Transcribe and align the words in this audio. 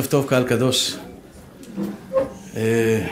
ערב 0.00 0.08
טוב, 0.10 0.26
קהל 0.28 0.44
קדוש. 0.44 0.96
אה, 2.56 3.06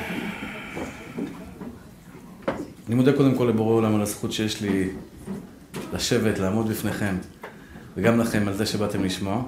אני 2.86 2.94
מודה 2.94 3.12
קודם 3.12 3.34
כל 3.34 3.44
לבורא 3.44 3.74
עולם 3.74 3.94
על 3.94 4.02
הזכות 4.02 4.32
שיש 4.32 4.60
לי 4.60 4.88
לשבת, 5.92 6.38
לעמוד 6.38 6.68
בפניכם, 6.68 7.16
וגם 7.96 8.20
לכם 8.20 8.48
על 8.48 8.54
זה 8.54 8.66
שבאתם 8.66 9.04
לשמוע. 9.04 9.42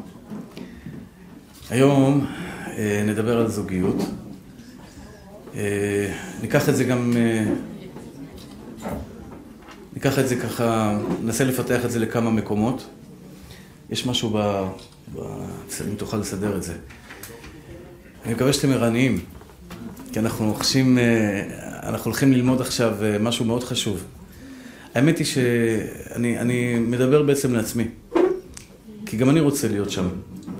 היום 1.70 2.26
אה, 2.66 3.02
נדבר 3.06 3.38
על 3.38 3.48
זוגיות. 3.48 3.96
אה, 5.54 6.14
ניקח 6.42 6.68
את 6.68 6.76
זה 6.76 6.84
גם... 6.84 7.14
ניקח 9.92 10.18
את 10.18 10.28
זה 10.28 10.36
ככה, 10.36 10.98
ננסה 11.22 11.44
לפתח 11.44 11.84
את 11.84 11.90
זה 11.90 11.98
לכמה 11.98 12.30
מקומות. 12.30 12.86
יש 13.90 14.06
משהו 14.06 14.30
ב... 14.30 14.66
ב... 15.14 15.18
אם 15.88 15.94
תוכל 15.96 16.16
לסדר 16.16 16.56
את 16.56 16.62
זה. 16.62 16.74
אני 18.24 18.34
מקווה 18.34 18.52
שאתם 18.52 18.70
ערניים, 18.70 19.20
כי 20.12 20.18
אנחנו 20.18 20.54
חשים, 20.54 20.98
אה, 20.98 21.42
אנחנו 21.82 22.04
הולכים 22.04 22.32
ללמוד 22.32 22.60
עכשיו 22.60 22.94
אה, 23.02 23.18
משהו 23.18 23.44
מאוד 23.44 23.64
חשוב. 23.64 24.04
האמת 24.94 25.18
היא 25.18 25.26
שאני 25.26 26.78
מדבר 26.78 27.22
בעצם 27.22 27.54
לעצמי, 27.54 27.84
כי 29.06 29.16
גם 29.16 29.30
אני 29.30 29.40
רוצה 29.40 29.68
להיות 29.68 29.90
שם. 29.90 30.08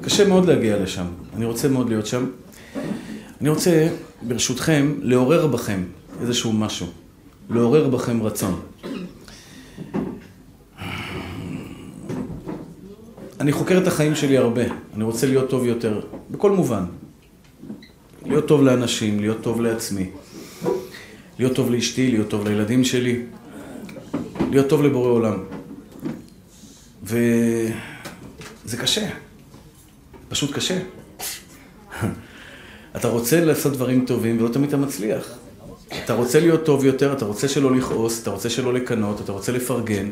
קשה 0.03 0.29
מאוד 0.29 0.49
להגיע 0.49 0.83
לשם, 0.83 1.07
אני 1.37 1.45
רוצה 1.45 1.69
מאוד 1.69 1.89
להיות 1.89 2.07
שם. 2.07 2.27
אני 3.41 3.49
רוצה, 3.49 3.89
ברשותכם, 4.23 4.95
לעורר 5.01 5.47
בכם 5.47 5.81
איזשהו 6.21 6.53
משהו, 6.53 6.87
לעורר 7.51 7.89
בכם 7.89 8.23
רצון. 8.23 8.61
אני 13.41 13.53
חוקר 13.53 13.79
את 13.79 13.87
החיים 13.87 14.15
שלי 14.15 14.37
הרבה, 14.37 14.63
אני 14.95 15.05
רוצה 15.05 15.27
להיות 15.27 15.51
טוב 15.51 15.65
יותר, 15.65 16.01
בכל 16.31 16.51
מובן. 16.51 16.85
להיות 18.27 18.49
טוב 18.49 18.63
לאנשים, 18.63 19.21
להיות 19.21 19.43
טוב 19.43 19.61
לעצמי, 19.61 20.11
להיות 21.39 21.55
טוב 21.57 21.71
לאשתי, 21.71 22.11
להיות 22.11 22.29
טוב 22.29 22.49
לילדים 22.49 22.85
שלי, 22.85 23.23
להיות 24.51 24.69
טוב 24.69 24.83
לבורא 24.83 25.09
עולם. 25.09 25.39
וזה 27.03 28.77
קשה, 28.81 29.09
פשוט 30.29 30.53
קשה. 30.53 30.79
אתה 32.97 33.09
רוצה 33.09 33.45
לעשות 33.45 33.73
דברים 33.73 34.07
טובים 34.07 34.39
ולא 34.39 34.49
תמיד 34.49 34.69
אתה 34.69 34.77
מצליח. 34.77 35.39
אתה 36.05 36.15
רוצה 36.15 36.41
להיות 36.41 36.65
טוב 36.65 36.85
יותר, 36.85 37.13
אתה 37.13 37.25
רוצה 37.25 37.49
שלא 37.49 37.77
לכעוס, 37.77 38.23
אתה 38.23 38.31
רוצה 38.31 38.51
שלא 38.51 38.75
לקנות, 38.75 39.21
אתה 39.21 39.33
רוצה 39.33 39.53
לפרגן. 39.53 40.11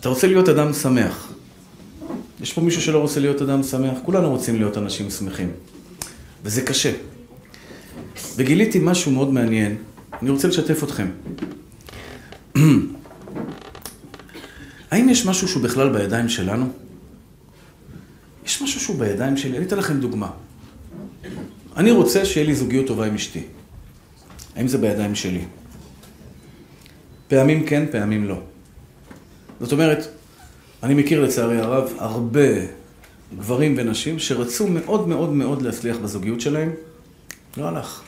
אתה 0.00 0.08
רוצה 0.08 0.26
להיות 0.26 0.48
אדם 0.48 0.72
שמח. 0.72 1.32
יש 2.40 2.52
פה 2.52 2.60
מישהו 2.60 2.82
שלא 2.82 2.98
רוצה 2.98 3.20
להיות 3.20 3.42
אדם 3.42 3.62
שמח? 3.62 3.98
כולנו 4.04 4.30
רוצים 4.30 4.56
להיות 4.56 4.78
אנשים 4.78 5.10
שמחים. 5.10 5.52
וזה 6.44 6.62
קשה. 6.62 6.92
וגיליתי 8.36 8.78
משהו 8.82 9.12
מאוד 9.12 9.32
מעניין, 9.32 9.76
אני 10.22 10.30
רוצה 10.30 10.48
לשתף 10.48 10.84
אתכם. 10.84 11.08
האם 14.90 15.08
יש 15.08 15.26
משהו 15.26 15.48
שהוא 15.48 15.62
בכלל 15.62 15.88
בידיים 15.88 16.28
שלנו? 16.28 16.66
יש 18.46 18.62
משהו 18.62 18.80
שהוא 18.80 18.98
בידיים 18.98 19.36
שלי? 19.36 19.56
אני 19.56 19.66
אתן 19.66 19.78
לכם 19.78 20.00
דוגמה. 20.00 20.30
אני 21.76 21.90
רוצה 21.90 22.24
שיהיה 22.24 22.46
לי 22.46 22.54
זוגיות 22.54 22.86
טובה 22.86 23.06
עם 23.06 23.14
אשתי. 23.14 23.42
האם 24.56 24.68
זה 24.68 24.78
בידיים 24.78 25.14
שלי? 25.14 25.44
פעמים 27.28 27.66
כן, 27.66 27.84
פעמים 27.90 28.24
לא. 28.28 28.40
זאת 29.60 29.72
אומרת, 29.72 30.08
אני 30.82 30.94
מכיר 30.94 31.24
לצערי 31.24 31.58
הרב 31.58 31.92
הרבה 31.98 32.79
גברים 33.38 33.74
ונשים 33.78 34.18
שרצו 34.18 34.66
מאוד 34.66 35.08
מאוד 35.08 35.32
מאוד 35.32 35.62
להצליח 35.62 35.96
בזוגיות 35.96 36.40
שלהם, 36.40 36.70
לא 37.56 37.64
הלך. 37.68 38.02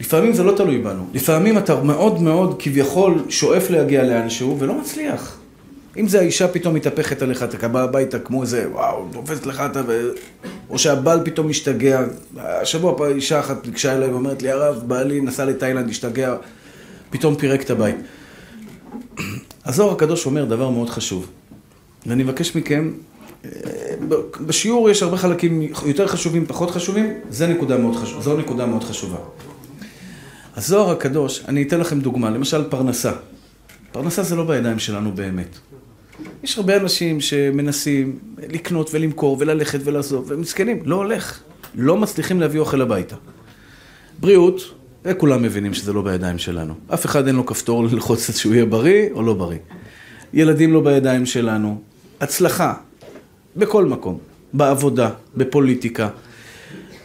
לפעמים 0.00 0.32
זה 0.32 0.42
לא 0.42 0.56
תלוי 0.56 0.78
בנו. 0.78 1.06
לפעמים 1.14 1.58
אתה 1.58 1.82
מאוד 1.82 2.22
מאוד 2.22 2.56
כביכול 2.62 3.24
שואף 3.28 3.70
להגיע 3.70 4.04
לאנשהו 4.04 4.56
ולא 4.58 4.80
מצליח. 4.80 5.38
אם 5.96 6.08
זה 6.08 6.18
האישה 6.20 6.48
פתאום 6.48 6.74
מתהפכת 6.74 7.22
עליך, 7.22 7.42
אתה 7.42 7.68
בא 7.68 7.82
הביתה 7.82 8.18
כמו 8.18 8.42
איזה, 8.42 8.66
וואו, 8.72 9.08
תופסת 9.12 9.46
לך 9.46 9.62
אתה 9.70 9.82
ו... 9.86 10.08
או 10.70 10.78
שהבעל 10.78 11.20
פתאום 11.24 11.48
משתגע. 11.48 12.04
השבוע 12.36 12.94
פה 12.96 13.08
אישה 13.08 13.40
אחת 13.40 13.66
ניגשה 13.66 13.96
אליי 13.96 14.08
ואומרת 14.08 14.42
לי, 14.42 14.50
הרב, 14.50 14.82
בעלי 14.86 15.20
נסע 15.20 15.44
לתאילנד, 15.44 15.88
השתגע, 15.90 16.36
פתאום 17.10 17.36
פירק 17.36 17.62
את 17.62 17.70
הבית. 17.70 17.96
הזוהר 19.64 19.92
הקדוש 19.92 20.26
אומר 20.26 20.44
דבר 20.44 20.70
מאוד 20.70 20.90
חשוב, 20.90 21.26
ואני 22.06 22.22
מבקש 22.22 22.56
מכם, 22.56 22.90
בשיעור 24.46 24.90
יש 24.90 25.02
הרבה 25.02 25.16
חלקים 25.16 25.62
יותר 25.86 26.06
חשובים, 26.06 26.46
פחות 26.46 26.70
חשובים, 26.70 27.14
זו 27.30 27.46
נקודה 27.46 27.78
מאוד, 27.78 27.96
חשוב, 27.96 28.22
זו 28.22 28.36
נקודה 28.36 28.66
מאוד 28.66 28.84
חשובה. 28.84 29.16
הזוהר 30.56 30.90
הקדוש, 30.90 31.44
אני 31.48 31.62
אתן 31.62 31.80
לכם 31.80 32.00
דוגמה, 32.00 32.30
למשל 32.30 32.64
פרנסה. 32.68 33.12
פרנסה 33.92 34.22
זה 34.22 34.36
לא 34.36 34.44
בידיים 34.44 34.78
שלנו 34.78 35.12
באמת. 35.12 35.58
יש 36.42 36.58
הרבה 36.58 36.76
אנשים 36.76 37.20
שמנסים 37.20 38.18
לקנות 38.48 38.90
ולמכור 38.94 39.36
וללכת 39.40 39.80
ולעזוב, 39.84 40.30
והם 40.30 40.40
מסכנים, 40.40 40.82
לא 40.84 40.96
הולך. 40.96 41.40
לא 41.74 41.96
מצליחים 41.96 42.40
להביא 42.40 42.60
אוכל 42.60 42.80
הביתה. 42.80 43.16
בריאות, 44.20 44.74
וכולם 45.04 45.42
מבינים 45.42 45.74
שזה 45.74 45.92
לא 45.92 46.02
בידיים 46.02 46.38
שלנו. 46.38 46.74
אף 46.94 47.06
אחד 47.06 47.26
אין 47.26 47.36
לו 47.36 47.46
כפתור 47.46 47.84
ללחוץ 47.84 48.30
שהוא 48.30 48.54
יהיה 48.54 48.64
בריא 48.64 49.08
או 49.12 49.22
לא 49.22 49.34
בריא. 49.34 49.58
ילדים 50.32 50.72
לא 50.72 50.80
בידיים 50.80 51.26
שלנו. 51.26 51.80
הצלחה, 52.20 52.74
בכל 53.58 53.84
מקום. 53.84 54.18
בעבודה, 54.52 55.10
בפוליטיקה, 55.36 56.08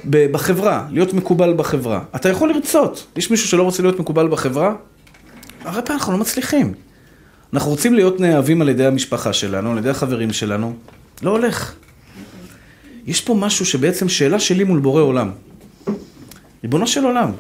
בחברה, 0.10 0.88
להיות 0.92 1.14
מקובל 1.14 1.54
בחברה. 1.58 2.04
אתה 2.16 2.30
יכול 2.30 2.50
לרצות. 2.50 3.08
יש 3.16 3.32
מישהו 3.32 3.48
שלא 3.48 3.64
רוצה 3.64 3.84
להיות 3.84 4.00
מקובל 4.00 4.28
בחברה? 4.28 4.76
הרבה 5.66 5.82
פעמים 5.82 6.00
אנחנו 6.00 6.14
לא 6.14 6.20
מצליחים. 6.20 6.74
אנחנו 7.54 7.72
רוצים 7.72 7.94
להיות 7.94 8.20
נאהבים 8.20 8.62
על 8.62 8.70
ידי 8.70 8.86
המשפחה 8.86 9.34
שלנו, 9.34 9.72
על 9.72 9.78
ידי 9.78 9.90
החברים 9.90 10.34
שלנו. 10.34 10.74
לא 11.22 11.30
הולך. 11.30 11.74
יש 13.06 13.22
פה 13.22 13.34
משהו 13.34 13.66
שבעצם 13.66 14.10
שאלה 14.10 14.40
שלי 14.40 14.64
מול 14.64 14.80
בורא 14.80 15.02
עולם. 15.02 15.32
ריבונו 16.64 16.88
של 16.88 17.06
עולם, 17.06 17.32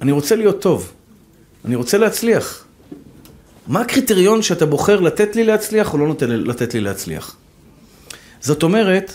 אני 0.00 0.12
רוצה 0.12 0.36
להיות 0.36 0.62
טוב, 0.62 0.92
אני 1.64 1.74
רוצה 1.74 1.98
להצליח. 1.98 2.63
מה 3.66 3.80
הקריטריון 3.80 4.42
שאתה 4.42 4.66
בוחר 4.66 5.00
לתת 5.00 5.36
לי 5.36 5.44
להצליח 5.44 5.92
או 5.92 5.98
לא 5.98 6.06
נותן 6.06 6.30
לתת 6.30 6.74
לי 6.74 6.80
להצליח? 6.80 7.36
זאת 8.40 8.62
אומרת, 8.62 9.12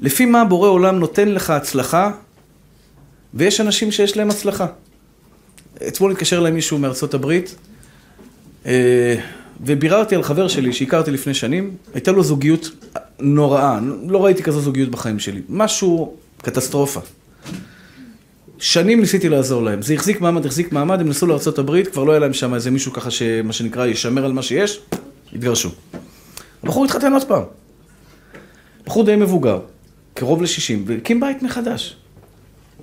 לפי 0.00 0.26
מה 0.26 0.44
בורא 0.44 0.68
עולם 0.68 0.98
נותן 0.98 1.28
לך 1.28 1.50
הצלחה, 1.50 2.10
ויש 3.34 3.60
אנשים 3.60 3.92
שיש 3.92 4.16
להם 4.16 4.30
הצלחה. 4.30 4.66
אתמול 5.88 6.12
התקשר 6.12 6.38
אליי 6.38 6.52
מישהו 6.52 6.78
מארצות 6.78 7.14
הברית, 7.14 7.54
אה, 8.66 9.14
וביררתי 9.60 10.14
על 10.14 10.22
חבר 10.22 10.48
שלי 10.48 10.72
שהכרתי 10.72 11.10
לפני 11.10 11.34
שנים, 11.34 11.76
הייתה 11.94 12.12
לו 12.12 12.22
זוגיות 12.22 12.70
נוראה, 13.20 13.78
לא 14.08 14.24
ראיתי 14.24 14.42
כזו 14.42 14.60
זוגיות 14.60 14.88
בחיים 14.90 15.18
שלי, 15.18 15.42
משהו, 15.48 16.16
קטסטרופה. 16.42 17.00
שנים 18.58 19.00
ניסיתי 19.00 19.28
לעזור 19.28 19.62
להם. 19.62 19.82
זה 19.82 19.94
החזיק 19.94 20.20
מעמד, 20.20 20.46
החזיק 20.46 20.72
מעמד, 20.72 21.00
הם 21.00 21.08
נסעו 21.08 21.28
לארה"ב, 21.28 21.82
כבר 21.82 22.04
לא 22.04 22.12
היה 22.12 22.20
להם 22.20 22.32
שם 22.32 22.54
איזה 22.54 22.70
מישהו 22.70 22.92
ככה, 22.92 23.10
שמה 23.10 23.52
שנקרא, 23.52 23.86
ישמר 23.86 24.24
על 24.24 24.32
מה 24.32 24.42
שיש, 24.42 24.80
התגרשו. 25.32 25.70
הבחור 26.62 26.84
התחתן 26.84 27.12
עוד 27.12 27.24
פעם. 27.24 27.42
בחור 28.86 29.04
די 29.04 29.16
מבוגר, 29.16 29.60
קרוב 30.14 30.42
ל-60, 30.42 30.82
והקים 30.86 31.20
בית 31.20 31.42
מחדש. 31.42 31.96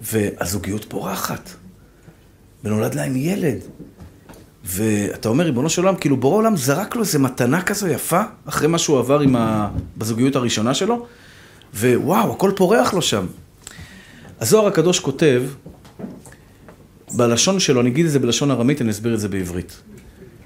והזוגיות 0.02 0.86
פורחת. 0.86 1.50
ונולד 2.64 2.96
להם 2.96 3.16
ילד. 3.16 3.58
ואתה 4.66 5.30
אומר, 5.30 5.44
ריבונו 5.46 5.70
של 5.70 5.82
עולם, 5.82 5.96
כאילו 5.96 6.18
בורא 6.18 6.36
עולם 6.36 6.58
זרק 6.58 6.96
לו 6.96 7.02
איזה 7.02 7.20
מתנה 7.20 7.62
כזו 7.62 7.88
יפה, 7.88 8.22
אחרי 8.46 8.68
מה 8.68 8.78
שהוא 8.78 9.00
עבר 9.00 9.22
ה... 9.38 9.70
בזוגיות 9.98 10.36
הראשונה 10.36 10.74
שלו, 10.74 11.06
ווואו, 11.80 12.32
הכל 12.32 12.52
פורח 12.56 12.94
לו 12.94 13.02
שם. 13.02 13.26
הזוהר 14.40 14.68
הקדוש 14.68 15.00
כותב, 15.00 15.44
בלשון 17.14 17.60
שלו, 17.60 17.82
אני 17.82 17.90
אגיד 17.90 18.06
את 18.06 18.12
זה 18.12 18.20
בלשון 18.20 18.52
ארמית, 18.52 18.82
אני 18.82 18.92
אסביר 18.92 19.14
את 19.14 19.20
זה 19.20 19.28
בעברית. 19.28 19.82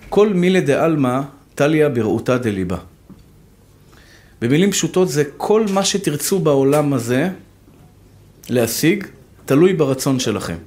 כל 0.09 0.33
מילי 0.33 0.61
דעלמא 0.61 1.21
טליה 1.55 1.89
ברעותה 1.89 2.37
דליבה. 2.37 2.77
במילים 4.41 4.71
פשוטות 4.71 5.09
זה 5.09 5.23
כל 5.37 5.65
מה 5.73 5.85
שתרצו 5.85 6.39
בעולם 6.39 6.93
הזה 6.93 7.29
להשיג, 8.49 9.05
תלוי 9.45 9.73
ברצון 9.73 10.19
שלכם. 10.19 10.57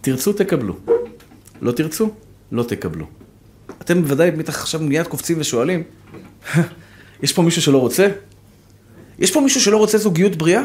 תרצו, 0.00 0.32
תקבלו. 0.32 0.76
לא 1.60 1.72
תרצו, 1.72 2.10
לא 2.52 2.62
תקבלו. 2.62 3.06
אתם 3.82 4.02
בוודאי 4.02 4.30
בטח 4.30 4.60
עכשיו 4.60 4.80
מיד 4.80 5.06
קופצים 5.06 5.36
ושואלים, 5.40 5.82
יש 7.22 7.32
פה 7.32 7.42
מישהו 7.42 7.62
שלא 7.62 7.78
רוצה? 7.78 8.08
יש 9.18 9.30
פה 9.30 9.40
מישהו 9.40 9.60
שלא 9.60 9.76
רוצה 9.76 9.98
זוגיות 9.98 10.36
בריאה? 10.36 10.62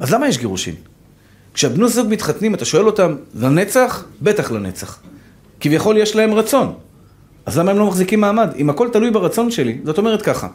אז 0.00 0.12
למה 0.12 0.28
יש 0.28 0.38
גירושין? 0.38 0.74
כשהבנו 1.54 1.88
זוג 1.88 2.06
מתחתנים, 2.10 2.54
אתה 2.54 2.64
שואל 2.64 2.86
אותם, 2.86 3.16
לנצח? 3.34 4.04
בטח 4.22 4.50
לנצח. 4.50 4.98
כביכול 5.60 5.96
יש 5.96 6.16
להם 6.16 6.34
רצון. 6.34 6.74
אז 7.46 7.58
למה 7.58 7.70
הם 7.70 7.78
לא 7.78 7.86
מחזיקים 7.86 8.20
מעמד? 8.20 8.50
אם 8.56 8.70
הכל 8.70 8.88
תלוי 8.92 9.10
ברצון 9.10 9.50
שלי, 9.50 9.78
זאת 9.84 9.98
אומרת 9.98 10.22
ככה. 10.22 10.48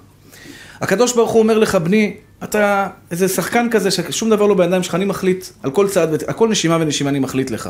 הקדוש 0.82 1.14
ברוך 1.14 1.32
הוא 1.32 1.42
אומר 1.42 1.58
לך, 1.58 1.76
בני, 1.76 2.16
אתה 2.44 2.88
איזה 3.12 3.28
שחקן 3.28 3.68
כזה 3.72 3.92
ששום 3.92 4.30
דבר 4.30 4.46
לא 4.46 4.56
בידיים 4.56 4.84
שלך, 4.84 4.96
אני 4.96 5.06
מחליט 5.06 5.46
על 5.64 5.72
כל 5.72 5.88
צעד, 5.88 6.24
על 6.24 6.34
כל 6.34 6.50
נשימה 6.50 6.78
ונשימה 6.82 7.10
אני 7.10 7.20
מחליט 7.20 7.52
לך. 7.52 7.70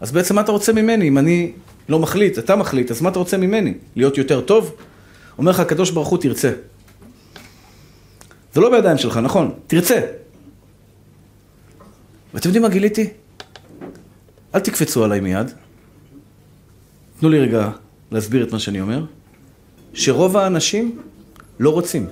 אז 0.00 0.12
בעצם 0.12 0.34
מה 0.34 0.40
אתה 0.40 0.52
רוצה 0.52 0.72
ממני? 0.72 1.08
אם 1.08 1.18
אני 1.18 1.52
לא 1.88 1.98
מחליט, 1.98 2.38
אתה 2.38 2.56
מחליט, 2.56 2.90
אז 2.90 3.00
מה 3.00 3.08
אתה 3.08 3.18
רוצה 3.18 3.36
ממני? 3.36 3.74
להיות 3.96 4.18
יותר 4.18 4.40
טוב? 4.40 4.74
אומר 5.38 5.50
לך 5.50 5.60
הקדוש 5.60 5.90
ברוך 5.90 6.08
הוא, 6.08 6.18
תרצה. 6.18 6.50
זה 8.54 8.60
לא 8.60 8.70
בידיים 8.70 8.98
שלך, 8.98 9.16
נכון? 9.16 9.54
תרצה. 9.66 10.00
ואתם 12.34 12.48
יודעים 12.48 12.62
מה 12.62 12.68
גיליתי? 12.68 13.10
אל 14.54 14.60
תקפצו 14.60 15.04
עליי 15.04 15.20
מיד. 15.20 15.50
תנו 17.20 17.28
לי 17.28 17.40
רגע 17.40 17.70
להסביר 18.10 18.44
את 18.44 18.52
מה 18.52 18.58
שאני 18.58 18.80
אומר. 18.80 19.04
שרוב 19.94 20.36
האנשים 20.36 20.98
לא 21.60 21.70
רוצים. 21.70 22.06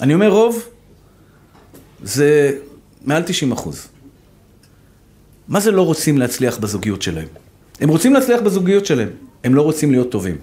אני 0.00 0.14
אומר 0.14 0.28
רוב, 0.28 0.68
זה 2.02 2.58
מעל 3.04 3.22
90 3.22 3.52
אחוז. 3.52 3.88
מה 5.48 5.60
זה 5.60 5.70
לא 5.70 5.82
רוצים 5.82 6.18
להצליח 6.18 6.58
בזוגיות 6.58 7.02
שלהם? 7.02 7.28
הם 7.80 7.88
רוצים 7.88 8.12
להצליח 8.12 8.40
בזוגיות 8.40 8.86
שלהם, 8.86 9.08
הם 9.44 9.54
לא 9.54 9.62
רוצים 9.62 9.90
להיות 9.90 10.10
טובים. 10.10 10.36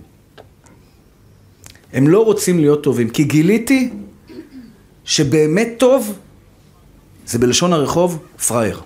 הם 1.94 2.08
לא 2.08 2.26
רוצים 2.26 2.60
להיות 2.60 2.84
טובים, 2.84 3.10
כי 3.10 3.24
גיליתי 3.24 3.90
שבאמת 5.06 5.68
טוב 5.78 6.20
זה 7.26 7.40
בלשון 7.40 7.74
הרחוב 7.74 8.26
פראייר. 8.48 8.82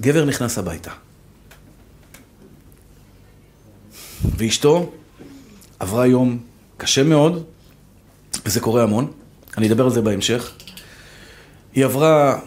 גבר 0.00 0.24
נכנס 0.24 0.58
הביתה. 0.58 0.90
ואשתו 4.36 4.92
עברה 5.78 6.06
יום 6.06 6.38
קשה 6.76 7.02
מאוד, 7.02 7.44
וזה 8.46 8.60
קורה 8.60 8.82
המון, 8.82 9.12
אני 9.58 9.68
אדבר 9.68 9.84
על 9.84 9.90
זה 9.90 10.02
בהמשך. 10.02 10.52
היא 11.74 11.84
עברה 11.84 12.38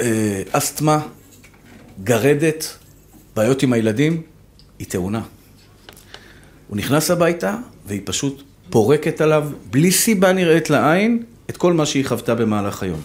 אה, 0.00 0.42
אסתמה, 0.52 1.06
גרדת, 2.04 2.76
בעיות 3.36 3.62
עם 3.62 3.72
הילדים, 3.72 4.22
היא 4.78 4.86
תאונה. 4.86 5.22
הוא 6.68 6.76
נכנס 6.76 7.10
הביתה, 7.10 7.56
והיא 7.86 8.00
פשוט 8.04 8.42
פורקת 8.70 9.20
עליו, 9.20 9.48
בלי 9.70 9.90
סיבה 9.90 10.32
נראית 10.32 10.70
לעין, 10.70 11.22
את 11.50 11.56
כל 11.56 11.72
מה 11.72 11.86
שהיא 11.86 12.06
חוותה 12.06 12.34
במהלך 12.34 12.82
היום. 12.82 13.00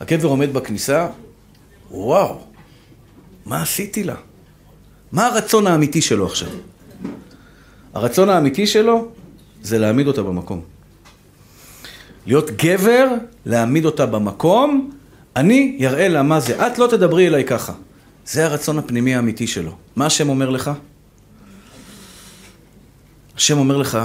הגבר 0.00 0.28
עומד 0.28 0.52
בכניסה, 0.52 1.08
וואו, 1.90 2.40
מה 3.46 3.62
עשיתי 3.62 4.04
לה? 4.04 4.14
מה 5.12 5.26
הרצון 5.26 5.66
האמיתי 5.66 6.02
שלו 6.02 6.26
עכשיו? 6.26 6.48
הרצון 7.94 8.28
האמיתי 8.28 8.66
שלו 8.66 9.08
זה 9.62 9.78
להעמיד 9.78 10.06
אותה 10.06 10.22
במקום. 10.22 10.60
להיות 12.26 12.50
גבר, 12.50 13.08
להעמיד 13.46 13.84
אותה 13.84 14.06
במקום, 14.06 14.90
אני 15.36 15.76
יראה 15.78 16.08
לה 16.08 16.22
מה 16.22 16.40
זה. 16.40 16.66
את 16.66 16.78
לא 16.78 16.86
תדברי 16.86 17.26
אליי 17.26 17.44
ככה. 17.44 17.72
זה 18.26 18.44
הרצון 18.44 18.78
הפנימי 18.78 19.14
האמיתי 19.14 19.46
שלו. 19.46 19.76
מה 19.96 20.06
השם 20.06 20.28
אומר 20.28 20.50
לך? 20.50 20.70
השם 23.36 23.58
אומר 23.58 23.76
לך, 23.76 23.98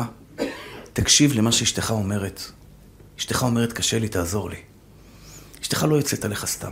תקשיב 0.99 1.33
למה 1.33 1.51
שאשתך 1.51 1.91
אומרת. 1.91 2.41
אשתך 3.19 3.43
אומרת, 3.43 3.73
קשה 3.73 3.99
לי, 3.99 4.07
תעזור 4.07 4.49
לי. 4.49 4.55
אשתך 5.61 5.85
לא 5.89 5.95
יוצאת 5.95 6.25
עליך 6.25 6.45
סתם. 6.45 6.71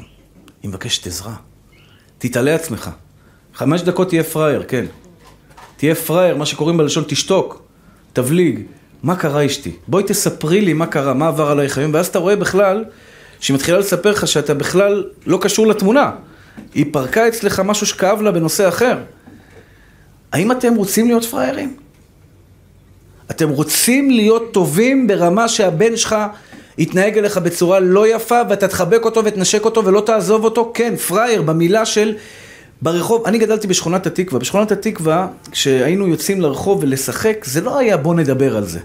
היא 0.63 0.69
מבקשת 0.69 1.07
עזרה. 1.07 1.35
תתעלה 2.18 2.56
עצמך. 2.56 2.89
חמש 3.53 3.81
דקות 3.81 4.09
תהיה 4.09 4.24
פראייר, 4.24 4.63
כן. 4.68 4.85
תהיה 5.77 5.95
פראייר, 5.95 6.38
מה 6.38 6.45
שקוראים 6.45 6.77
בלשון 6.77 7.03
תשתוק, 7.07 7.62
תבליג. 8.13 8.59
מה 9.03 9.15
קרה 9.15 9.45
אשתי? 9.45 9.75
בואי 9.88 10.03
תספרי 10.03 10.62
לי 10.62 10.73
מה 10.73 10.88
קרה, 10.88 11.13
מה 11.13 11.27
עבר 11.27 11.51
עלייך 11.51 11.77
היום, 11.77 11.94
ואז 11.94 12.07
אתה 12.07 12.19
רואה 12.19 12.35
בכלל 12.35 12.85
שהיא 13.39 13.56
מתחילה 13.56 13.80
לספר 13.80 14.12
לך 14.12 14.27
שאתה 14.27 14.53
בכלל 14.53 15.09
לא 15.25 15.38
קשור 15.41 15.68
לתמונה. 15.68 16.12
היא 16.73 16.85
פרקה 16.91 17.27
אצלך 17.27 17.59
משהו 17.59 17.88
שכאב 17.88 18.21
לה 18.21 18.31
בנושא 18.31 18.68
אחר. 18.68 18.97
האם 20.31 20.51
אתם 20.51 20.75
רוצים 20.75 21.07
להיות 21.07 21.25
פראיירים? 21.25 21.77
אתם 23.31 23.50
רוצים 23.50 24.09
להיות 24.09 24.53
טובים 24.53 25.07
ברמה 25.07 25.47
שהבן 25.47 25.97
שלך 25.97 26.15
יתנהג 26.77 27.18
אליך 27.18 27.38
בצורה 27.38 27.79
לא 27.79 28.15
יפה 28.15 28.41
ואתה 28.50 28.68
תחבק 28.68 29.06
אותו 29.06 29.25
ותנשק 29.25 29.65
אותו 29.65 29.85
ולא 29.85 30.01
תעזוב 30.01 30.44
אותו? 30.44 30.71
כן, 30.74 30.95
פראייר 30.95 31.41
במילה 31.41 31.85
של 31.85 32.15
ברחוב, 32.81 33.25
אני 33.25 33.38
גדלתי 33.38 33.68
בשכונת 33.68 34.07
התקווה. 34.07 34.39
בשכונת 34.39 34.71
התקווה, 34.71 35.27
כשהיינו 35.51 36.07
יוצאים 36.07 36.41
לרחוב 36.41 36.83
ולשחק, 36.83 37.45
זה 37.45 37.62
לא 37.62 37.77
היה 37.77 37.97
בוא 37.97 38.15
נדבר 38.15 38.57
על 38.57 38.65
זה. 38.65 38.79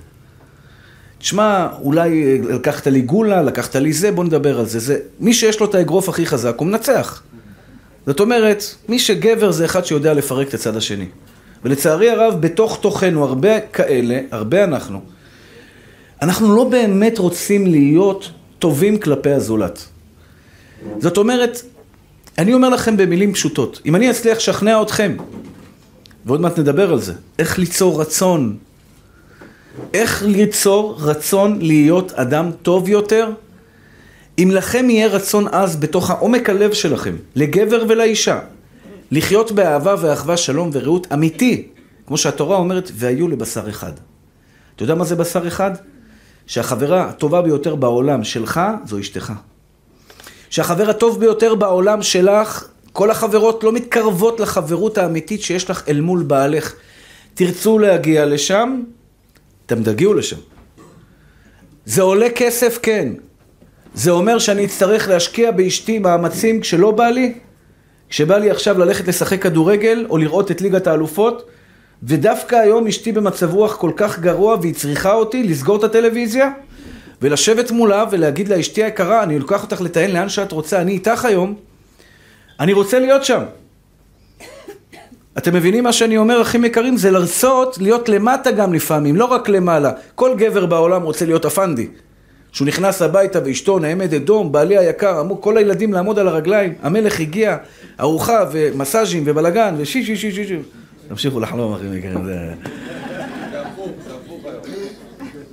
תשמע, 1.19 1.69
אולי 1.83 2.39
לקחת 2.39 2.87
לי 2.87 3.01
גולה, 3.01 3.43
לקחת 3.43 3.77
לי 3.77 3.93
זה, 3.93 4.13
בוא 4.13 4.25
נדבר 4.25 4.59
על 4.59 4.67
זה. 4.67 4.79
זה 4.79 4.99
מי 5.21 5.35
שיש 5.35 5.61
לו 5.61 5.67
את 5.67 5.75
האגרוף 5.75 6.09
הכי 6.09 6.27
חזק, 6.27 6.55
הוא 6.57 6.67
מנצח. 6.67 7.23
זאת 8.07 8.21
אומרת, 8.21 8.65
מי 8.89 8.99
שגבר 8.99 9.51
זה 9.51 9.65
אחד 9.65 9.85
שיודע 9.85 10.15
לפרק 10.15 10.49
את 10.49 10.55
הצד 10.55 10.77
השני. 10.77 11.07
ולצערי 11.65 12.11
הרב, 12.11 12.41
בתוך 12.41 12.79
תוכנו, 12.81 13.25
הרבה 13.25 13.61
כאלה, 13.61 14.21
הרבה 14.31 14.65
אנחנו, 14.65 15.01
אנחנו 16.23 16.57
לא 16.57 16.65
באמת 16.65 17.19
רוצים 17.19 17.67
להיות 17.67 18.31
טובים 18.59 18.99
כלפי 18.99 19.31
הזולת. 19.31 19.85
זאת 20.99 21.17
אומרת, 21.19 21.63
אני 22.39 22.55
אומר 22.55 22.69
לכם 22.69 22.97
במילים 22.97 23.35
פשוטות, 23.35 23.81
אם 23.87 23.97
אני 23.97 24.11
אצליח 24.11 24.39
לשכנע 24.39 24.83
אתכם, 24.83 25.17
ועוד 26.27 26.41
מעט 26.41 26.59
נדבר 26.59 26.93
על 26.93 27.01
זה, 27.01 27.13
איך 27.39 27.59
ליצור 27.59 28.01
רצון, 28.01 28.57
איך 29.95 30.23
ליצור 30.27 30.97
רצון 31.01 31.59
להיות 31.61 32.13
אדם 32.13 32.51
טוב 32.63 32.89
יותר, 32.89 33.31
אם 34.39 34.51
לכם 34.53 34.91
יהיה 34.91 35.07
רצון 35.07 35.49
עז 35.49 35.77
בתוך 35.77 36.11
העומק 36.11 36.51
הלב 36.51 36.73
שלכם, 36.73 37.17
לגבר 37.37 37.85
ולאישה, 37.89 38.39
לחיות 39.13 39.53
באהבה 39.53 39.95
ואחווה, 40.01 40.37
שלום 40.37 40.71
ורעות 40.73 41.07
אמיתי, 41.13 41.69
כמו 42.07 42.17
שהתורה 42.17 42.57
אומרת, 42.57 42.91
והיו 42.95 43.29
לבשר 43.29 43.69
אחד. 43.69 43.93
אתה 44.77 44.83
יודע 44.83 44.95
מה 44.95 45.05
זה 45.05 45.17
בשר 45.17 45.49
אחד? 45.49 45.71
שהחברה 46.47 47.09
הטובה 47.09 47.43
ביותר 47.43 47.75
בעולם 47.75 48.25
שלך 48.25 48.61
זו 48.85 49.01
אשתך. 49.01 49.33
שהחבר 50.51 50.91
הטוב 50.91 51.21
ביותר 51.21 51.55
בעולם 51.55 52.03
שלך, 52.03 52.69
כל 52.93 53.11
החברות 53.11 53.65
לא 53.65 53.73
מתקרבות 53.73 54.41
לחברות 54.41 54.99
האמיתית 54.99 55.43
שיש 55.43 55.71
לך 55.71 55.89
אל 55.89 56.01
מול 56.01 56.23
בעלך. 56.23 56.75
תרצו 57.35 57.79
להגיע 57.79 58.27
לשם, 58.27 58.83
אתם 59.67 59.83
תגיעו 59.83 60.15
לשם. 60.15 60.37
זה 61.85 62.03
עולה 62.03 62.31
כסף? 62.31 62.79
כן. 62.83 63.13
זה 63.95 64.11
אומר 64.11 64.39
שאני 64.39 64.65
אצטרך 64.65 65.09
להשקיע 65.09 65.51
באשתי 65.51 65.99
מאמצים 65.99 66.61
כשלא 66.61 66.91
בא 66.91 67.09
לי? 67.09 67.35
כשבא 68.13 68.39
לי 68.39 68.51
עכשיו 68.51 68.79
ללכת 68.79 69.09
לשחק 69.09 69.43
כדורגל 69.43 70.07
או 70.11 70.19
לראות 70.19 70.51
את 70.51 70.61
ליגת 70.61 70.87
האלופות, 70.87 71.49
ודווקא 72.03 72.57
היום 72.57 72.87
אשתי 72.87 73.13
במצב 73.13 73.55
רוח 73.55 73.77
כל 73.77 73.91
כך 73.97 74.19
גרוע 74.19 74.57
והיא 74.61 74.75
צריכה 74.75 75.13
אותי 75.13 75.43
לסגור 75.43 75.77
את 75.77 75.85
הטלוויזיה 75.85 76.51
ולשבת 77.23 77.71
מולה 77.71 78.05
ולהגיד 78.11 78.49
לה, 78.49 78.61
אשתי 78.61 78.85
היקרה, 78.85 79.23
אני 79.23 79.39
לוקח 79.39 79.63
אותך 79.63 79.81
לטען 79.81 80.11
לאן 80.11 80.29
שאת 80.29 80.53
רוצה, 80.53 80.81
אני 80.81 80.93
איתך 80.93 81.25
היום, 81.25 81.55
אני 82.61 82.73
רוצה 82.73 82.99
להיות 82.99 83.25
שם. 83.25 83.43
אתם 85.39 85.55
מבינים 85.55 85.85
מה 85.85 85.93
שאני 85.93 86.19
אומר, 86.19 86.43
אחים 86.43 86.65
יקרים? 86.65 86.97
זה 86.97 87.11
לרצות 87.11 87.79
להיות 87.79 88.09
למטה 88.09 88.51
גם 88.51 88.75
לפעמים, 88.75 89.17
לא 89.17 89.25
רק 89.25 89.49
למעלה. 89.49 89.93
כל 90.15 90.35
גבר 90.39 90.67
בעולם 90.67 91.03
רוצה 91.03 91.25
להיות 91.25 91.47
אפנדי. 91.47 91.89
כשהוא 92.53 92.67
נכנס 92.67 93.03
הביתה 93.03 93.39
ואשתו 93.45 93.79
נעמדת 93.79 94.23
דום, 94.23 94.53
בעלי 94.53 94.79
היקר, 94.79 95.21
אמרו 95.21 95.41
כל 95.41 95.57
הילדים 95.57 95.93
לעמוד 95.93 96.19
על 96.19 96.29
הרגליים, 96.29 96.75
המלך 96.83 97.21
הגיע, 97.21 97.57
ארוחה 98.01 98.45
ומסאז'ים 98.53 99.23
ובלאגן 99.27 99.75
ושי 99.79 100.05
שי 100.05 100.17
שי 100.17 100.33
שי 100.33 100.45
שי 100.45 100.59
תמשיכו 101.09 101.41
לחלום 101.41 101.73
אחים 101.73 101.95
יקרים, 101.95 102.25
זה... 102.25 102.37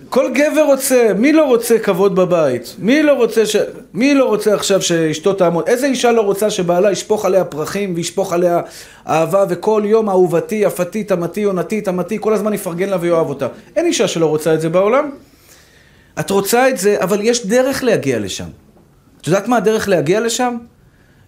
כל 0.09 0.31
גבר 0.33 0.63
רוצה, 0.65 1.11
מי 1.17 1.33
לא 1.33 1.45
רוצה 1.45 1.79
כבוד 1.79 2.15
בבית? 2.15 2.75
מי 2.79 3.03
לא 3.03 3.13
רוצה, 3.13 3.45
ש... 3.45 3.55
מי 3.93 4.13
לא 4.13 4.25
רוצה 4.25 4.53
עכשיו 4.53 4.81
שאשתו 4.81 5.33
תעמוד? 5.33 5.67
איזה 5.67 5.87
אישה 5.87 6.11
לא 6.11 6.21
רוצה 6.21 6.49
שבעלה 6.49 6.91
ישפוך 6.91 7.25
עליה 7.25 7.43
פרחים 7.43 7.93
וישפוך 7.95 8.33
עליה 8.33 8.61
אהבה 9.07 9.45
וכל 9.49 9.81
יום 9.85 10.09
אהובתי, 10.09 10.55
יפתי, 10.55 11.03
תמתי, 11.03 11.43
עונתי, 11.43 11.81
תמתי, 11.81 12.17
כל 12.19 12.33
הזמן 12.33 12.53
יפרגן 12.53 12.89
לה 12.89 12.97
ויאהב 13.01 13.29
אותה. 13.29 13.47
אין 13.75 13.85
אישה 13.85 14.07
שלא 14.07 14.25
רוצה 14.25 14.53
את 14.53 14.61
זה 14.61 14.69
בעולם. 14.69 15.09
את 16.19 16.29
רוצה 16.29 16.69
את 16.69 16.77
זה, 16.77 16.97
אבל 16.99 17.21
יש 17.21 17.45
דרך 17.45 17.83
להגיע 17.83 18.19
לשם. 18.19 18.47
את 19.21 19.27
יודעת 19.27 19.47
מה 19.47 19.57
הדרך 19.57 19.87
להגיע 19.87 20.19
לשם? 20.19 20.57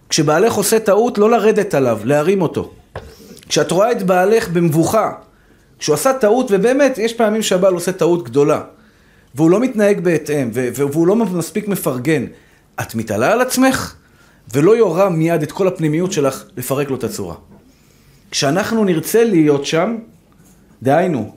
כשבעלך 0.08 0.54
עושה 0.54 0.78
טעות, 0.78 1.18
לא 1.18 1.30
לרדת 1.30 1.74
עליו, 1.74 2.00
להרים 2.04 2.42
אותו. 2.42 2.72
כשאת 3.48 3.70
רואה 3.70 3.92
את 3.92 4.02
בעלך 4.02 4.48
במבוכה, 4.48 5.12
כשהוא 5.78 5.94
עשה 5.94 6.12
טעות, 6.12 6.46
ובאמת, 6.50 6.98
יש 6.98 7.14
פעמים 7.14 7.42
שהבעל 7.42 7.74
עושה 7.74 7.92
טעות 7.92 8.24
גדולה, 8.24 8.60
והוא 9.34 9.50
לא 9.50 9.60
מתנהג 9.60 10.00
בהתאם, 10.00 10.50
והוא 10.52 11.06
לא 11.06 11.16
מספיק 11.16 11.68
מפרגן, 11.68 12.24
את 12.80 12.94
מתעלה 12.94 13.32
על 13.32 13.40
עצמך, 13.40 13.94
ולא 14.54 14.76
יורה 14.76 15.08
מיד 15.08 15.42
את 15.42 15.52
כל 15.52 15.68
הפנימיות 15.68 16.12
שלך 16.12 16.44
לפרק 16.56 16.90
לו 16.90 16.96
את 16.96 17.04
הצורה. 17.04 17.34
כשאנחנו 18.30 18.84
נרצה 18.84 19.24
להיות 19.24 19.66
שם, 19.66 19.96
דהיינו, 20.82 21.34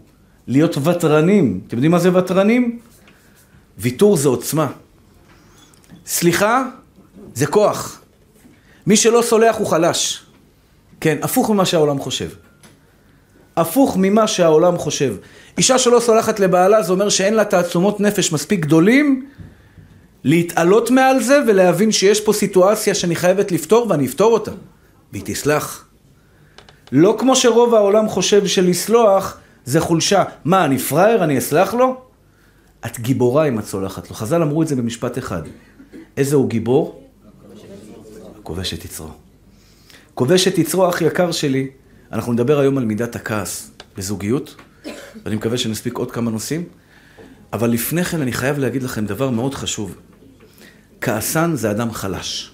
להיות 0.48 0.78
ותרנים. 0.78 1.60
אתם 1.68 1.76
יודעים 1.76 1.92
מה 1.92 2.00
זה 2.00 2.18
ותרנים? 2.18 2.80
ויתור 3.78 4.18
זה 4.18 4.30
עוצמה. 4.30 4.68
סליחה 6.06 6.64
זה 7.34 7.46
כוח. 7.46 8.02
מי 8.88 8.96
שלא 8.96 9.22
סולח 9.22 9.56
הוא 9.56 9.68
חלש. 9.68 10.22
כן, 11.00 11.18
הפוך 11.22 11.50
ממה 11.50 11.66
שהעולם 11.66 12.00
חושב. 12.00 12.30
הפוך 13.58 13.98
ממה 13.98 14.28
שהעולם 14.28 14.78
חושב. 14.78 15.16
אישה 15.58 15.80
שלא 15.80 16.00
סולחת 16.00 16.40
לבעלה 16.40 16.84
זה 16.84 16.92
אומר 16.92 17.10
שאין 17.10 17.34
לה 17.34 17.46
תעצומות 17.46 18.00
נפש 18.00 18.32
מספיק 18.32 18.60
גדולים 18.60 19.26
להתעלות 20.24 20.92
מעל 20.92 21.24
זה 21.24 21.40
ולהבין 21.48 21.92
שיש 21.92 22.22
פה 22.22 22.34
סיטואציה 22.34 22.96
שאני 22.96 23.16
חייבת 23.16 23.52
לפתור 23.52 23.88
ואני 23.90 24.06
אפתור 24.06 24.34
אותה. 24.34 24.52
והיא 25.12 25.24
תסלח. 25.26 25.86
לא 26.92 27.16
כמו 27.20 27.36
שרוב 27.36 27.76
העולם 27.76 28.10
חושב 28.10 28.48
שלסלוח 28.48 29.38
זה 29.66 29.80
חולשה. 29.80 30.24
מה, 30.46 30.66
אני 30.66 30.78
פראייר, 30.78 31.24
אני 31.24 31.38
אסלח 31.38 31.74
לו? 31.74 32.05
את 32.86 33.00
גיבורה 33.00 33.48
אם 33.48 33.60
את 33.60 33.66
סולחת 33.66 34.10
לו. 34.10 34.16
חז"ל 34.16 34.42
אמרו 34.42 34.62
את 34.62 34.68
זה 34.68 34.76
במשפט 34.76 35.18
אחד. 35.18 35.42
איזה 36.18 36.36
הוא 36.36 36.50
גיבור? 36.50 37.10
כובש 38.44 38.74
את 38.74 38.86
יצרו. 38.86 39.10
כובש 40.14 40.48
את 40.48 40.58
יצרו, 40.58 40.90
אח 40.90 41.02
יקר 41.02 41.32
שלי. 41.32 41.68
אנחנו 42.12 42.34
נדבר 42.34 42.60
היום 42.60 42.78
על 42.78 42.86
מידת 42.86 43.16
הכעס 43.16 43.72
בזוגיות, 43.98 44.56
ואני 45.26 45.36
מקווה 45.36 45.58
שנספיק 45.58 45.98
עוד 45.98 46.12
כמה 46.12 46.32
נושאים. 46.32 46.64
אבל 47.54 47.70
לפני 47.70 48.04
כן 48.04 48.22
אני 48.22 48.32
חייב 48.32 48.58
להגיד 48.60 48.84
לכם 48.84 49.06
דבר 49.06 49.30
מאוד 49.30 49.54
חשוב. 49.54 49.96
כעסן 51.02 51.56
זה 51.56 51.72
אדם 51.72 51.92
חלש, 51.92 52.52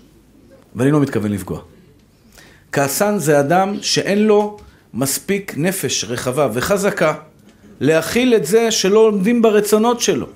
ואני 0.75 0.91
לא 0.91 1.01
מתכוון 1.01 1.31
לפגוע. 1.31 1.61
כעסן 2.71 3.17
זה 3.17 3.39
אדם 3.39 3.77
שאין 3.81 4.23
לו 4.23 4.57
מספיק 4.93 5.53
נפש 5.57 6.03
רחבה 6.03 6.49
וחזקה 6.53 7.13
להכיל 7.81 8.35
את 8.35 8.45
זה 8.45 8.71
שלא 8.71 8.99
עומדים 8.99 9.41
ברצונות 9.41 10.01
שלו. 10.01 10.27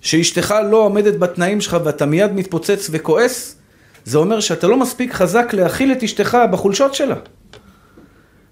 שאשתך 0.00 0.54
לא 0.70 0.76
עומדת 0.76 1.18
בתנאים 1.18 1.60
שלך 1.60 1.76
ואתה 1.84 2.06
מיד 2.06 2.32
מתפוצץ 2.32 2.88
וכועס, 2.90 3.56
זה 4.04 4.18
אומר 4.18 4.40
שאתה 4.40 4.66
לא 4.66 4.76
מספיק 4.76 5.12
חזק 5.12 5.52
להכיל 5.52 5.92
את 5.92 6.02
אשתך 6.02 6.38
בחולשות 6.50 6.94
שלה. 6.94 7.14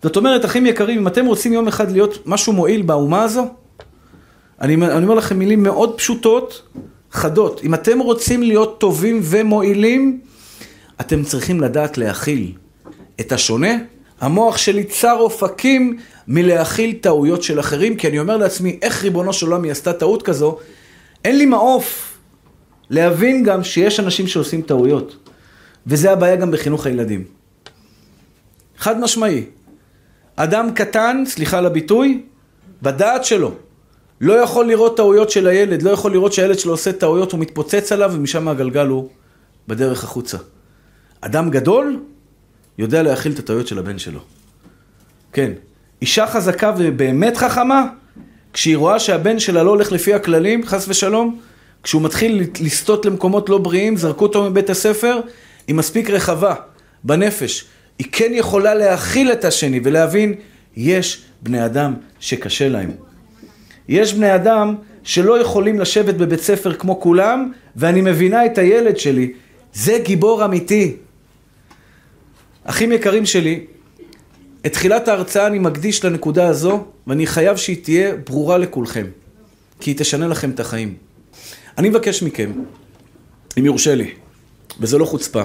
זאת 0.02 0.16
אומרת, 0.16 0.44
אחים 0.44 0.66
יקרים, 0.66 0.98
אם 0.98 1.06
אתם 1.06 1.26
רוצים 1.26 1.52
יום 1.52 1.68
אחד 1.68 1.90
להיות 1.90 2.26
משהו 2.26 2.52
מועיל 2.52 2.82
באומה 2.82 3.22
הזו, 3.22 3.48
אני, 4.60 4.74
אני 4.74 5.04
אומר 5.04 5.14
לכם 5.14 5.38
מילים 5.38 5.62
מאוד 5.62 5.98
פשוטות, 5.98 6.62
חדות. 7.10 7.60
אם 7.64 7.74
אתם 7.74 7.98
רוצים 7.98 8.42
להיות 8.42 8.80
טובים 8.80 9.20
ומועילים, 9.22 10.20
אתם 11.00 11.22
צריכים 11.24 11.60
לדעת 11.60 11.98
להכיל 11.98 12.52
את 13.20 13.32
השונה. 13.32 13.72
המוח 14.20 14.56
שלי 14.56 14.84
צר 14.84 15.16
אופקים 15.18 15.98
מלהכיל 16.28 16.92
טעויות 17.00 17.42
של 17.42 17.61
אחרים, 17.61 17.97
כי 17.97 18.09
אני 18.09 18.18
אומר 18.18 18.37
לעצמי, 18.37 18.78
איך 18.83 19.02
ריבונו 19.02 19.33
של 19.33 19.47
עולם 19.47 19.62
היא 19.62 19.73
עשתה 19.73 19.92
טעות 19.92 20.23
כזו? 20.23 20.59
אין 21.25 21.38
לי 21.38 21.47
מעוף 21.47 22.18
להבין 22.90 23.42
גם 23.42 23.64
שיש 23.64 24.00
אנשים 24.00 24.26
שעושים 24.26 24.62
טעויות. 24.62 25.16
וזה 25.87 26.12
הבעיה 26.12 26.37
גם 26.37 26.50
בחינוך 26.50 26.87
הילדים. 26.87 27.25
חד 28.78 29.00
משמעי. 29.00 29.45
אדם 30.37 30.71
קטן, 30.75 31.23
סליחה 31.26 31.59
על 31.59 31.66
הביטוי, 31.66 32.23
בדעת 32.83 33.25
שלו, 33.25 33.54
לא 34.21 34.33
יכול 34.33 34.66
לראות 34.66 34.97
טעויות 34.97 35.30
של 35.30 35.47
הילד, 35.47 35.83
לא 35.83 35.90
יכול 35.90 36.12
לראות 36.12 36.33
שהילד 36.33 36.59
שלו 36.59 36.73
עושה 36.73 36.92
טעויות, 36.92 37.33
הוא 37.33 37.40
מתפוצץ 37.40 37.92
עליו 37.92 38.11
ומשם 38.14 38.49
הגלגל 38.49 38.87
הוא 38.87 39.09
בדרך 39.68 40.04
החוצה. 40.04 40.38
אדם 41.21 41.50
גדול 41.50 42.00
יודע 42.78 43.02
להכיל 43.02 43.33
את 43.33 43.38
הטעויות 43.38 43.66
של 43.66 43.78
הבן 43.78 43.99
שלו. 43.99 44.21
כן, 45.33 45.52
אישה 46.02 46.26
חזקה 46.26 46.72
ובאמת 46.78 47.36
חכמה, 47.36 47.86
כשהיא 48.52 48.76
רואה 48.76 48.98
שהבן 48.98 49.38
שלה 49.38 49.62
לא 49.62 49.70
הולך 49.70 49.92
לפי 49.92 50.14
הכללים, 50.14 50.66
חס 50.66 50.88
ושלום, 50.88 51.38
כשהוא 51.82 52.02
מתחיל 52.02 52.42
לסטות 52.60 53.06
למקומות 53.06 53.48
לא 53.48 53.58
בריאים, 53.58 53.96
זרקו 53.96 54.24
אותו 54.24 54.50
מבית 54.50 54.70
הספר, 54.70 55.20
היא 55.66 55.74
מספיק 55.74 56.10
רחבה 56.10 56.54
בנפש. 57.04 57.64
היא 57.98 58.06
כן 58.12 58.30
יכולה 58.34 58.74
להכיל 58.74 59.32
את 59.32 59.44
השני 59.44 59.80
ולהבין, 59.84 60.34
יש 60.76 61.22
בני 61.42 61.64
אדם 61.64 61.94
שקשה 62.20 62.68
להם. 62.68 62.90
יש 63.88 64.14
בני 64.14 64.34
אדם 64.34 64.74
שלא 65.02 65.40
יכולים 65.40 65.80
לשבת 65.80 66.14
בבית 66.14 66.40
ספר 66.40 66.74
כמו 66.74 67.00
כולם, 67.00 67.52
ואני 67.76 68.00
מבינה 68.00 68.46
את 68.46 68.58
הילד 68.58 68.98
שלי. 68.98 69.32
זה 69.72 69.98
גיבור 70.04 70.44
אמיתי. 70.44 70.96
אחים 72.64 72.92
יקרים 72.92 73.26
שלי, 73.26 73.66
את 74.66 74.73
תחילת 74.73 75.08
ההרצאה 75.08 75.46
אני 75.46 75.58
מקדיש 75.58 76.04
לנקודה 76.04 76.49
הזו, 76.49 76.87
ואני 77.06 77.26
חייב 77.26 77.56
שהיא 77.56 77.85
תהיה 77.85 78.16
ברורה 78.16 78.58
לכולכם, 78.58 79.06
כי 79.80 79.90
היא 79.90 79.99
תשנה 79.99 80.28
לכם 80.28 80.50
את 80.50 80.61
החיים. 80.61 80.96
אני 81.78 81.88
מבקש 81.88 82.23
מכם, 82.23 82.52
אם 83.58 83.64
יורשה 83.64 83.94
לי, 83.94 84.14
וזה 84.80 84.99
לא 84.99 85.04
חוצפה, 85.04 85.42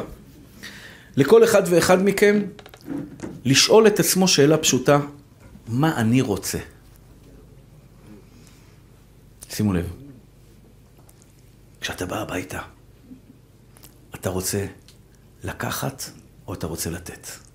לכל 1.16 1.44
אחד 1.44 1.64
ואחד 1.66 2.06
מכם 2.06 2.42
לשאול 3.46 3.88
את 3.88 4.00
עצמו 4.00 4.28
שאלה 4.28 4.58
פשוטה, 4.58 5.00
מה 5.68 5.98
אני 5.98 6.22
רוצה? 6.22 6.58
שימו 9.50 9.74
לב, 9.74 9.86
כשאתה 11.82 12.06
בא 12.06 12.22
הביתה, 12.22 12.60
אתה 14.16 14.30
רוצה 14.30 14.66
לקחת 15.44 16.04
או 16.48 16.54
אתה 16.54 16.68
רוצה 16.68 16.90
לתת? 16.90 17.51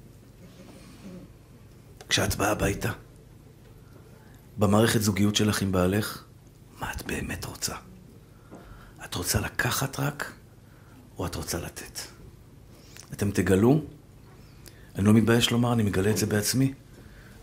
כשאת 2.17 2.35
באה 2.35 2.51
הביתה, 2.51 2.93
במערכת 4.59 5.03
זוגיות 5.03 5.37
שלך 5.37 5.63
עם 5.63 5.73
בעלך, 5.73 6.25
מה 6.81 6.93
את 6.93 7.07
באמת 7.07 7.45
רוצה? 7.45 7.75
את 9.05 9.15
רוצה 9.15 9.41
לקחת 9.41 10.01
רק, 10.01 10.33
או 11.19 11.27
את 11.27 11.35
רוצה 11.35 11.59
לתת? 11.61 12.01
אתם 13.13 13.31
תגלו, 13.31 13.85
אני 14.95 15.05
לא 15.05 15.13
מתבייש 15.13 15.51
לומר, 15.51 15.73
אני 15.73 15.83
מגלה 15.83 16.11
את 16.11 16.17
זה 16.17 16.27
בעצמי. 16.27 16.75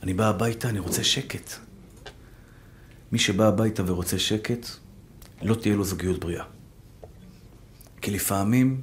אני 0.04 0.14
בא 0.14 0.28
הביתה, 0.28 0.70
אני 0.70 0.80
רוצה 0.80 1.04
שקט. 1.04 1.54
מי 3.12 3.20
שבא 3.20 3.48
הביתה 3.48 3.84
ורוצה 3.86 4.20
שקט, 4.20 4.68
לא 5.42 5.56
תהיה 5.56 5.76
לו 5.76 5.84
זוגיות 5.84 6.20
בריאה. 6.20 6.46
כי 8.02 8.12
לפעמים 8.12 8.82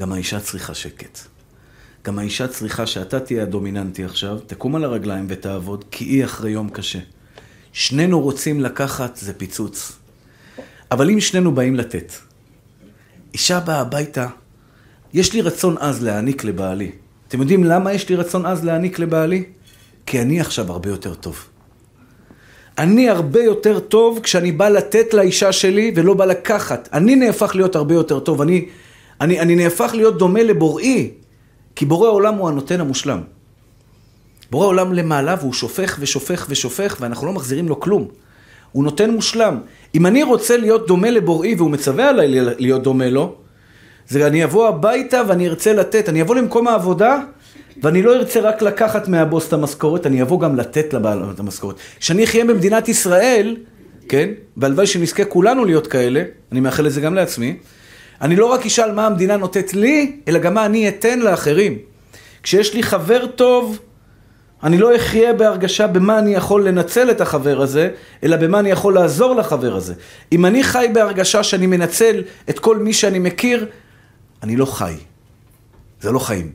גם 0.00 0.12
האישה 0.12 0.40
צריכה 0.40 0.74
שקט. 0.74 1.35
גם 2.06 2.18
האישה 2.18 2.48
צריכה 2.48 2.86
שאתה 2.86 3.20
תהיה 3.20 3.42
הדומיננטי 3.42 4.04
עכשיו, 4.04 4.38
תקום 4.46 4.76
על 4.76 4.84
הרגליים 4.84 5.26
ותעבוד, 5.28 5.84
כי 5.90 6.04
היא 6.04 6.24
אחרי 6.24 6.50
יום 6.50 6.68
קשה. 6.68 6.98
שנינו 7.72 8.20
רוצים 8.20 8.60
לקחת, 8.60 9.16
זה 9.16 9.32
פיצוץ. 9.32 9.92
אבל 10.90 11.10
אם 11.10 11.20
שנינו 11.20 11.54
באים 11.54 11.76
לתת, 11.76 12.12
אישה 13.34 13.60
באה 13.60 13.80
הביתה, 13.80 14.26
יש 15.14 15.32
לי 15.32 15.40
רצון 15.40 15.78
עז 15.78 16.02
להעניק 16.02 16.44
לבעלי. 16.44 16.90
אתם 17.28 17.40
יודעים 17.40 17.64
למה 17.64 17.92
יש 17.92 18.08
לי 18.08 18.16
רצון 18.16 18.46
עז 18.46 18.64
להעניק 18.64 18.98
לבעלי? 18.98 19.44
כי 20.06 20.20
אני 20.20 20.40
עכשיו 20.40 20.72
הרבה 20.72 20.88
יותר 20.88 21.14
טוב. 21.14 21.44
אני 22.78 23.08
הרבה 23.08 23.42
יותר 23.42 23.78
טוב 23.78 24.20
כשאני 24.22 24.52
בא 24.52 24.68
לתת 24.68 25.14
לאישה 25.14 25.52
שלי 25.52 25.92
ולא 25.96 26.14
בא 26.14 26.24
לקחת. 26.24 26.88
אני 26.92 27.16
נהפך 27.16 27.54
להיות 27.54 27.76
הרבה 27.76 27.94
יותר 27.94 28.20
טוב. 28.20 28.42
אני, 28.42 28.68
אני, 29.20 29.40
אני 29.40 29.56
נהפך 29.56 29.90
להיות 29.94 30.18
דומה 30.18 30.42
לבוראי, 30.42 31.10
כי 31.76 31.86
בורא 31.86 32.08
עולם 32.08 32.34
הוא 32.34 32.48
הנותן 32.48 32.80
המושלם. 32.80 33.20
בורא 34.50 34.66
עולם 34.66 34.92
למעלה 34.92 35.36
והוא 35.40 35.52
שופך 35.52 35.96
ושופך 36.00 36.46
ושופך 36.50 36.96
ואנחנו 37.00 37.26
לא 37.26 37.32
מחזירים 37.32 37.68
לו 37.68 37.80
כלום. 37.80 38.08
הוא 38.72 38.84
נותן 38.84 39.10
מושלם. 39.10 39.60
אם 39.94 40.06
אני 40.06 40.22
רוצה 40.22 40.56
להיות 40.56 40.86
דומה 40.86 41.10
לבוראי 41.10 41.54
והוא 41.54 41.70
מצווה 41.70 42.08
עליי 42.08 42.28
להיות 42.58 42.82
דומה 42.82 43.10
לו, 43.10 43.34
זה 44.08 44.26
אני 44.26 44.44
אבוא 44.44 44.68
הביתה 44.68 45.22
ואני 45.28 45.48
ארצה 45.48 45.72
לתת. 45.72 46.08
אני 46.08 46.22
אבוא 46.22 46.34
למקום 46.36 46.68
העבודה 46.68 47.20
ואני 47.82 48.02
לא 48.02 48.14
ארצה 48.14 48.40
רק 48.40 48.62
לקחת 48.62 49.08
מהבוס 49.08 49.48
את 49.48 49.52
המשכורת, 49.52 50.06
אני 50.06 50.22
אבוא 50.22 50.40
גם 50.40 50.56
לתת 50.56 50.94
לבעל 50.94 51.30
את 51.34 51.40
המשכורת. 51.40 51.76
כשאני 52.00 52.24
אחיה 52.24 52.44
במדינת 52.44 52.88
ישראל, 52.88 53.56
כן, 54.08 54.30
והלוואי 54.56 54.86
שנזכה 54.86 55.24
כולנו 55.24 55.64
להיות 55.64 55.86
כאלה, 55.86 56.22
אני 56.52 56.60
מאחל 56.60 56.86
את 56.86 56.92
זה 56.92 57.00
גם 57.00 57.14
לעצמי, 57.14 57.56
אני 58.20 58.36
לא 58.36 58.46
רק 58.46 58.66
אשאל 58.66 58.92
מה 58.92 59.06
המדינה 59.06 59.36
נותנת 59.36 59.74
לי, 59.74 60.20
אלא 60.28 60.38
גם 60.38 60.54
מה 60.54 60.66
אני 60.66 60.88
אתן 60.88 61.18
לאחרים. 61.18 61.78
כשיש 62.42 62.74
לי 62.74 62.82
חבר 62.82 63.26
טוב, 63.26 63.78
אני 64.62 64.78
לא 64.78 64.96
אחיה 64.96 65.32
בהרגשה 65.32 65.86
במה 65.86 66.18
אני 66.18 66.34
יכול 66.34 66.68
לנצל 66.68 67.10
את 67.10 67.20
החבר 67.20 67.60
הזה, 67.62 67.90
אלא 68.22 68.36
במה 68.36 68.58
אני 68.58 68.70
יכול 68.70 68.94
לעזור 68.94 69.34
לחבר 69.34 69.76
הזה. 69.76 69.94
אם 70.32 70.46
אני 70.46 70.64
חי 70.64 70.86
בהרגשה 70.94 71.42
שאני 71.42 71.66
מנצל 71.66 72.22
את 72.50 72.58
כל 72.58 72.78
מי 72.78 72.92
שאני 72.92 73.18
מכיר, 73.18 73.66
אני 74.42 74.56
לא 74.56 74.66
חי. 74.66 74.94
זה 76.00 76.12
לא 76.12 76.18
חיים. 76.18 76.52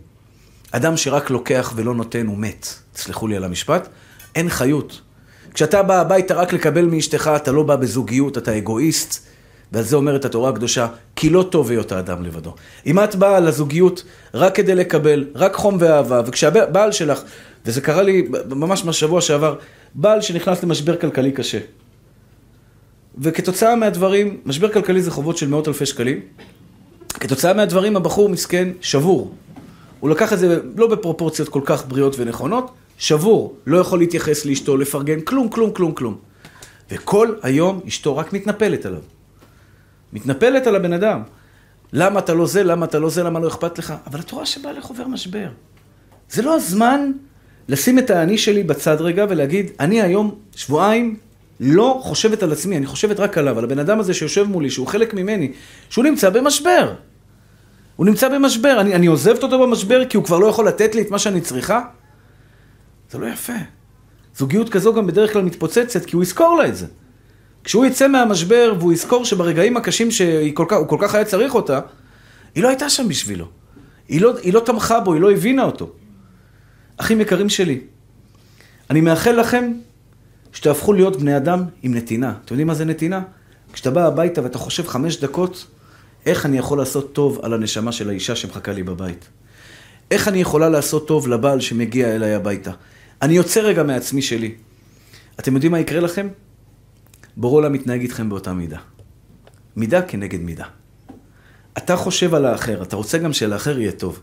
אדם 0.71 0.97
שרק 0.97 1.29
לוקח 1.29 1.73
ולא 1.75 1.95
נותן 1.95 2.27
הוא 2.27 2.37
מת. 2.37 2.67
תסלחו 2.93 3.27
לי 3.27 3.35
על 3.35 3.43
המשפט. 3.43 3.87
אין 4.35 4.49
חיות. 4.49 5.01
כשאתה 5.53 5.83
בא 5.83 6.01
הביתה 6.01 6.33
רק 6.33 6.53
לקבל 6.53 6.85
מאשתך, 6.85 7.31
אתה 7.35 7.51
לא 7.51 7.63
בא 7.63 7.75
בזוגיות, 7.75 8.37
אתה 8.37 8.57
אגואיסט. 8.57 9.30
ועל 9.71 9.83
זה 9.83 9.95
אומרת 9.95 10.25
התורה 10.25 10.49
הקדושה, 10.49 10.87
כי 11.15 11.29
לא 11.29 11.43
טוב 11.43 11.71
היות 11.71 11.91
האדם 11.91 12.23
לבדו. 12.23 12.55
אם 12.85 12.99
את 12.99 13.15
באה 13.15 13.39
לזוגיות 13.39 14.03
רק 14.33 14.55
כדי 14.55 14.75
לקבל, 14.75 15.25
רק 15.35 15.55
חום 15.55 15.77
ואהבה, 15.79 16.21
וכשהבעל 16.25 16.91
שלך 16.91 17.23
וזה 17.65 17.81
קרה 17.81 18.03
לי 18.03 18.27
ממש 18.49 18.83
בשבוע 18.83 19.21
שעבר, 19.21 19.55
בעל 19.95 20.21
שנכנס 20.21 20.63
למשבר 20.63 20.97
כלכלי 20.97 21.31
קשה. 21.31 21.59
וכתוצאה 23.17 23.75
מהדברים, 23.75 24.37
משבר 24.45 24.71
כלכלי 24.71 25.01
זה 25.01 25.11
חובות 25.11 25.37
של 25.37 25.47
מאות 25.47 25.67
אלפי 25.67 25.85
שקלים, 25.85 26.19
כתוצאה 27.13 27.53
מהדברים 27.53 27.95
הבחור 27.95 28.29
מסכן 28.29 28.69
שבור. 28.81 29.33
הוא 29.99 30.09
לקח 30.09 30.33
את 30.33 30.39
זה 30.39 30.59
לא 30.77 30.87
בפרופורציות 30.87 31.49
כל 31.49 31.61
כך 31.65 31.87
בריאות 31.87 32.15
ונכונות, 32.19 32.71
שבור, 32.97 33.55
לא 33.67 33.77
יכול 33.77 33.99
להתייחס 33.99 34.45
לאשתו, 34.45 34.77
לפרגן, 34.77 35.21
כלום, 35.21 35.49
כלום, 35.49 35.71
כלום, 35.71 35.91
כלום. 35.91 36.17
וכל 36.91 37.33
היום 37.41 37.79
אשתו 37.87 38.17
רק 38.17 38.33
מתנפלת 38.33 38.85
עליו. 38.85 39.01
מתנפלת 40.13 40.67
על 40.67 40.75
הבן 40.75 40.93
אדם. 40.93 41.21
למה 41.93 42.19
אתה 42.19 42.33
לא 42.33 42.47
זה, 42.47 42.63
למה 42.63 42.85
אתה 42.85 42.99
לא 42.99 43.09
זה, 43.09 43.23
למה 43.23 43.39
לא 43.39 43.47
אכפת 43.47 43.79
לך? 43.79 43.93
אבל 44.07 44.19
את 44.19 44.31
רואה 44.31 44.45
שבעלך 44.45 44.85
עובר 44.85 45.07
משבר. 45.07 45.47
זה 46.29 46.41
לא 46.41 46.55
הזמן 46.55 47.11
לשים 47.67 47.99
את 47.99 48.09
האני 48.09 48.37
שלי 48.37 48.63
בצד 48.63 49.01
רגע 49.01 49.25
ולהגיד, 49.29 49.71
אני 49.79 50.01
היום 50.01 50.35
שבועיים 50.55 51.17
לא 51.59 51.99
חושבת 52.03 52.43
על 52.43 52.51
עצמי, 52.51 52.77
אני 52.77 52.85
חושבת 52.85 53.19
רק 53.19 53.37
עליו, 53.37 53.57
על 53.57 53.63
הבן 53.63 53.79
אדם 53.79 53.99
הזה 53.99 54.13
שיושב 54.13 54.43
מולי, 54.43 54.69
שהוא 54.69 54.87
חלק 54.87 55.13
ממני, 55.13 55.51
שהוא 55.89 56.03
נמצא 56.03 56.29
במשבר. 56.29 56.93
הוא 57.95 58.05
נמצא 58.05 58.29
במשבר, 58.29 58.81
אני, 58.81 58.95
אני 58.95 59.07
עוזבת 59.07 59.43
אותו 59.43 59.59
במשבר 59.59 60.05
כי 60.05 60.17
הוא 60.17 60.25
כבר 60.25 60.39
לא 60.39 60.47
יכול 60.47 60.67
לתת 60.67 60.95
לי 60.95 61.01
את 61.01 61.11
מה 61.11 61.19
שאני 61.19 61.41
צריכה? 61.41 61.81
זה 63.11 63.17
לא 63.17 63.27
יפה. 63.27 63.53
זוגיות 64.37 64.69
כזו 64.69 64.93
גם 64.93 65.07
בדרך 65.07 65.33
כלל 65.33 65.41
מתפוצצת, 65.41 66.05
כי 66.05 66.15
הוא 66.15 66.23
יזכור 66.23 66.57
לה 66.57 66.67
את 66.67 66.75
זה. 66.75 66.85
כשהוא 67.63 67.85
יצא 67.85 68.07
מהמשבר 68.07 68.73
והוא 68.79 68.93
יזכור 68.93 69.25
שברגעים 69.25 69.77
הקשים 69.77 70.11
שהוא 70.11 70.49
כל, 70.53 70.65
כל 70.87 70.97
כך 70.99 71.15
היה 71.15 71.25
צריך 71.25 71.55
אותה, 71.55 71.79
היא 72.55 72.63
לא 72.63 72.67
הייתה 72.67 72.89
שם 72.89 73.07
בשבילו. 73.07 73.45
היא 74.07 74.21
לא, 74.21 74.33
היא 74.43 74.53
לא 74.53 74.59
תמכה 74.59 74.99
בו, 74.99 75.13
היא 75.13 75.21
לא 75.21 75.31
הבינה 75.31 75.63
אותו. 75.63 75.91
אחים 76.97 77.21
יקרים 77.21 77.49
שלי, 77.49 77.79
אני 78.89 79.01
מאחל 79.01 79.31
לכם 79.31 79.71
שתהפכו 80.53 80.93
להיות 80.93 81.19
בני 81.19 81.37
אדם 81.37 81.63
עם 81.83 81.93
נתינה. 81.93 82.33
אתם 82.45 82.53
יודעים 82.53 82.67
מה 82.67 82.73
זה 82.73 82.85
נתינה? 82.85 83.21
כשאתה 83.73 83.91
בא 83.91 84.07
הביתה 84.07 84.43
ואתה 84.43 84.57
חושב 84.57 84.87
חמש 84.87 85.17
דקות, 85.17 85.67
איך 86.25 86.45
אני 86.45 86.57
יכול 86.57 86.77
לעשות 86.77 87.13
טוב 87.13 87.39
על 87.41 87.53
הנשמה 87.53 87.91
של 87.91 88.09
האישה 88.09 88.35
שמחכה 88.35 88.71
לי 88.71 88.83
בבית? 88.83 89.27
איך 90.11 90.27
אני 90.27 90.41
יכולה 90.41 90.69
לעשות 90.69 91.07
טוב 91.07 91.27
לבעל 91.27 91.59
שמגיע 91.59 92.15
אליי 92.15 92.33
הביתה? 92.33 92.71
אני 93.21 93.33
יוצא 93.33 93.59
רגע 93.59 93.83
מעצמי 93.83 94.21
שלי. 94.21 94.55
אתם 95.39 95.53
יודעים 95.53 95.71
מה 95.71 95.79
יקרה 95.79 95.99
לכם? 95.99 96.27
בורא 97.37 97.57
עולם 97.57 97.73
מתנהג 97.73 98.01
איתכם 98.01 98.29
באותה 98.29 98.53
מידה. 98.53 98.77
מידה 99.75 100.01
כנגד 100.01 100.39
מידה. 100.41 100.65
אתה 101.77 101.95
חושב 101.95 102.33
על 102.33 102.45
האחר, 102.45 102.83
אתה 102.83 102.95
רוצה 102.95 103.17
גם 103.17 103.33
שלאחר 103.33 103.79
יהיה 103.79 103.91
טוב. 103.91 104.19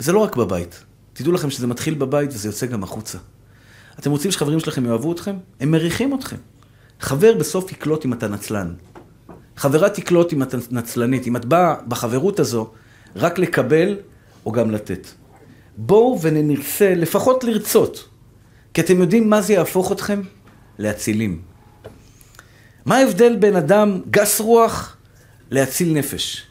וזה 0.00 0.12
לא 0.12 0.18
רק 0.18 0.36
בבית. 0.36 0.84
תדעו 1.12 1.32
לכם 1.32 1.50
שזה 1.50 1.66
מתחיל 1.66 1.94
בבית 1.94 2.30
וזה 2.32 2.48
יוצא 2.48 2.66
גם 2.66 2.82
החוצה. 2.82 3.18
אתם 3.98 4.10
רוצים 4.10 4.30
שחברים 4.30 4.60
שלכם 4.60 4.86
יאהבו 4.86 5.12
אתכם? 5.12 5.36
הם 5.60 5.70
מריחים 5.70 6.14
אתכם. 6.14 6.36
חבר 7.00 7.34
בסוף 7.34 7.72
יקלוט 7.72 8.04
אם 8.04 8.12
אתה 8.12 8.28
נצלן. 8.28 8.74
חברה 9.56 9.90
תקלוט 9.90 10.32
אם 10.32 10.42
את 10.42 10.54
נצלנית. 10.70 11.26
אם 11.26 11.36
את 11.36 11.44
באה 11.44 11.74
בחברות 11.88 12.40
הזו 12.40 12.70
רק 13.16 13.38
לקבל 13.38 13.96
או 14.46 14.52
גם 14.52 14.70
לתת. 14.70 15.06
בואו 15.76 16.18
וננסה 16.22 16.94
לפחות 16.94 17.44
לרצות. 17.44 18.08
כי 18.74 18.80
אתם 18.80 19.00
יודעים 19.00 19.30
מה 19.30 19.40
זה 19.40 19.52
יהפוך 19.52 19.92
אתכם? 19.92 20.20
לאצילים. 20.78 21.40
מה 22.88 22.96
ההבדל 22.96 23.36
בין 23.36 23.56
אדם 23.56 24.00
גס 24.10 24.40
רוח 24.40 24.96
לאציל 25.50 25.92
נפש? 25.92 26.46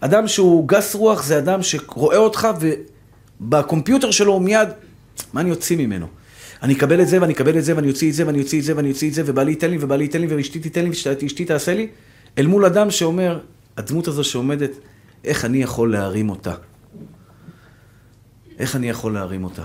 אדם 0.00 0.28
שהוא 0.28 0.68
גס 0.68 0.94
רוח 0.94 1.22
זה 1.22 1.38
אדם 1.38 1.62
שרואה 1.62 2.16
אותך 2.16 2.48
ובקומפיוטר 3.40 4.10
שלו 4.10 4.32
הוא 4.32 4.42
מיד, 4.42 4.68
מה 5.32 5.40
אני 5.40 5.50
אוציא 5.50 5.76
ממנו? 5.76 6.06
אני 6.62 6.74
אקבל 6.74 7.00
את 7.00 7.08
זה 7.08 7.20
ואני 7.20 7.32
אקבל 7.32 7.58
את 7.58 7.64
זה 7.64 7.76
ואני 7.76 7.90
אוציא 7.90 8.10
את 8.10 8.14
זה 8.14 8.26
ואני 8.26 8.40
אוציא 8.40 8.58
את 8.58 8.64
זה 8.64 8.76
ואני 8.76 8.90
אוציא 8.90 9.08
את 9.08 9.14
זה 9.14 9.22
ובעלי 9.26 9.50
ייתן 9.50 9.70
לי 9.70 9.78
ובעלי 9.80 10.04
ייתן 10.04 10.20
לי 10.20 10.26
ואשתי 10.26 10.60
תיתן 10.60 10.84
לי 10.84 10.90
ואשתי 10.90 11.44
תעשה 11.44 11.74
לי 11.74 11.88
אל 12.38 12.46
מול 12.46 12.64
אדם 12.64 12.90
שאומר, 12.90 13.40
הדמות 13.76 14.08
הזו 14.08 14.24
שעומדת, 14.24 14.70
איך 15.24 15.44
אני 15.44 15.62
יכול 15.62 15.92
להרים 15.92 16.30
אותה? 16.30 16.54
איך 18.58 18.76
אני 18.76 18.88
יכול 18.88 19.14
להרים 19.14 19.44
אותה? 19.44 19.64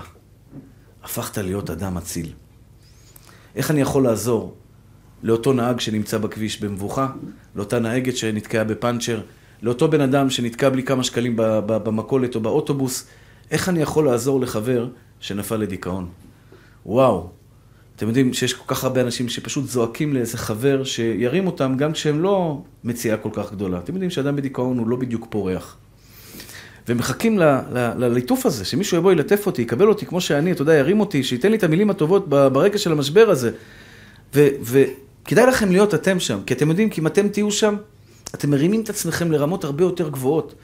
הפכת 1.04 1.38
להיות 1.38 1.70
אדם 1.70 1.96
אציל. 1.96 2.32
איך 3.56 3.70
אני 3.70 3.80
יכול 3.80 4.04
לעזור 4.04 4.56
לאותו 5.22 5.52
נהג 5.52 5.80
שנמצא 5.80 6.18
בכביש 6.18 6.60
במבוכה, 6.60 7.08
לאותה 7.56 7.78
נהגת 7.78 8.16
שנתקעה 8.16 8.64
בפאנצ'ר, 8.64 9.20
לאותו 9.62 9.88
בן 9.88 10.00
אדם 10.00 10.30
שנתקע 10.30 10.68
בלי 10.68 10.82
כמה 10.82 11.04
שקלים 11.04 11.32
במכולת 11.66 12.34
או 12.34 12.40
באוטובוס, 12.40 13.06
איך 13.50 13.68
אני 13.68 13.82
יכול 13.82 14.04
לעזור 14.04 14.40
לחבר 14.40 14.88
שנפל 15.20 15.56
לדיכאון? 15.56 16.08
וואו, 16.86 17.30
אתם 17.96 18.06
יודעים 18.06 18.32
שיש 18.32 18.54
כל 18.54 18.74
כך 18.74 18.84
הרבה 18.84 19.00
אנשים 19.00 19.28
שפשוט 19.28 19.64
זועקים 19.64 20.14
לאיזה 20.14 20.38
חבר 20.38 20.84
שירים 20.84 21.46
אותם 21.46 21.74
גם 21.76 21.92
כשהם 21.92 22.22
לא 22.22 22.62
מציאה 22.84 23.16
כל 23.16 23.30
כך 23.32 23.52
גדולה. 23.52 23.78
אתם 23.78 23.92
יודעים 23.92 24.10
שאדם 24.10 24.36
בדיכאון 24.36 24.78
הוא 24.78 24.88
לא 24.88 24.96
בדיוק 24.96 25.26
פורח. 25.30 25.76
ומחכים 26.88 27.38
לליטוף 27.72 28.46
הזה, 28.46 28.64
שמישהו 28.64 28.96
יבוא 28.96 29.12
ילטף 29.12 29.46
אותי, 29.46 29.62
יקבל 29.62 29.88
אותי 29.88 30.06
כמו 30.06 30.20
שאני, 30.20 30.52
אתה 30.52 30.62
יודע, 30.62 30.74
ירים 30.74 31.00
אותי, 31.00 31.22
שייתן 31.22 31.50
לי 31.50 31.56
את 31.56 31.64
המילים 31.64 31.90
הטובות 31.90 32.28
ברקע 32.28 32.78
של 32.78 32.92
המשבר 32.92 33.30
הזה. 33.30 33.50
וכדאי 35.28 35.46
לכם 35.46 35.70
להיות 35.70 35.94
אתם 35.94 36.20
שם, 36.20 36.40
כי 36.46 36.54
אתם 36.54 36.68
יודעים, 36.68 36.90
כי 36.90 37.00
אם 37.00 37.06
אתם 37.06 37.28
תהיו 37.28 37.50
שם, 37.50 37.76
אתם 38.34 38.50
מרימים 38.50 38.80
את 38.80 38.90
עצמכם 38.90 39.32
לרמות 39.32 39.64
הרבה 39.64 39.84
יותר 39.84 40.08
גבוהות. 40.08 40.54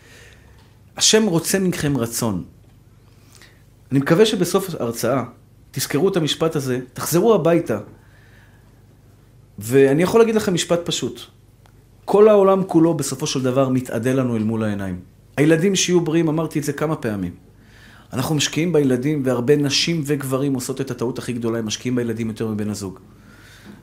השם 0.96 1.26
רוצה 1.26 1.58
מכם 1.58 1.96
רצון. 1.96 2.44
אני 3.92 3.98
מקווה 3.98 4.26
שבסוף 4.26 4.74
ההרצאה 4.80 5.24
תזכרו 5.70 6.08
את 6.08 6.16
המשפט 6.16 6.56
הזה, 6.56 6.80
תחזרו 6.92 7.34
הביתה. 7.34 7.78
ואני 9.58 10.02
יכול 10.02 10.20
להגיד 10.20 10.34
לכם 10.34 10.54
משפט 10.54 10.80
פשוט. 10.84 11.20
כל 12.04 12.28
העולם 12.28 12.64
כולו 12.64 12.94
בסופו 12.94 13.26
של 13.26 13.42
דבר 13.42 13.68
מתאדה 13.68 14.12
לנו 14.12 14.36
אל 14.36 14.42
מול 14.42 14.64
העיניים. 14.64 15.00
הילדים 15.36 15.76
שיהיו 15.76 16.00
בריאים, 16.00 16.28
אמרתי 16.28 16.58
את 16.58 16.64
זה 16.64 16.72
כמה 16.72 16.96
פעמים. 16.96 17.34
אנחנו 18.12 18.34
משקיעים 18.34 18.72
בילדים, 18.72 19.22
והרבה 19.24 19.56
נשים 19.56 20.02
וגברים 20.06 20.54
עושות 20.54 20.80
את 20.80 20.90
הטעות 20.90 21.18
הכי 21.18 21.32
גדולה, 21.32 21.58
הם 21.58 21.66
משקיעים 21.66 21.96
בילדים 21.96 22.28
יותר 22.28 22.48
מבן 22.48 22.70
הזוג. 22.70 23.00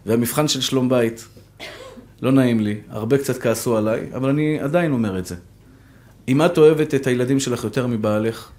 והמבחן 0.06 0.48
של 0.48 0.62
שלום 0.62 0.90
בית, 0.90 1.28
לא 2.22 2.32
נעים 2.32 2.60
לי, 2.60 2.82
הרבה 2.90 3.18
קצת 3.18 3.42
כעסו 3.42 3.78
עליי, 3.78 4.10
אבל 4.16 4.30
אני 4.30 4.60
עדיין 4.60 4.92
אומר 4.92 5.20
את 5.20 5.26
זה. 5.26 5.36
אם 6.28 6.46
את 6.46 6.58
אוהבת 6.58 6.96
את 6.96 7.08
הילדים 7.08 7.40
שלך 7.40 7.64
יותר 7.64 7.88
מבעלך, 7.88 8.50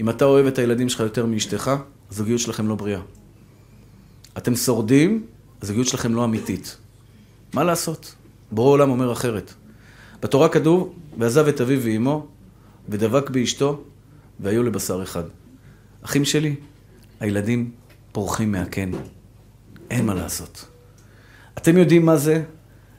אם 0.00 0.10
אתה 0.10 0.24
אוהב 0.24 0.46
את 0.46 0.58
הילדים 0.58 0.88
שלך 0.88 1.00
יותר 1.00 1.26
מאשתך, 1.26 1.70
הזוגיות 2.10 2.40
שלכם 2.40 2.68
לא 2.68 2.74
בריאה. 2.74 3.00
אתם 4.38 4.56
שורדים, 4.56 5.26
הזוגיות 5.62 5.86
שלכם 5.86 6.14
לא 6.14 6.24
אמיתית. 6.24 6.76
מה 7.54 7.64
לעשות? 7.64 8.14
בורא 8.50 8.70
עולם 8.70 8.90
אומר 8.90 9.12
אחרת. 9.12 9.54
בתורה 10.22 10.48
כתוב, 10.48 10.94
ועזב 11.18 11.48
את 11.48 11.60
אביו 11.60 11.82
ואימו, 11.82 12.26
ודבק 12.88 13.30
באשתו, 13.30 13.82
והיו 14.40 14.62
לבשר 14.62 15.02
אחד. 15.02 15.24
אחים 16.02 16.24
שלי, 16.24 16.54
הילדים 17.20 17.70
פורחים 18.12 18.52
מהקן. 18.52 18.90
אין 19.90 20.06
מה 20.06 20.14
לעשות. 20.14 20.64
אתם 21.58 21.76
יודעים 21.78 22.06
מה 22.06 22.16
זה 22.16 22.42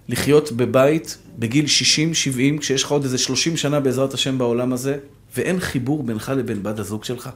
לחיות 0.10 0.52
בבית 0.52 1.18
בגיל 1.40 1.66
60-70, 1.66 2.60
כשיש 2.60 2.84
לך 2.84 2.92
עוד 2.92 3.04
איזה 3.04 3.18
30 3.18 3.58
שנה 3.58 3.80
בעזרת 3.80 4.14
השם 4.14 4.38
בעולם 4.38 4.74
הזה, 4.74 4.98
ואין 5.36 5.60
חיבור 5.60 6.04
בינך 6.04 6.32
לבין 6.38 6.64
בת 6.64 6.80
הזוג 6.80 7.04
שלך? 7.04 7.30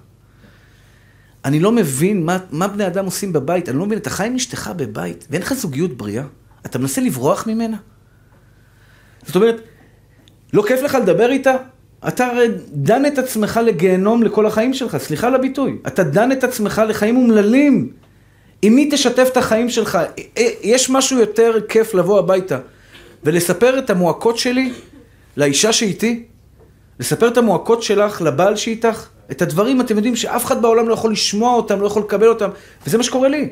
אני 1.46 1.60
לא 1.60 1.72
מבין 1.72 2.26
מה, 2.26 2.38
מה 2.52 2.68
בני 2.68 2.88
אדם 2.88 3.06
עושים 3.06 3.34
בבית, 3.34 3.70
אני 3.70 3.78
לא 3.78 3.86
מבין, 3.86 3.98
אתה 3.98 4.10
חי 4.10 4.28
עם 4.28 4.36
אשתך 4.36 4.72
בבית, 4.76 5.28
ואין 5.30 5.42
לך 5.42 5.54
זוגיות 5.54 5.98
בריאה? 5.98 6.24
אתה 6.66 6.80
מנסה 6.80 7.02
לברוח 7.02 7.48
ממנה? 7.48 7.78
זאת 9.26 9.36
אומרת, 9.36 9.62
לא 10.54 10.64
כיף 10.68 10.82
לך 10.82 10.96
לדבר 10.96 11.32
איתה? 11.32 11.56
אתה 12.08 12.28
הרי 12.28 12.48
דן 12.72 13.06
את 13.06 13.18
עצמך 13.18 13.60
לגיהנום 13.66 14.24
לכל 14.24 14.46
החיים 14.46 14.74
שלך, 14.74 14.98
סליחה 14.98 15.28
על 15.28 15.36
הביטוי. 15.36 15.78
אתה 15.88 16.04
דן 16.04 16.32
את 16.32 16.44
עצמך 16.44 16.82
לחיים 16.90 17.18
אומללים. 17.18 17.92
עם 18.66 18.76
מי 18.76 18.90
תשתף 18.92 19.28
את 19.32 19.38
החיים 19.38 19.70
שלך? 19.70 19.98
יש 20.62 20.90
משהו 20.90 21.20
יותר 21.20 21.58
כיף 21.70 21.94
לבוא 21.94 22.20
הביתה 22.20 22.60
ולספר 23.24 23.80
את 23.80 23.90
המועקות 23.90 24.38
שלי 24.38 24.74
לאישה 25.38 25.74
שאיתי? 25.74 26.24
לספר 27.00 27.28
את 27.28 27.38
המועקות 27.38 27.84
שלך 27.84 28.22
לבעל 28.22 28.56
שאיתך? 28.56 29.08
את 29.32 29.42
הדברים, 29.42 29.82
אתם 29.82 29.96
יודעים, 29.96 30.16
שאף 30.16 30.46
אחד 30.46 30.62
בעולם 30.62 30.90
לא 30.90 30.94
יכול 30.94 31.12
לשמוע 31.12 31.56
אותם, 31.56 31.82
לא 31.82 31.88
יכול 31.88 32.02
לקבל 32.02 32.28
אותם, 32.28 32.50
וזה 32.88 32.98
מה 32.98 33.04
שקורה 33.04 33.30
לי. 33.30 33.50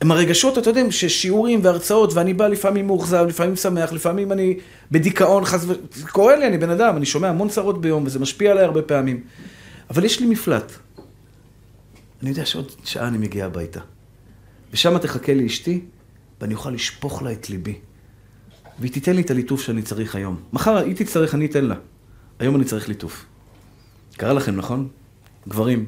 הם 0.00 0.12
הרגשות, 0.12 0.58
אתם 0.58 0.68
יודעים, 0.68 0.90
ששיעורים 0.90 1.60
והרצאות, 1.62 2.14
ואני 2.14 2.34
בא 2.34 2.48
לפעמים 2.48 2.86
מאוכזב, 2.86 3.24
לפעמים 3.28 3.56
שמח, 3.56 3.92
לפעמים 3.92 4.32
אני 4.32 4.58
בדיכאון, 4.90 5.44
חס 5.44 5.64
ו... 5.66 5.72
זה 5.94 6.08
קורה 6.08 6.36
לי, 6.36 6.46
אני 6.46 6.58
בן 6.58 6.70
אדם, 6.70 6.96
אני 6.96 7.06
שומע 7.06 7.28
המון 7.28 7.48
צרות 7.48 7.80
ביום, 7.80 8.06
וזה 8.06 8.18
משפיע 8.18 8.50
עליי 8.50 8.64
הרבה 8.64 8.82
פעמים. 8.82 9.20
אבל 9.90 10.04
יש 10.04 10.20
לי 10.20 10.26
מפלט. 10.26 10.72
אני 12.22 12.30
יודע 12.30 12.46
שעוד 12.46 12.72
שעה 12.84 13.08
אני 13.08 13.18
מגיע 13.18 13.46
הביתה. 13.46 13.80
ושם 14.72 14.98
תחכה 14.98 15.34
לי 15.34 15.46
אשתי, 15.46 15.80
ואני 16.40 16.54
אוכל 16.54 16.70
לשפוך 16.70 17.22
לה 17.22 17.32
את 17.32 17.50
ליבי. 17.50 17.78
והיא 18.78 18.92
תיתן 18.92 19.16
לי 19.16 19.22
את 19.22 19.30
הליטוף 19.30 19.62
שאני 19.62 19.82
צריך 19.82 20.14
היום. 20.14 20.40
מחר 20.52 20.76
היא 20.76 20.96
תצטרך, 20.96 21.34
אני 21.34 21.46
אתן 21.46 21.64
לה. 21.64 21.74
היום 22.38 22.56
אני 22.56 22.64
צריך 22.64 22.88
ליטוף. 22.88 23.24
קרה 24.16 24.32
לכם, 24.32 24.56
נכון? 24.56 24.88
גברים. 25.48 25.86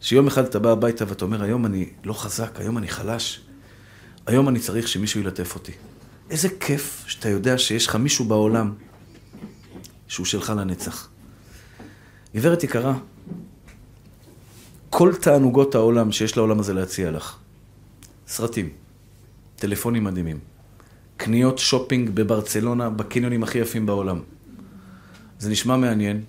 שיום 0.00 0.26
אחד 0.26 0.44
אתה 0.44 0.58
בא 0.58 0.70
הביתה 0.70 1.04
ואתה 1.08 1.24
אומר, 1.24 1.42
היום 1.42 1.66
אני 1.66 1.88
לא 2.04 2.12
חזק, 2.12 2.60
היום 2.60 2.78
אני 2.78 2.88
חלש, 2.88 3.40
היום 4.26 4.48
אני 4.48 4.58
צריך 4.58 4.88
שמישהו 4.88 5.20
ילטף 5.20 5.54
אותי. 5.54 5.72
איזה 6.30 6.48
כיף 6.60 7.04
שאתה 7.06 7.28
יודע 7.28 7.58
שיש 7.58 7.86
לך 7.86 7.96
מישהו 7.96 8.24
בעולם 8.24 8.74
שהוא 10.08 10.26
שלך 10.26 10.52
לנצח. 10.56 11.08
גברת 12.34 12.64
יקרה, 12.64 12.94
כל 14.90 15.12
תענוגות 15.20 15.74
העולם 15.74 16.12
שיש 16.12 16.36
לעולם 16.36 16.60
הזה 16.60 16.74
להציע 16.74 17.10
לך, 17.10 17.36
סרטים, 18.26 18.68
טלפונים 19.56 20.04
מדהימים, 20.04 20.38
קניות 21.16 21.58
שופינג 21.58 22.10
בברצלונה, 22.10 22.90
בקניונים 22.90 23.42
הכי 23.42 23.58
יפים 23.58 23.86
בעולם. 23.86 24.20
זה 25.38 25.50
נשמע 25.50 25.76
מעניין, 25.76 26.24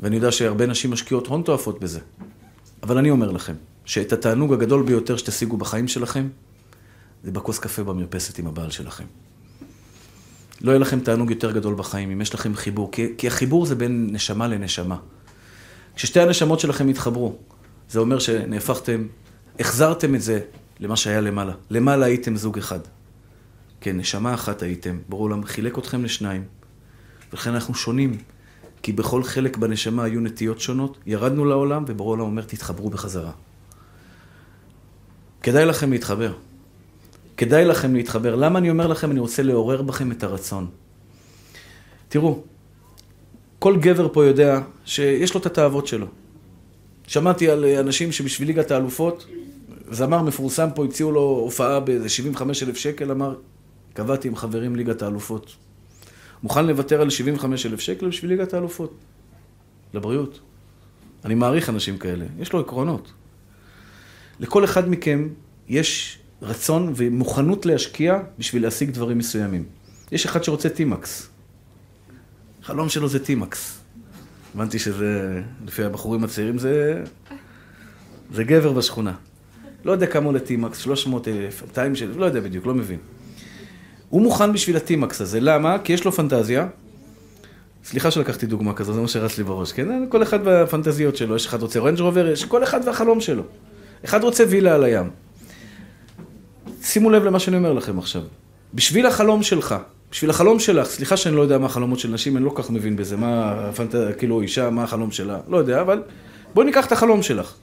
ואני 0.00 0.16
יודע 0.16 0.32
שהרבה 0.32 0.66
נשים 0.66 0.90
משקיעות 0.90 1.26
הון 1.26 1.42
תועפות 1.42 1.80
בזה. 1.80 2.00
אבל 2.82 2.98
אני 2.98 3.10
אומר 3.10 3.30
לכם, 3.30 3.54
שאת 3.84 4.12
התענוג 4.12 4.52
הגדול 4.52 4.82
ביותר 4.82 5.16
שתשיגו 5.16 5.56
בחיים 5.56 5.88
שלכם, 5.88 6.28
זה 7.24 7.30
בכוס 7.30 7.58
קפה 7.58 7.84
במרפסת 7.84 8.38
עם 8.38 8.46
הבעל 8.46 8.70
שלכם. 8.70 9.04
לא 10.60 10.70
יהיה 10.70 10.78
לכם 10.78 11.00
תענוג 11.00 11.30
יותר 11.30 11.52
גדול 11.52 11.74
בחיים 11.74 12.10
אם 12.10 12.20
יש 12.20 12.34
לכם 12.34 12.54
חיבור, 12.54 12.92
כי, 12.92 13.06
כי 13.18 13.26
החיבור 13.26 13.66
זה 13.66 13.74
בין 13.74 14.08
נשמה 14.12 14.48
לנשמה. 14.48 14.96
כששתי 15.96 16.20
הנשמות 16.20 16.60
שלכם 16.60 16.88
יתחברו, 16.88 17.36
זה 17.90 17.98
אומר 18.00 18.18
שנהפכתם, 18.18 19.06
החזרתם 19.60 20.14
את 20.14 20.22
זה 20.22 20.40
למה 20.80 20.96
שהיה 20.96 21.20
למעלה. 21.20 21.52
למעלה 21.70 22.06
הייתם 22.06 22.36
זוג 22.36 22.58
אחד. 22.58 22.80
כן, 23.80 23.96
נשמה 23.96 24.34
אחת 24.34 24.62
הייתם, 24.62 24.98
ברור 25.08 25.22
עולם 25.22 25.44
חילק 25.44 25.78
אתכם 25.78 26.04
לשניים, 26.04 26.44
ולכן 27.32 27.50
אנחנו 27.50 27.74
שונים. 27.74 28.18
כי 28.82 28.92
בכל 28.92 29.22
חלק 29.22 29.56
בנשמה 29.56 30.04
היו 30.04 30.20
נטיות 30.20 30.60
שונות, 30.60 30.98
ירדנו 31.06 31.44
לעולם, 31.44 31.84
ובורא 31.86 32.10
עולם 32.12 32.22
אומר, 32.22 32.42
תתחברו 32.42 32.90
בחזרה. 32.90 33.32
כדאי 35.42 35.66
לכם 35.66 35.90
להתחבר. 35.90 36.32
כדאי 37.36 37.64
לכם 37.64 37.94
להתחבר. 37.94 38.34
למה 38.34 38.58
אני 38.58 38.70
אומר 38.70 38.86
לכם? 38.86 39.10
אני 39.10 39.20
רוצה 39.20 39.42
לעורר 39.42 39.82
בכם 39.82 40.12
את 40.12 40.22
הרצון. 40.22 40.66
תראו, 42.08 42.42
כל 43.58 43.76
גבר 43.76 44.08
פה 44.12 44.24
יודע 44.24 44.60
שיש 44.84 45.34
לו 45.34 45.40
את 45.40 45.46
התאוות 45.46 45.86
שלו. 45.86 46.06
שמעתי 47.06 47.50
על 47.50 47.64
אנשים 47.64 48.12
שבשביל 48.12 48.48
ליגת 48.48 48.70
האלופות, 48.70 49.26
זמר 49.90 50.22
מפורסם 50.22 50.68
פה, 50.74 50.84
הציעו 50.84 51.12
לו 51.12 51.20
הופעה 51.20 51.80
באיזה 51.80 52.08
75 52.08 52.62
אלף 52.62 52.76
שקל, 52.76 53.10
אמר, 53.10 53.34
קבעתי 53.94 54.28
עם 54.28 54.36
חברים 54.36 54.76
ליגת 54.76 55.02
האלופות. 55.02 55.56
מוכן 56.42 56.66
לוותר 56.66 57.00
על 57.00 57.10
75 57.10 57.66
אלף 57.66 57.80
שקל 57.80 58.08
בשביל 58.08 58.30
ליגת 58.30 58.54
האלופות. 58.54 58.94
לבריאות. 59.94 60.40
אני 61.24 61.34
מעריך 61.34 61.68
אנשים 61.68 61.98
כאלה, 61.98 62.24
יש 62.38 62.52
לו 62.52 62.60
עקרונות. 62.60 63.12
לכל 64.40 64.64
אחד 64.64 64.88
מכם 64.88 65.28
יש 65.68 66.18
רצון 66.42 66.92
ומוכנות 66.96 67.66
להשקיע 67.66 68.18
בשביל 68.38 68.62
להשיג 68.62 68.90
דברים 68.90 69.18
מסוימים. 69.18 69.64
יש 70.12 70.26
אחד 70.26 70.44
שרוצה 70.44 70.68
TMAX. 70.68 71.28
החלום 72.62 72.88
שלו 72.88 73.08
זה 73.08 73.24
TMAX. 73.24 73.78
הבנתי 74.54 74.78
שזה, 74.78 75.42
לפי 75.66 75.84
הבחורים 75.84 76.24
הצעירים, 76.24 76.58
זה, 76.58 77.04
זה 78.32 78.44
גבר 78.44 78.72
בשכונה. 78.72 79.14
לא 79.88 79.92
יודע 79.92 80.06
כמה 80.06 80.26
עולה 80.26 80.38
TMAX, 80.38 80.78
300 80.78 81.28
אלף, 81.28 81.62
200 81.62 81.92
אלף, 82.02 82.16
לא 82.16 82.24
יודע 82.24 82.40
בדיוק, 82.40 82.66
לא 82.66 82.74
מבין. 82.74 82.98
הוא 84.08 84.22
מוכן 84.22 84.52
בשביל 84.52 84.76
ה 84.76 84.85
TMAX 84.85 85.20
הזה, 85.20 85.40
למה? 85.40 85.76
כי 85.84 85.92
יש 85.92 86.04
לו 86.04 86.12
פנטזיה. 86.12 86.66
סליחה 87.84 88.10
שלקחתי 88.10 88.46
דוגמה 88.46 88.74
כזו, 88.74 88.92
זה 88.92 89.00
מה 89.00 89.08
שרץ 89.08 89.38
לי 89.38 89.44
בראש, 89.44 89.72
כן? 89.72 90.06
כל 90.08 90.22
אחד 90.22 90.38
והפנטזיות 90.44 91.16
שלו, 91.16 91.36
יש 91.36 91.46
אחד 91.46 91.62
רוצה 91.62 91.80
Range 91.80 92.00
Rover, 92.00 92.28
יש 92.28 92.44
כל 92.44 92.64
אחד 92.64 92.80
והחלום 92.84 93.20
שלו. 93.20 93.42
אחד 94.04 94.24
רוצה 94.24 94.44
וילה 94.48 94.74
על 94.74 94.84
הים. 94.84 95.10
שימו 96.82 97.10
לב 97.10 97.24
למה 97.24 97.38
שאני 97.38 97.56
אומר 97.56 97.72
לכם 97.72 97.98
עכשיו. 97.98 98.22
בשביל 98.74 99.06
החלום 99.06 99.42
שלך, 99.42 99.74
בשביל 100.10 100.30
החלום 100.30 100.58
שלך, 100.58 100.86
סליחה 100.86 101.16
שאני 101.16 101.36
לא 101.36 101.40
יודע 101.42 101.58
מה 101.58 101.66
החלומות 101.66 101.98
של 101.98 102.10
נשים, 102.10 102.36
אני 102.36 102.44
לא 102.44 102.50
כל 102.50 102.62
כך 102.62 102.70
מבין 102.70 102.96
בזה, 102.96 103.16
מה 103.16 103.52
הפנט... 103.52 103.94
כאילו 104.18 104.40
אישה, 104.40 104.70
מה 104.70 104.82
החלום 104.82 105.10
שלה, 105.10 105.38
לא 105.48 105.56
יודע, 105.56 105.80
אבל 105.80 106.02
בואי 106.54 106.66
ניקח 106.66 106.86
את 106.86 106.92
החלום 106.92 107.22
שלך. 107.22 107.54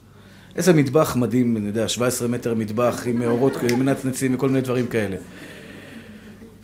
איזה 0.56 0.72
מטבח 0.72 1.16
מדהים, 1.16 1.56
אני 1.56 1.66
יודע, 1.66 1.88
17 1.88 2.28
מטר 2.28 2.54
מטבח 2.54 3.02
עם 3.06 3.22
אורות, 3.22 3.52
עם 3.70 3.78
מנצנצים 3.78 4.34
וכל 4.34 4.48
מיני 4.48 4.60
דברים 4.60 4.86
כאלה. 4.86 5.16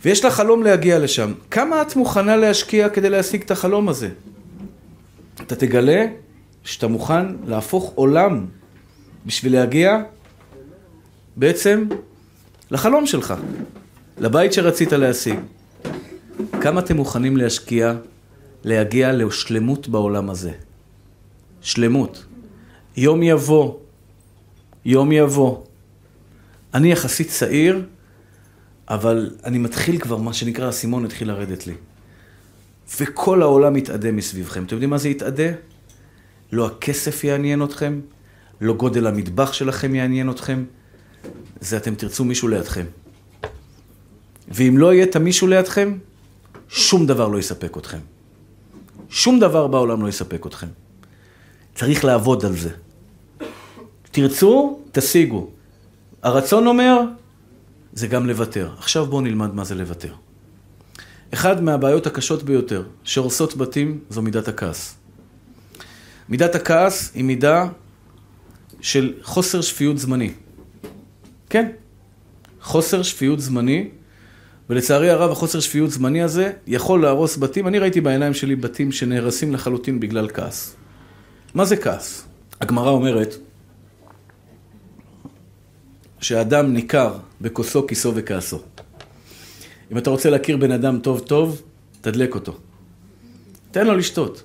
ויש 0.05 0.25
לך 0.25 0.33
חלום 0.33 0.63
להגיע 0.63 0.99
לשם. 0.99 1.33
כמה 1.51 1.81
את 1.81 1.95
מוכנה 1.95 2.35
להשקיע 2.35 2.89
כדי 2.89 3.09
להשיג 3.09 3.41
את 3.41 3.51
החלום 3.51 3.89
הזה? 3.89 4.09
אתה 5.41 5.55
תגלה 5.55 6.05
שאתה 6.63 6.87
מוכן 6.87 7.25
להפוך 7.45 7.91
עולם 7.95 8.45
בשביל 9.25 9.53
להגיע 9.53 10.01
בעצם 11.35 11.85
לחלום 12.71 13.05
שלך, 13.05 13.33
לבית 14.17 14.53
שרצית 14.53 14.93
להשיג. 14.93 15.39
כמה 16.61 16.79
אתם 16.79 16.95
מוכנים 16.95 17.37
להשקיע, 17.37 17.93
להגיע 18.63 19.11
לשלמות 19.11 19.87
בעולם 19.87 20.29
הזה? 20.29 20.51
שלמות. 21.61 22.25
יום 22.97 23.23
יבוא, 23.23 23.73
יום 24.85 25.11
יבוא. 25.11 25.63
אני 26.73 26.91
יחסית 26.91 27.29
צעיר, 27.29 27.85
אבל 28.89 29.35
אני 29.43 29.57
מתחיל 29.57 29.99
כבר, 29.99 30.17
מה 30.17 30.33
שנקרא, 30.33 30.65
האסימון 30.65 31.05
התחיל 31.05 31.27
לרדת 31.27 31.67
לי. 31.67 31.73
וכל 32.99 33.41
העולם 33.41 33.75
יתאדה 33.75 34.11
מסביבכם. 34.11 34.63
אתם 34.63 34.75
יודעים 34.75 34.89
מה 34.89 34.97
זה 34.97 35.09
יתאדה? 35.09 35.49
לא 36.51 36.67
הכסף 36.67 37.23
יעניין 37.23 37.63
אתכם, 37.63 38.01
לא 38.61 38.73
גודל 38.73 39.07
המטבח 39.07 39.53
שלכם 39.53 39.95
יעניין 39.95 40.29
אתכם, 40.29 40.63
זה 41.61 41.77
אתם 41.77 41.95
תרצו 41.95 42.23
מישהו 42.25 42.47
לידכם. 42.47 42.85
ואם 44.47 44.77
לא 44.77 44.93
יהיה 44.93 45.03
את 45.03 45.15
המישהו 45.15 45.47
לידכם, 45.47 45.97
שום 46.69 47.05
דבר 47.05 47.27
לא 47.27 47.37
יספק 47.37 47.77
אתכם. 47.77 47.99
שום 49.09 49.39
דבר 49.39 49.67
בעולם 49.67 50.01
לא 50.01 50.07
יספק 50.09 50.45
אתכם. 50.45 50.67
צריך 51.75 52.05
לעבוד 52.05 52.45
על 52.45 52.57
זה. 52.57 52.69
תרצו, 54.13 54.79
תשיגו. 54.91 55.47
הרצון 56.23 56.67
אומר, 56.67 56.99
זה 57.93 58.07
גם 58.07 58.27
לוותר. 58.27 58.69
עכשיו 58.77 59.05
בואו 59.05 59.21
נלמד 59.21 59.53
מה 59.53 59.63
זה 59.63 59.75
לוותר. 59.75 60.13
אחד 61.33 61.63
מהבעיות 61.63 62.07
הקשות 62.07 62.43
ביותר 62.43 62.83
שהורסות 63.03 63.57
בתים 63.57 63.99
זו 64.09 64.21
מידת 64.21 64.47
הכעס. 64.47 64.95
מידת 66.29 66.55
הכעס 66.55 67.11
היא 67.15 67.23
מידה 67.23 67.67
של 68.81 69.13
חוסר 69.21 69.61
שפיות 69.61 69.97
זמני. 69.97 70.33
כן, 71.49 71.69
חוסר 72.61 73.03
שפיות 73.03 73.39
זמני, 73.39 73.89
ולצערי 74.69 75.09
הרב 75.09 75.31
החוסר 75.31 75.59
שפיות 75.59 75.91
זמני 75.91 76.21
הזה 76.21 76.51
יכול 76.67 77.01
להרוס 77.01 77.37
בתים. 77.37 77.67
אני 77.67 77.79
ראיתי 77.79 78.01
בעיניים 78.01 78.33
שלי 78.33 78.55
בתים 78.55 78.91
שנהרסים 78.91 79.53
לחלוטין 79.53 79.99
בגלל 79.99 80.27
כעס. 80.33 80.75
מה 81.53 81.65
זה 81.65 81.77
כעס? 81.77 82.25
הגמרא 82.61 82.89
אומרת 82.89 83.35
שאדם 86.23 86.73
ניכר 86.73 87.13
בכוסו, 87.41 87.87
כיסו 87.87 88.11
וכעסו. 88.15 88.59
אם 89.91 89.97
אתה 89.97 90.09
רוצה 90.09 90.29
להכיר 90.29 90.57
בן 90.57 90.71
אדם 90.71 90.99
טוב 90.99 91.19
טוב, 91.19 91.61
תדלק 92.01 92.35
אותו. 92.35 92.57
תן 93.71 93.87
לו 93.87 93.97
לשתות. 93.97 94.43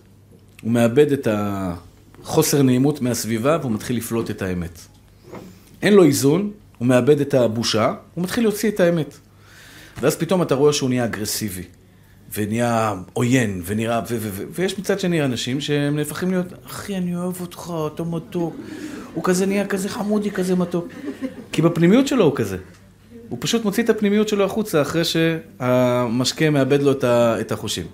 הוא 0.62 0.70
מאבד 0.70 1.12
את 1.12 1.28
החוסר 1.30 2.62
נעימות 2.62 3.00
מהסביבה 3.00 3.58
והוא 3.60 3.72
מתחיל 3.72 3.96
לפלוט 3.96 4.30
את 4.30 4.42
האמת. 4.42 4.78
אין 5.82 5.94
לו 5.94 6.04
איזון, 6.04 6.50
הוא 6.78 6.88
מאבד 6.88 7.20
את 7.20 7.34
הבושה, 7.34 7.94
הוא 8.14 8.24
מתחיל 8.24 8.44
להוציא 8.44 8.68
את 8.68 8.80
האמת. 8.80 9.14
ואז 10.00 10.16
פתאום 10.16 10.42
אתה 10.42 10.54
רואה 10.54 10.72
שהוא 10.72 10.88
נהיה 10.88 11.04
אגרסיבי, 11.04 11.62
ונהיה 12.34 12.94
עוין, 13.12 13.62
ונראה, 13.64 14.00
ו- 14.00 14.16
ו- 14.20 14.30
ו- 14.32 14.44
ויש 14.50 14.78
מצד 14.78 15.00
שני 15.00 15.24
אנשים 15.24 15.60
שהם 15.60 15.96
נהפכים 15.96 16.30
להיות, 16.30 16.46
אחי, 16.66 16.96
אני 16.96 17.16
אוהב 17.16 17.40
אותך, 17.40 17.72
אתה 17.94 18.02
מתוק. 18.02 18.56
הוא 19.18 19.24
כזה 19.24 19.46
נהיה 19.46 19.66
כזה 19.66 19.88
חמודי, 19.88 20.30
כזה 20.30 20.54
מתוק. 20.54 20.88
כי 21.52 21.62
בפנימיות 21.62 22.06
שלו 22.06 22.24
הוא 22.24 22.36
כזה. 22.36 22.56
הוא 23.28 23.38
פשוט 23.40 23.64
מוציא 23.64 23.82
את 23.82 23.90
הפנימיות 23.90 24.28
שלו 24.28 24.44
החוצה 24.44 24.82
אחרי 24.82 25.02
שהמשקה 25.04 26.50
מאבד 26.50 26.82
לו 26.82 26.92
את 27.40 27.52
החושים. 27.52 27.86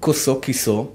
כוסו, 0.00 0.40
כיסו, 0.40 0.90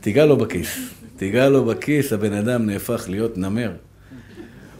תיגע 0.00 0.26
לו 0.26 0.36
בכיס. 0.36 0.78
תיגע 1.16 1.48
לו 1.48 1.64
בכיס, 1.64 2.12
הבן 2.12 2.32
אדם 2.32 2.66
נהפך 2.66 3.04
להיות 3.08 3.38
נמר. 3.38 3.72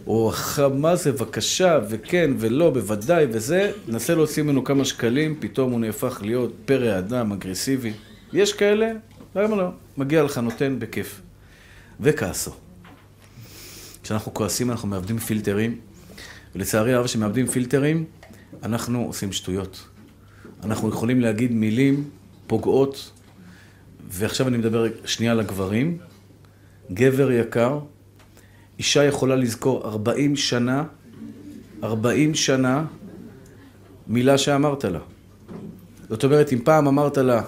או 0.07 0.31
מה 0.73 0.95
זה, 0.95 1.11
בבקשה, 1.11 1.79
וכן, 1.89 2.31
ולא, 2.37 2.69
בוודאי, 2.69 3.25
וזה, 3.31 3.71
נסה 3.87 4.15
להוציא 4.15 4.43
ממנו 4.43 4.63
כמה 4.63 4.85
שקלים, 4.85 5.35
פתאום 5.39 5.71
הוא 5.71 5.79
נהפך 5.79 6.19
להיות 6.21 6.53
פרא 6.65 6.99
אדם, 6.99 7.31
אגרסיבי. 7.31 7.93
יש 8.33 8.53
כאלה, 8.53 8.91
למה 9.35 9.55
לא? 9.55 9.67
מגיע 9.97 10.23
לך, 10.23 10.37
נותן, 10.37 10.75
בכיף. 10.79 11.21
וכעסו. 11.99 12.51
כשאנחנו 14.03 14.33
כועסים 14.33 14.71
אנחנו 14.71 14.87
מאבדים 14.87 15.17
פילטרים, 15.17 15.79
ולצערי 16.55 16.93
הרב 16.93 17.05
כשמאבדים 17.05 17.47
פילטרים, 17.47 18.05
אנחנו 18.63 19.05
עושים 19.05 19.31
שטויות. 19.31 19.87
אנחנו 20.63 20.89
יכולים 20.89 21.21
להגיד 21.21 21.51
מילים 21.51 22.09
פוגעות, 22.47 23.11
ועכשיו 24.09 24.47
אני 24.47 24.57
מדבר 24.57 24.85
שנייה 25.05 25.33
לגברים, 25.33 25.97
גבר 26.93 27.31
יקר, 27.31 27.79
אישה 28.79 29.03
יכולה 29.03 29.35
לזכור 29.35 29.87
40 29.87 30.35
שנה, 30.35 30.83
40 31.83 32.35
שנה, 32.35 32.85
מילה 34.07 34.37
שאמרת 34.37 34.83
לה. 34.85 34.99
זאת 36.09 36.23
אומרת, 36.23 36.53
אם 36.53 36.59
פעם 36.63 36.87
אמרת 36.87 37.17
לה, 37.17 37.41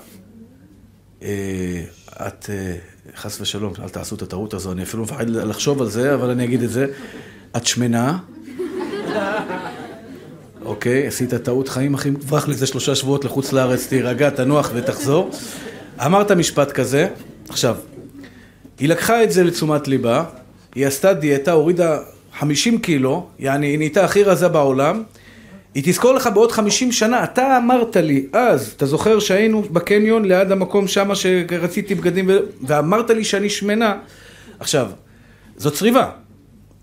אה, 1.22 1.84
את, 2.28 2.50
אה, 2.50 2.78
חס 3.18 3.42
ושלום, 3.42 3.74
אל 3.84 3.90
תעשו 3.90 4.16
את 4.16 4.22
הטעות 4.22 4.54
הזו, 4.54 4.72
אני 4.72 4.84
אפילו 4.84 5.04
מפחד 5.04 5.30
לחשוב 5.30 5.82
על 5.82 5.90
זה, 5.90 6.14
אבל 6.14 6.30
אני 6.30 6.44
אגיד 6.44 6.64
את 6.64 6.70
זה, 6.70 6.88
את 7.58 7.66
שמנה, 7.66 8.18
אוקיי, 10.66 11.08
עשית 11.08 11.34
טעות 11.34 11.70
חיים, 11.70 11.94
אחי, 11.94 12.12
ברח 12.12 12.48
לזה 12.48 12.68
שלושה 12.68 12.96
שבועות 12.96 13.26
לחוץ 13.26 13.54
לארץ, 13.54 13.88
תירגע, 13.88 14.30
תנוח 14.30 14.72
ותחזור. 14.74 15.30
אמרת 16.06 16.32
משפט 16.32 16.72
כזה, 16.72 17.08
עכשיו, 17.50 17.76
היא 18.80 18.90
לקחה 18.90 19.24
את 19.24 19.32
זה 19.32 19.44
לתשומת 19.44 19.88
ליבה, 19.88 20.24
היא 20.76 20.88
עשתה 20.88 21.14
דיאטה, 21.14 21.52
הורידה 21.52 22.00
50 22.40 22.80
קילו, 22.80 23.28
יעני, 23.40 23.68
היא 23.68 23.78
נהייתה 23.78 24.06
הכי 24.06 24.24
רזה 24.24 24.48
בעולם, 24.48 25.04
היא 25.78 25.84
תזכור 25.86 26.14
לך 26.14 26.30
בעוד 26.34 26.52
50 26.52 26.92
שנה, 26.92 27.24
אתה 27.24 27.58
אמרת 27.58 27.96
לי 27.96 28.28
אז, 28.34 28.74
אתה 28.78 28.86
זוכר 28.86 29.20
שהיינו 29.20 29.62
בקניון 29.62 30.26
ליד 30.26 30.52
המקום 30.52 30.88
שמה 30.88 31.16
שרציתי 31.16 31.96
בגדים, 31.96 32.26
ו... 32.30 32.38
ואמרת 32.68 33.10
לי 33.10 33.24
שאני 33.24 33.50
שמנה. 33.50 34.00
עכשיו, 34.60 34.92
זאת 35.58 35.74
צריבה, 35.74 36.12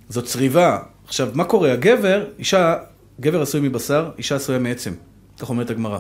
זאת 0.09 0.25
צריבה. 0.25 0.79
עכשיו, 1.07 1.29
מה 1.35 1.45
קורה? 1.45 1.73
הגבר, 1.73 2.25
אישה, 2.39 2.77
גבר 3.21 3.43
עשוי 3.43 3.61
מבשר, 3.61 4.11
אישה 4.19 4.37
עשויה 4.37 4.59
מעצם. 4.59 4.93
כך 5.39 5.51
אומרת 5.51 5.71
הגמרא. 5.71 5.99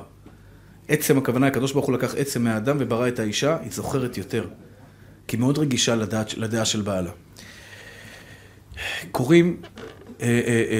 עצם, 0.88 1.18
הכוונה, 1.18 1.46
הקדוש 1.46 1.72
ברוך 1.72 1.86
הוא 1.86 1.94
לקח 1.94 2.14
עצם 2.14 2.44
מהאדם 2.44 2.76
וברא 2.80 3.08
את 3.08 3.18
האישה, 3.18 3.56
היא 3.62 3.72
זוכרת 3.72 4.18
יותר. 4.18 4.46
כי 5.28 5.36
מאוד 5.36 5.58
רגישה 5.58 5.94
לדעת, 5.94 6.36
לדעה 6.36 6.64
של 6.64 6.80
בעלה. 6.82 7.10
קוראים, 9.10 9.56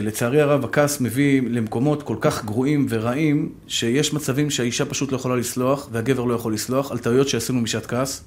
לצערי 0.03 0.41
הרב, 0.41 0.65
הכעס 0.65 1.01
מביא 1.01 1.43
למקומות 1.43 2.03
כל 2.03 2.17
כך 2.21 2.45
גרועים 2.45 2.87
ורעים, 2.89 3.53
שיש 3.67 4.15
מצבים 4.15 4.51
שהאישה 4.51 4.85
פשוט 4.85 5.13
לא 5.13 5.17
יכולה 5.17 5.37
לסלוח, 5.37 5.89
והגבר 5.93 6.25
לא 6.25 6.35
יכול 6.35 6.55
לסלוח, 6.55 6.93
על 6.93 6.99
טעויות 6.99 7.29
שעשינו 7.29 7.61
משעת 7.61 7.87
כעס. 7.87 8.25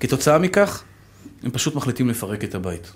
כתוצאה 0.00 0.38
מכך, 0.38 0.82
הם 1.42 1.50
פשוט 1.50 1.74
מחליטים 1.74 2.10
לפרק 2.10 2.44
את 2.44 2.54
הבית. 2.54 2.92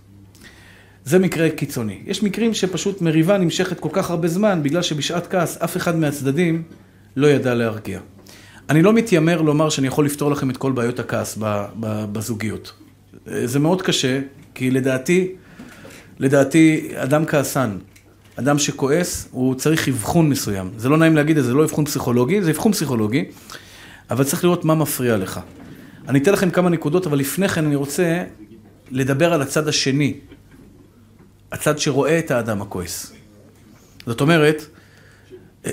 זה 1.04 1.18
מקרה 1.18 1.50
קיצוני. 1.50 2.02
יש 2.06 2.22
מקרים 2.22 2.54
שפשוט 2.54 3.00
מריבה 3.00 3.38
נמשכת 3.38 3.80
כל 3.80 3.88
כך 3.92 4.10
הרבה 4.10 4.28
זמן, 4.28 4.60
בגלל 4.62 4.82
שבשעת 4.82 5.26
כעס 5.26 5.56
אף 5.56 5.76
אחד 5.76 5.96
מהצדדים 5.96 6.62
לא 7.16 7.26
ידע 7.26 7.54
להרגיע. 7.54 8.00
אני 8.68 8.82
לא 8.82 8.92
מתיימר 8.92 9.42
לומר 9.42 9.70
שאני 9.70 9.86
יכול 9.86 10.06
לפתור 10.06 10.30
לכם 10.30 10.50
את 10.50 10.56
כל 10.56 10.72
בעיות 10.72 10.98
הכעס 10.98 11.38
בזוגיות. 12.12 12.72
זה 13.26 13.58
מאוד 13.58 13.82
קשה, 13.82 14.20
כי 14.54 14.70
לדעתי, 14.70 15.32
לדעתי, 16.20 16.90
אדם 16.94 17.26
כעסן, 17.26 17.78
אדם 18.36 18.58
שכועס, 18.58 19.28
הוא 19.30 19.54
צריך 19.54 19.88
אבחון 19.88 20.28
מסוים. 20.28 20.70
זה 20.76 20.88
לא 20.88 20.96
נעים 20.96 21.16
להגיד 21.16 21.38
את 21.38 21.44
זה, 21.44 21.54
לא 21.54 21.64
אבחון 21.64 21.84
פסיכולוגי, 21.84 22.42
זה 22.42 22.50
אבחון 22.50 22.72
פסיכולוגי, 22.72 23.24
אבל 24.10 24.24
צריך 24.24 24.44
לראות 24.44 24.64
מה 24.64 24.74
מפריע 24.74 25.16
לך. 25.16 25.40
אני 26.08 26.18
אתן 26.18 26.32
לכם 26.32 26.50
כמה 26.50 26.70
נקודות, 26.70 27.06
אבל 27.06 27.18
לפני 27.18 27.48
כן 27.48 27.66
אני 27.66 27.74
רוצה 27.76 28.24
לדבר 28.90 29.32
על 29.32 29.42
הצד 29.42 29.68
השני, 29.68 30.14
הצד 31.52 31.78
שרואה 31.78 32.18
את 32.18 32.30
האדם 32.30 32.62
הכועס. 32.62 33.12
זאת 34.06 34.20
אומרת, 34.20 34.62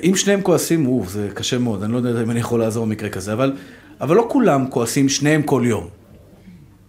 אם 0.03 0.13
שניהם 0.15 0.41
כועסים, 0.41 0.87
או, 0.87 1.03
זה 1.07 1.29
קשה 1.33 1.57
מאוד, 1.57 1.83
אני 1.83 1.93
לא 1.93 1.97
יודע 1.97 2.23
אם 2.23 2.31
אני 2.31 2.39
יכול 2.39 2.59
לעזור 2.59 2.85
במקרה 2.85 3.09
כזה, 3.09 3.33
אבל, 3.33 3.53
אבל 4.01 4.15
לא 4.15 4.27
כולם 4.31 4.69
כועסים 4.69 5.09
שניהם 5.09 5.43
כל 5.43 5.63
יום. 5.65 5.87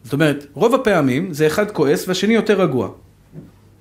זאת 0.05 0.13
אומרת, 0.13 0.47
רוב 0.53 0.75
הפעמים 0.75 1.35
זה 1.35 1.47
אחד 1.47 1.71
כועס 1.71 2.09
והשני 2.09 2.35
יותר 2.35 2.63
רגוע. 2.63 2.91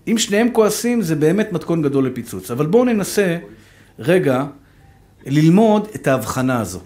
אם 0.08 0.18
שניהם 0.18 0.52
כועסים, 0.54 1.02
זה 1.02 1.16
באמת 1.16 1.52
מתכון 1.52 1.82
גדול 1.82 2.08
לפיצוץ. 2.08 2.52
אבל 2.52 2.66
בואו 2.66 2.86
ננסה 2.86 3.38
רגע 4.00 4.46
ללמוד 5.26 5.88
את 5.96 6.08
ההבחנה 6.08 6.60
הזו. 6.62 6.80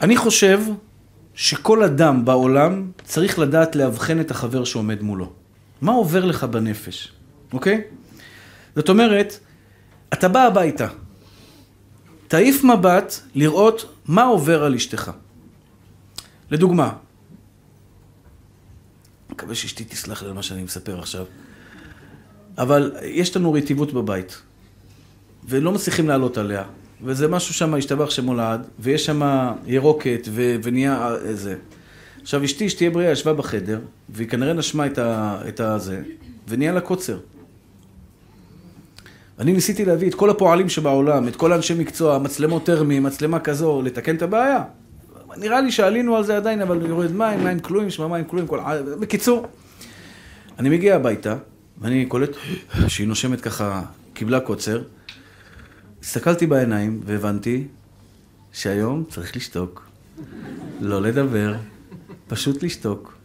אני 0.00 0.16
חושב 0.16 0.60
שכל 1.34 1.82
אדם 1.82 2.24
בעולם 2.24 2.90
צריך 3.04 3.38
לדעת 3.38 3.76
לאבחן 3.76 4.20
את 4.20 4.30
החבר 4.30 4.64
שעומד 4.64 5.02
מולו. 5.02 5.32
מה 5.80 5.92
עובר 5.92 6.24
לך 6.24 6.44
בנפש, 6.44 7.12
אוקיי? 7.52 7.80
זאת 8.76 8.88
אומרת, 8.88 9.38
אתה 10.12 10.28
בא 10.28 10.42
הביתה, 10.42 10.86
תעיף 12.28 12.64
מבט 12.64 13.14
לראות 13.34 13.94
מה 14.08 14.22
עובר 14.24 14.64
על 14.64 14.74
אשתך. 14.74 15.10
לדוגמה, 16.50 16.92
מקווה 19.34 19.54
שאשתי 19.54 19.84
תסלח 19.84 20.22
לי 20.22 20.28
על 20.28 20.34
מה 20.34 20.42
שאני 20.42 20.62
מספר 20.62 20.98
עכשיו, 20.98 21.24
אבל 22.58 22.92
יש 23.02 23.36
לנו 23.36 23.52
רטיבות 23.52 23.92
בבית, 23.92 24.42
ולא 25.48 25.72
מצליחים 25.72 26.08
לעלות 26.08 26.38
עליה, 26.38 26.62
וזה 27.02 27.28
משהו 27.28 27.54
שם, 27.54 27.74
השתבח 27.74 28.10
שמו 28.10 28.34
לעד, 28.34 28.66
ויש 28.78 29.06
שם 29.06 29.22
ירוקת 29.66 30.28
ו- 30.30 30.56
ונהיה 30.62 31.14
איזה. 31.24 31.56
עכשיו 32.22 32.44
אשתי, 32.44 32.70
שתהיה 32.70 32.90
בריאה, 32.90 33.12
ישבה 33.12 33.32
בחדר, 33.32 33.80
והיא 34.08 34.28
כנראה 34.28 34.52
נשמה 34.52 34.86
את, 34.86 34.98
ה- 34.98 35.42
את 35.48 35.60
הזה, 35.60 36.02
ונהיה 36.48 36.72
לה 36.72 36.80
קוצר. 36.80 37.18
אני 39.38 39.52
ניסיתי 39.52 39.84
להביא 39.84 40.08
את 40.08 40.14
כל 40.14 40.30
הפועלים 40.30 40.68
שבעולם, 40.68 41.28
את 41.28 41.36
כל 41.36 41.52
האנשי 41.52 41.74
מקצוע, 41.74 42.18
מצלמות 42.18 42.66
טרמי, 42.66 43.00
מצלמה 43.00 43.40
כזו, 43.40 43.82
לתקן 43.82 44.16
את 44.16 44.22
הבעיה. 44.22 44.64
נראה 45.36 45.60
לי 45.60 45.72
שעלינו 45.72 46.16
על 46.16 46.24
זה 46.24 46.36
עדיין, 46.36 46.60
אבל 46.60 46.86
יורד 46.86 47.12
מים, 47.12 47.44
מים 47.44 47.60
כלואים, 47.60 47.90
שמע 47.90 48.06
מים 48.06 48.24
כלואים, 48.24 48.46
כל... 48.46 48.60
בקיצור, 49.00 49.46
אני 50.58 50.68
מגיע 50.68 50.96
הביתה, 50.96 51.36
ואני 51.78 52.06
קולט 52.06 52.30
שהיא 52.88 53.08
נושמת 53.08 53.40
ככה, 53.40 53.82
קיבלה 54.12 54.40
קוצר. 54.40 54.82
הסתכלתי 56.02 56.46
בעיניים 56.46 57.00
והבנתי 57.04 57.66
שהיום 58.52 59.04
צריך 59.04 59.36
לשתוק, 59.36 59.86
לא 60.80 61.02
לדבר, 61.02 61.54
פשוט 62.26 62.62
לשתוק. 62.62 63.16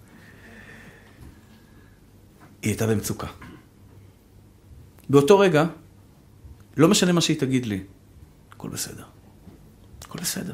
היא 2.61 2.71
הייתה 2.71 2.87
במצוקה. 2.87 3.27
באותו 5.09 5.39
רגע, 5.39 5.65
לא 6.77 6.87
משנה 6.87 7.11
מה 7.11 7.21
שהיא 7.21 7.39
תגיד 7.39 7.65
לי, 7.65 7.83
הכל 8.51 8.69
בסדר. 8.69 9.03
הכל 10.01 10.19
בסדר. 10.19 10.53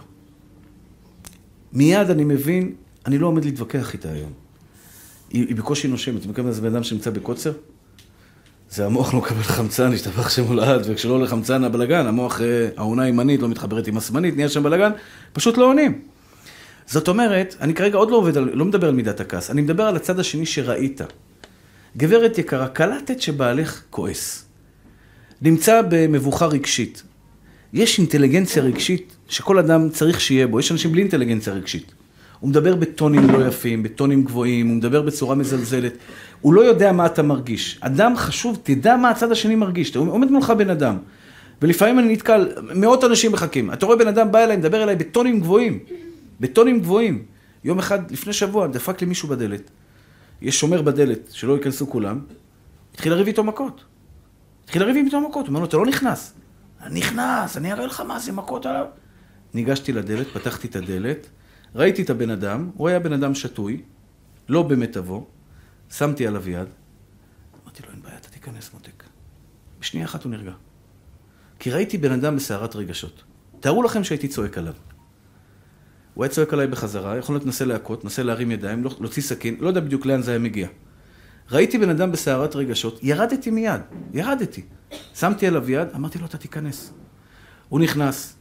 מיד 1.76 2.10
אני 2.10 2.24
מבין, 2.24 2.76
אני 3.06 3.18
לא 3.18 3.28
עומד 3.28 3.46
להתווכח 3.46 3.94
איתה 3.94 4.12
היום. 4.12 4.32
היא, 5.30 5.48
היא 5.48 5.56
בקושי 5.56 5.88
נושמת. 5.88 6.26
מכירים 6.26 6.48
איזה 6.48 6.62
בן 6.62 6.68
אדם 6.76 6.84
שנמצא 6.84 7.10
בקוצר? 7.10 7.52
זה 8.70 8.86
המוח 8.86 9.14
לא 9.14 9.20
מקבל 9.20 9.44
חמצן, 9.44 9.94
השתבח 9.94 10.30
שם 10.30 10.44
הולד, 10.44 10.86
וכשלא 10.86 11.14
עולה 11.14 11.28
חמצן 11.28 11.64
הבלגן, 11.64 12.06
המוח, 12.08 12.42
אה, 12.42 12.70
העונה 12.78 13.04
הימנית 13.04 13.42
לא 13.42 13.50
מתחברת 13.50 13.88
עם 13.88 13.98
השמאלית, 13.98 14.36
נהיה 14.36 14.50
שם 14.50 14.64
בלגן, 14.64 14.92
פשוט 15.34 15.58
לא 15.58 15.66
עונים. 15.66 16.02
זאת 16.86 17.08
אומרת, 17.08 17.56
אני 17.62 17.74
כרגע 17.74 17.98
עוד 17.98 18.12
לא 18.12 18.16
עובד, 18.16 18.38
על, 18.38 18.50
לא 18.54 18.66
מדבר 18.66 18.88
על 18.88 18.94
מידת 18.94 19.20
הכעס, 19.20 19.52
אני 19.52 19.62
מדבר 19.62 19.84
על 19.84 19.96
הצד 19.96 20.20
השני 20.20 20.46
שראית. 20.46 21.02
גברת 21.98 22.38
יקרה, 22.38 22.68
קלטת 22.68 23.22
שבעלך 23.22 23.82
כועס. 23.90 24.46
נמצא 25.42 25.82
במבוכה 25.90 26.46
רגשית. 26.46 27.04
יש 27.76 28.00
אינטליגנציה 28.00 28.64
רגשית 28.64 29.16
שכל 29.28 29.60
אדם 29.60 29.90
צריך 29.90 30.22
שיהיה 30.22 30.48
בו, 30.48 30.60
יש 30.60 30.72
אנשים 30.72 30.92
בלי 30.92 31.02
אינטליגנציה 31.02 31.54
רגשית. 31.54 31.92
הוא 32.40 32.50
מדבר 32.50 32.76
בטונים 32.76 33.30
לא 33.30 33.48
יפים, 33.48 33.84
בטונים 33.84 34.24
גבוהים, 34.24 34.68
הוא 34.68 34.76
מדבר 34.76 35.02
בצורה 35.02 35.36
מזלזלת. 35.36 35.94
הוא 36.42 36.54
לא 36.54 36.62
יודע 36.62 36.92
מה 36.92 37.06
אתה 37.06 37.24
מרגיש. 37.24 37.78
אדם 37.82 38.14
חשוב, 38.18 38.60
תדע 38.64 38.96
מה 38.96 39.10
הצד 39.10 39.32
השני 39.32 39.56
מרגיש. 39.56 39.92
אתה 39.92 40.00
עומד 40.00 40.32
מולך 40.32 40.50
בן 40.50 40.70
אדם, 40.70 40.98
ולפעמים 41.62 42.00
אני 42.00 42.14
נתקל, 42.14 42.50
מאות 42.76 43.04
אנשים 43.04 43.32
מחכים. 43.32 43.74
אתה 43.74 43.86
רואה 43.86 43.98
בן 43.98 44.08
אדם 44.08 44.32
בא 44.32 44.44
אליי, 44.44 44.58
מדבר 44.58 44.84
אליי 44.84 44.96
בטונים 44.96 45.40
גבוהים. 45.40 45.80
בטונים 46.40 46.80
גבוהים. 46.80 47.24
יום 47.64 47.80
אחד, 47.80 48.12
לפני 48.12 48.34
שבוע, 48.34 48.68
דפק 48.68 49.02
לי 49.02 49.08
מישהו 49.08 49.30
בדלת. 49.30 49.72
יש 50.42 50.60
שומר 50.60 50.82
בדלת, 50.82 51.30
שלא 51.32 51.54
ייכנסו 51.54 51.90
כולם. 51.90 52.20
התחיל 52.94 53.12
לריב 53.12 53.28
איתו 53.28 53.44
מכות. 53.44 53.84
התחיל 54.64 54.82
לריב 54.82 54.96
איתו 55.06 55.22
מכות. 55.22 55.46
הוא 55.46 55.48
אומר 55.48 55.60
לו, 55.60 55.66
אתה 55.66 55.78
לא 55.78 55.86
נכנס. 55.86 56.34
נכנס, 56.92 57.58
אני 57.58 57.72
אראה 57.72 57.86
לך 57.86 58.02
מה 58.02 58.20
זה 58.20 58.32
מכות 58.32 58.66
עליו. 58.66 58.86
ניגשתי 59.54 59.92
לדלת, 59.92 60.28
פתחתי 60.28 60.68
את 60.68 60.76
הדלת, 60.76 61.28
ראיתי 61.76 62.02
את 62.02 62.10
הבן 62.10 62.30
אדם, 62.30 62.70
הוא 62.76 62.88
היה 62.88 63.00
בן 63.00 63.14
אדם 63.14 63.36
שתוי, 63.36 63.82
לא 64.50 64.64
במיטבו, 64.64 65.28
שמתי 65.90 66.28
עליו 66.28 66.50
יד, 66.50 66.68
אמרתי 67.64 67.84
לו, 67.84 67.90
אין 67.92 68.02
בעיה, 68.02 68.18
אתה 68.18 68.30
תיכנס 68.30 68.74
מותק. 68.74 69.04
בשנייה 69.80 70.06
אחת 70.06 70.24
הוא 70.24 70.32
נרגע. 70.32 70.52
כי 71.60 71.72
ראיתי 71.72 71.98
בן 71.98 72.12
אדם 72.12 72.36
בסערת 72.36 72.76
רגשות. 72.76 73.24
תארו 73.60 73.84
לכם 73.84 74.04
שהייתי 74.04 74.28
צועק 74.28 74.58
עליו. 74.58 74.74
הוא 76.14 76.24
היה 76.24 76.32
צועק 76.32 76.54
עליי 76.54 76.68
בחזרה, 76.68 77.18
יכול 77.18 77.36
להיות 77.36 77.46
נסה 77.46 77.66
להכות, 77.66 78.06
נסה 78.06 78.24
להרים 78.24 78.52
ידיים, 78.52 78.84
להוציא 78.84 79.24
סכין, 79.24 79.56
לא 79.60 79.68
יודע 79.68 79.82
בדיוק 79.82 80.06
לאן 80.06 80.22
זה 80.22 80.32
היה 80.32 80.40
מגיע. 80.40 80.68
ראיתי 81.52 81.78
בן 81.78 81.90
אדם 81.90 82.12
בסערת 82.12 82.56
רגשות, 82.56 83.00
ירדתי 83.04 83.52
מיד, 83.52 83.82
ירדתי. 84.14 84.62
שמתי 85.16 85.48
עליו 85.48 85.72
יד, 85.72 85.88
אמרתי 85.96 86.20
לו, 86.20 86.26
אתה 86.26 86.38
תיכנס. 86.38 86.94
הוא 87.70 87.80
נכנס, 87.80 88.36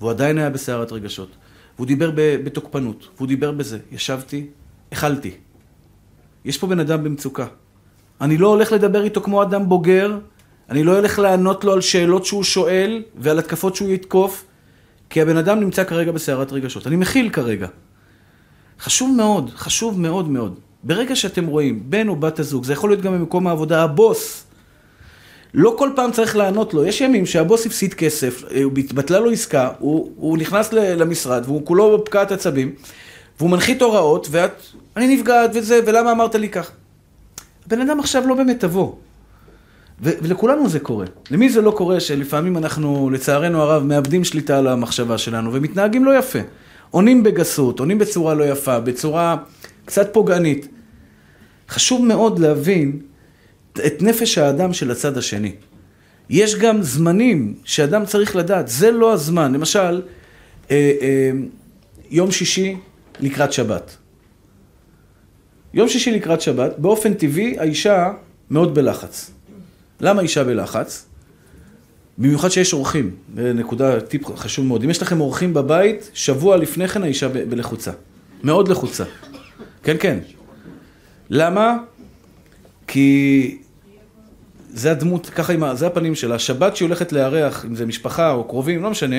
והוא 0.00 0.10
עדיין 0.10 0.38
היה 0.38 0.50
בסערת 0.50 0.92
רגשות. 0.92 1.36
והוא 1.76 1.86
דיבר 1.86 2.10
בתוקפנות, 2.16 3.08
והוא 3.16 3.28
דיבר 3.28 3.52
בזה. 3.52 3.78
ישבתי, 3.90 4.46
אכלתי. 4.92 5.30
יש 6.44 6.58
פה 6.58 6.66
בן 6.66 6.80
אדם 6.80 7.04
במצוקה. 7.04 7.46
אני 8.20 8.38
לא 8.38 8.48
הולך 8.48 8.72
לדבר 8.72 9.04
איתו 9.04 9.20
כמו 9.20 9.42
אדם 9.42 9.68
בוגר, 9.68 10.18
אני 10.70 10.84
לא 10.84 10.96
הולך 10.96 11.18
לענות 11.18 11.64
לו 11.64 11.72
על 11.72 11.80
שאלות 11.80 12.24
שהוא 12.24 12.44
שואל 12.44 13.02
ועל 13.16 13.38
התקפות 13.38 13.76
שהוא 13.76 13.90
יתקוף, 13.90 14.44
כי 15.10 15.22
הבן 15.22 15.36
אדם 15.36 15.60
נמצא 15.60 15.84
כרגע 15.84 16.12
בסערת 16.12 16.52
רגשות. 16.52 16.86
אני 16.86 16.96
מכיל 16.96 17.30
כרגע. 17.30 17.68
חשוב 18.80 19.16
מאוד, 19.16 19.50
חשוב 19.50 20.00
מאוד 20.00 20.28
מאוד. 20.28 20.58
ברגע 20.82 21.16
שאתם 21.16 21.46
רואים, 21.46 21.82
בן 21.84 22.08
או 22.08 22.16
בת 22.16 22.38
הזוג, 22.38 22.64
זה 22.64 22.72
יכול 22.72 22.90
להיות 22.90 23.02
גם 23.02 23.12
במקום 23.12 23.46
העבודה, 23.46 23.82
הבוס. 23.82 24.44
לא 25.54 25.74
כל 25.78 25.90
פעם 25.96 26.12
צריך 26.12 26.36
לענות 26.36 26.74
לו. 26.74 26.84
יש 26.84 27.00
ימים 27.00 27.26
שהבוס 27.26 27.66
הפסיד 27.66 27.94
כסף, 27.94 28.42
אה, 28.50 28.62
התבטלה 28.78 29.20
לו 29.20 29.30
עסקה, 29.30 29.70
הוא, 29.78 30.12
הוא 30.16 30.38
נכנס 30.38 30.72
למשרד 30.72 31.42
והוא 31.46 31.66
כולו 31.66 31.98
בפקעת 31.98 32.32
עצבים, 32.32 32.72
והוא 33.38 33.50
מנחית 33.50 33.82
הוראות, 33.82 34.26
ואת, 34.30 34.62
אני 34.96 35.16
נפגעת 35.16 35.50
וזה, 35.54 35.80
ולמה 35.86 36.12
אמרת 36.12 36.34
לי 36.34 36.48
כך? 36.48 36.70
הבן 37.66 37.80
אדם 37.80 38.00
עכשיו 38.00 38.26
לא 38.26 38.34
באמת 38.34 38.60
תבוא. 38.60 38.92
ולכולנו 40.00 40.68
זה 40.68 40.80
קורה. 40.80 41.06
למי 41.30 41.48
זה 41.48 41.60
לא 41.60 41.70
קורה 41.70 42.00
שלפעמים 42.00 42.56
אנחנו, 42.56 43.10
לצערנו 43.12 43.62
הרב, 43.62 43.82
מאבדים 43.82 44.24
שליטה 44.24 44.58
על 44.58 44.66
המחשבה 44.66 45.18
שלנו 45.18 45.52
ומתנהגים 45.52 46.04
לא 46.04 46.18
יפה. 46.18 46.38
עונים 46.90 47.22
בגסות, 47.22 47.80
עונים 47.80 47.98
בצורה 47.98 48.34
לא 48.34 48.44
יפה, 48.44 48.80
בצורה 48.80 49.36
קצת 49.88 50.08
פוגענית. 50.12 50.68
חשוב 51.68 52.04
מאוד 52.04 52.38
להבין 52.38 53.00
את 53.72 54.02
נפש 54.02 54.38
האדם 54.38 54.72
של 54.72 54.90
הצד 54.90 55.18
השני. 55.18 55.52
יש 56.30 56.54
גם 56.54 56.82
זמנים 56.82 57.54
שאדם 57.64 58.04
צריך 58.04 58.36
לדעת, 58.36 58.68
זה 58.68 58.90
לא 58.90 59.12
הזמן. 59.12 59.52
למשל, 59.52 60.02
אה, 60.70 60.92
אה, 61.00 61.30
יום 62.10 62.30
שישי 62.30 62.76
לקראת 63.20 63.52
שבת. 63.52 63.96
יום 65.74 65.88
שישי 65.88 66.10
לקראת 66.10 66.40
שבת, 66.40 66.78
באופן 66.78 67.14
טבעי 67.14 67.58
האישה 67.58 68.10
מאוד 68.50 68.74
בלחץ. 68.74 69.30
למה 70.00 70.22
אישה 70.22 70.44
בלחץ? 70.44 71.06
במיוחד 72.18 72.48
שיש 72.48 72.72
אורחים, 72.72 73.16
נקודה, 73.34 74.00
טיפ 74.00 74.36
חשוב 74.36 74.66
מאוד. 74.66 74.84
אם 74.84 74.90
יש 74.90 75.02
לכם 75.02 75.20
אורחים 75.20 75.54
בבית, 75.54 76.10
שבוע 76.14 76.56
לפני 76.56 76.88
כן 76.88 77.02
האישה 77.02 77.28
בלחוצה. 77.28 77.92
מאוד 78.44 78.68
לחוצה. 78.68 79.04
כן, 79.82 79.96
כן. 80.00 80.18
למה? 81.30 81.76
כי 82.86 83.58
זה 84.70 84.90
הדמות, 84.90 85.26
ככה 85.26 85.52
עם 85.52 85.62
ה... 85.64 85.74
זה 85.74 85.86
הפנים 85.86 86.14
שלה. 86.14 86.38
שבת 86.38 86.76
שהיא 86.76 86.86
הולכת 86.86 87.12
לארח, 87.12 87.64
אם 87.64 87.74
זה 87.74 87.86
משפחה 87.86 88.32
או 88.32 88.44
קרובים, 88.44 88.82
לא 88.82 88.90
משנה, 88.90 89.16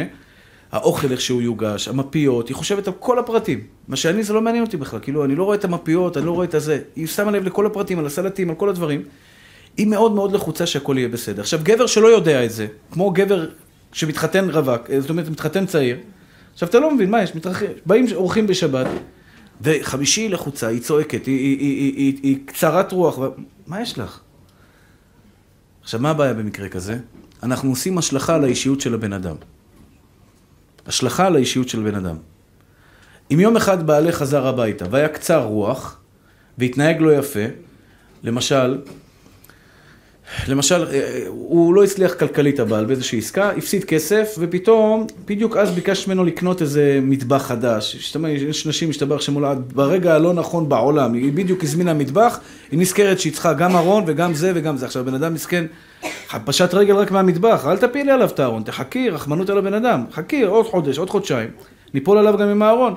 האוכל 0.72 1.12
איך 1.12 1.22
שהוא 1.22 1.42
יוגש, 1.42 1.88
המפיות, 1.88 2.48
היא 2.48 2.56
חושבת 2.56 2.88
על 2.88 2.94
כל 3.00 3.20
הפרטים. 3.20 3.64
מה 3.88 3.96
שאני, 3.96 4.24
זה 4.24 4.34
לא 4.34 4.42
מעניין 4.42 4.64
אותי 4.64 4.78
בכלל. 4.78 5.00
כאילו, 5.00 5.26
אני 5.26 5.36
לא 5.36 5.44
רואה 5.44 5.56
את 5.56 5.66
המפיות, 5.66 6.18
אני 6.18 6.26
לא 6.26 6.32
רואה 6.32 6.46
את 6.46 6.54
הזה. 6.54 6.80
היא 6.96 7.08
שמה 7.08 7.32
לב 7.32 7.44
לכל 7.44 7.66
הפרטים, 7.66 8.00
על 8.00 8.06
הסלטים, 8.06 8.50
על 8.50 8.56
כל 8.56 8.70
הדברים. 8.70 9.04
היא 9.78 9.88
מאוד 9.88 10.12
מאוד 10.12 10.32
לחוצה 10.32 10.66
שהכל 10.66 10.96
יהיה 10.98 11.08
בסדר. 11.10 11.42
עכשיו, 11.42 11.60
גבר 11.64 11.86
שלא 11.86 12.08
יודע 12.08 12.46
את 12.46 12.52
זה, 12.52 12.68
כמו 12.92 13.12
גבר 13.12 13.46
שמתחתן 13.92 14.50
רווק, 14.50 14.82
זאת 15.00 15.10
אומרת, 15.10 15.30
מתחתן 15.30 15.66
צעיר, 15.66 15.98
עכשיו, 16.54 16.70
אתה 16.70 16.80
לא 16.80 16.96
מבין, 16.96 17.10
מה 17.10 17.24
יש? 17.24 17.36
מתרח... 17.36 17.64
באים 17.86 18.06
אורחים 18.16 18.48
בשבת, 18.48 18.88
וחמישי 19.62 20.30
לחוצה, 20.30 20.68
היא 20.68 20.82
צועקת, 20.82 21.26
היא, 21.26 21.38
היא, 21.38 21.60
היא, 21.60 21.94
היא, 21.96 21.96
היא, 21.98 22.20
היא 22.24 22.38
קצרת 22.46 22.92
רוח, 22.92 23.18
ו... 23.18 23.28
מה 23.68 23.82
יש 23.82 23.98
לך? 23.98 24.20
עכשיו, 25.82 26.00
מה 26.00 26.10
הבעיה 26.10 26.34
במקרה 26.34 26.70
כזה? 26.70 26.98
אנחנו 27.44 27.70
עושים 27.70 27.98
השלכה 27.98 28.36
על 28.36 28.44
האישיות 28.44 28.82
של 28.82 28.94
הבן 28.94 29.14
אדם. 29.14 29.36
השלכה 30.86 31.26
על 31.26 31.36
האישיות 31.36 31.70
של 31.70 31.84
בן 31.84 31.96
אדם. 31.96 32.16
אם 33.34 33.40
יום 33.40 33.58
אחד 33.58 33.88
בעלה 33.88 34.12
חזר 34.12 34.48
הביתה 34.48 34.86
והיה 34.92 35.08
קצר 35.08 35.44
רוח, 35.44 36.00
והתנהג 36.58 37.02
לא 37.02 37.14
יפה, 37.16 37.46
למשל, 38.24 38.82
למשל, 40.48 40.86
אה, 40.92 41.24
הוא 41.28 41.74
לא 41.74 41.84
הצליח 41.84 42.14
כלכלית 42.14 42.60
הבעל 42.60 42.86
באיזושהי 42.86 43.20
עסקה, 43.20 43.52
הפסיד 43.58 43.84
כסף, 43.84 44.36
ופתאום, 44.40 45.08
בדיוק 45.26 45.58
אז 45.58 45.72
ביקש 45.72 46.08
ממנו 46.08 46.26
לקנות 46.26 46.62
איזה 46.62 47.00
מטבח 47.02 47.42
חדש. 47.42 48.14
יש 48.26 48.66
נשים, 48.68 48.90
משתבח 48.90 49.22
שמולד, 49.22 49.74
ברגע 49.76 50.16
הלא 50.16 50.34
נכון 50.34 50.70
בעולם, 50.70 51.14
היא 51.14 51.34
בדיוק 51.34 51.64
הזמינה 51.64 51.94
מטבח, 51.94 52.40
היא 52.72 52.80
נזכרת 52.80 53.20
שהיא 53.20 53.34
צריכה 53.34 53.54
גם 53.54 53.76
ארון 53.76 54.04
וגם 54.08 54.34
זה 54.34 54.52
וגם 54.56 54.78
זה. 54.78 54.86
עכשיו, 54.86 55.06
בן 55.06 55.14
אדם 55.14 55.34
מסכן, 55.34 55.66
פשט 56.46 56.74
רגל 56.74 56.96
רק 56.96 57.12
מהמטבח, 57.12 57.66
אל 57.68 57.78
תפילי 57.78 58.12
עליו 58.12 58.30
את 58.30 58.40
הארון, 58.40 58.64
תחכי, 58.64 59.10
רחמנות 59.10 59.50
על 59.50 59.58
הבן 59.58 59.74
אדם, 59.74 60.04
חכי 60.12 60.42
עוד 60.42 60.66
חודש, 60.66 60.98
עוד 60.98 61.10
חודשיים, 61.10 61.50
ניפול 61.94 62.18
עליו 62.18 62.38
גם 62.38 62.48
עם 62.48 62.62
הארון. 62.62 62.96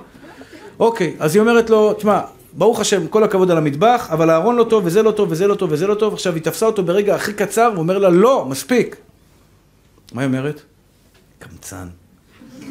אוקיי, 0.80 1.14
אז 1.18 1.36
היא 1.36 1.40
אומרת 1.40 1.70
לו, 1.70 1.92
תשמע, 1.92 2.20
ברוך 2.52 2.80
השם, 2.80 3.06
כל 3.06 3.24
הכבוד 3.24 3.50
על 3.50 3.58
המטבח, 3.58 4.08
אבל 4.10 4.30
הארון 4.30 4.56
לא 4.56 4.64
טוב, 4.64 4.86
וזה 4.86 5.02
לא 5.02 5.10
טוב, 5.10 5.32
וזה 5.32 5.46
לא 5.46 5.54
טוב, 5.54 5.72
וזה 5.72 5.86
לא 5.86 5.94
טוב. 5.94 6.14
עכשיו, 6.14 6.34
היא 6.34 6.42
תפסה 6.42 6.66
אותו 6.66 6.82
ברגע 6.82 7.14
הכי 7.14 7.32
קצר, 7.32 7.70
ואומר 7.74 7.98
לה, 7.98 8.08
לא, 8.08 8.46
מספיק. 8.48 8.96
מה 10.12 10.22
היא 10.22 10.26
אומרת? 10.26 10.60
קמצן. 11.38 11.86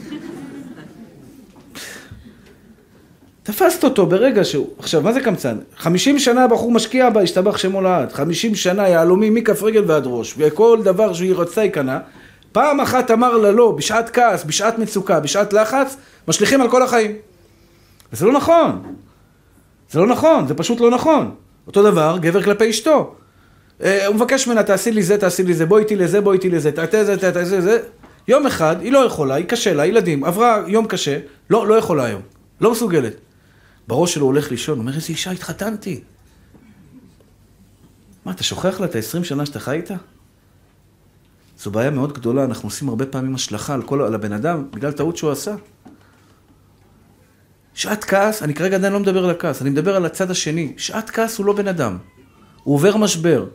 תפסת 3.44 3.84
אותו 3.84 4.06
ברגע 4.06 4.44
שהוא... 4.44 4.70
עכשיו, 4.80 5.02
מה 5.02 5.14
זה 5.14 5.22
קמצן? 5.22 5.58
חמישים 5.78 6.20
שנה 6.20 6.44
הבחור 6.44 6.72
משקיע 6.72 7.10
בה, 7.10 7.22
השתבח 7.22 7.58
שמו 7.58 7.82
לעד. 7.82 8.12
חמישים 8.12 8.56
שנה 8.56 8.88
יהלומים 8.88 9.34
מכף 9.34 9.64
רגל 9.64 9.84
ועד 9.88 10.04
ראש, 10.06 10.34
וכל 10.38 10.80
דבר 10.84 11.14
שהיא 11.14 11.36
רצתה 11.36 11.62
היא 11.62 11.72
קנה. 11.72 12.00
פעם 12.52 12.80
אחת 12.80 13.12
אמר 13.12 13.38
לה 13.38 13.52
לא, 13.52 13.72
בשעת 13.72 14.10
כעס, 14.10 14.44
בשעת 14.44 14.80
מצוקה, 14.80 15.20
בשעת 15.20 15.54
לחץ, 15.54 15.98
משליכים 16.28 16.62
על 16.62 16.70
כל 16.70 16.84
החיים. 16.84 17.16
וזה 18.14 18.26
לא 18.26 18.34
נכון. 18.34 18.82
זה 19.92 20.00
לא 20.00 20.08
נכון, 20.08 20.48
זה 20.48 20.54
פשוט 20.54 20.80
לא 20.80 20.92
נכון. 20.92 21.36
אותו 21.68 21.84
דבר, 21.84 22.18
גבר 22.22 22.44
כלפי 22.44 22.70
אשתו. 22.70 23.16
אה, 23.84 24.08
הוא 24.08 24.16
מבקש 24.16 24.48
ממנה, 24.48 24.64
תעשי 24.64 24.92
לי 24.92 25.04
זה, 25.04 25.18
תעשי 25.18 25.44
לי 25.44 25.54
זה, 25.54 25.66
בואי 25.66 25.84
איתי 25.84 25.96
לזה, 25.96 26.22
בואי 26.22 26.36
איתי 26.36 26.50
לזה, 26.50 26.72
תעשה 26.72 27.06
זה, 27.06 27.18
תעשה 27.18 27.46
זה, 27.46 27.62
זה. 27.62 27.80
יום 28.28 28.46
אחד, 28.46 28.76
היא 28.82 28.92
לא 28.92 29.00
יכולה, 29.00 29.36
היא 29.36 29.46
קשה 29.46 29.74
לה, 29.74 29.86
ילדים, 29.86 30.24
עברה 30.24 30.64
יום 30.68 30.88
קשה, 30.88 31.20
לא, 31.50 31.68
לא 31.68 31.76
יכולה 31.76 32.06
היום, 32.06 32.22
לא 32.62 32.72
מסוגלת. 32.72 33.14
בראש 33.88 34.14
שלו 34.14 34.26
הולך 34.26 34.52
לישון, 34.52 34.80
אומר, 34.80 34.96
איזה 34.96 35.08
אישה 35.10 35.32
התחתנתי. 35.32 36.02
מה, 38.26 38.32
אתה 38.32 38.44
שוכח 38.44 38.80
לה 38.80 38.86
את 38.86 38.96
ה-20 38.96 39.24
שנה 39.24 39.46
שאתה 39.46 39.60
חי 39.60 39.76
איתה? 39.76 39.96
זו 41.60 41.72
בעיה 41.72 41.90
מאוד 41.90 42.14
גדולה, 42.14 42.44
אנחנו 42.44 42.68
עושים 42.68 42.90
הרבה 42.90 43.06
פעמים 43.06 43.36
השלכה 43.36 43.74
על, 43.74 43.82
כל, 43.82 44.02
על 44.02 44.16
הבן 44.16 44.34
אדם 44.34 44.66
בגלל 44.72 44.92
טעות 44.92 45.18
שהוא 45.18 45.32
עשה. 45.32 45.56
שעת 47.82 48.04
כעס, 48.04 48.44
אני 48.44 48.54
כרגע 48.54 48.76
עדיין 48.76 48.94
לא 48.94 49.00
מדבר 49.00 49.24
על 49.24 49.30
הכעס, 49.30 49.62
אני 49.62 49.70
מדבר 49.70 49.96
על 49.96 50.06
הצד 50.06 50.32
השני. 50.32 50.74
שעת 50.78 51.10
כעס 51.10 51.38
הוא 51.38 51.46
לא 51.46 51.54
בן 51.54 51.68
אדם. 51.68 51.98
הוא 52.64 52.76
עובר 52.76 52.98
משבר. 52.98 53.46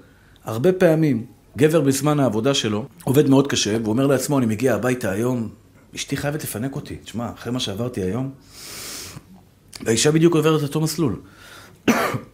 הרבה 0.45 0.73
פעמים, 0.73 1.27
גבר 1.57 1.81
בזמן 1.81 2.21
העבודה 2.21 2.55
שלו 2.55 2.87
עובד 3.05 3.29
מאוד 3.29 3.47
קשה, 3.47 3.77
והוא 3.81 3.89
אומר 3.89 4.07
לעצמו, 4.07 4.39
אני 4.39 4.47
מגיע 4.47 4.75
הביתה 4.75 5.11
היום, 5.11 5.49
אשתי 5.97 6.17
חייבת 6.17 6.43
לפנק 6.43 6.77
אותי. 6.77 6.97
תשמע, 6.97 7.31
אחרי 7.35 7.53
מה 7.53 7.61
שעברתי 7.61 8.03
היום, 8.03 8.31
והאישה 9.85 10.13
בדיוק 10.13 10.35
עוברת 10.35 10.63
אותו 10.63 10.81
מסלול. 10.81 11.21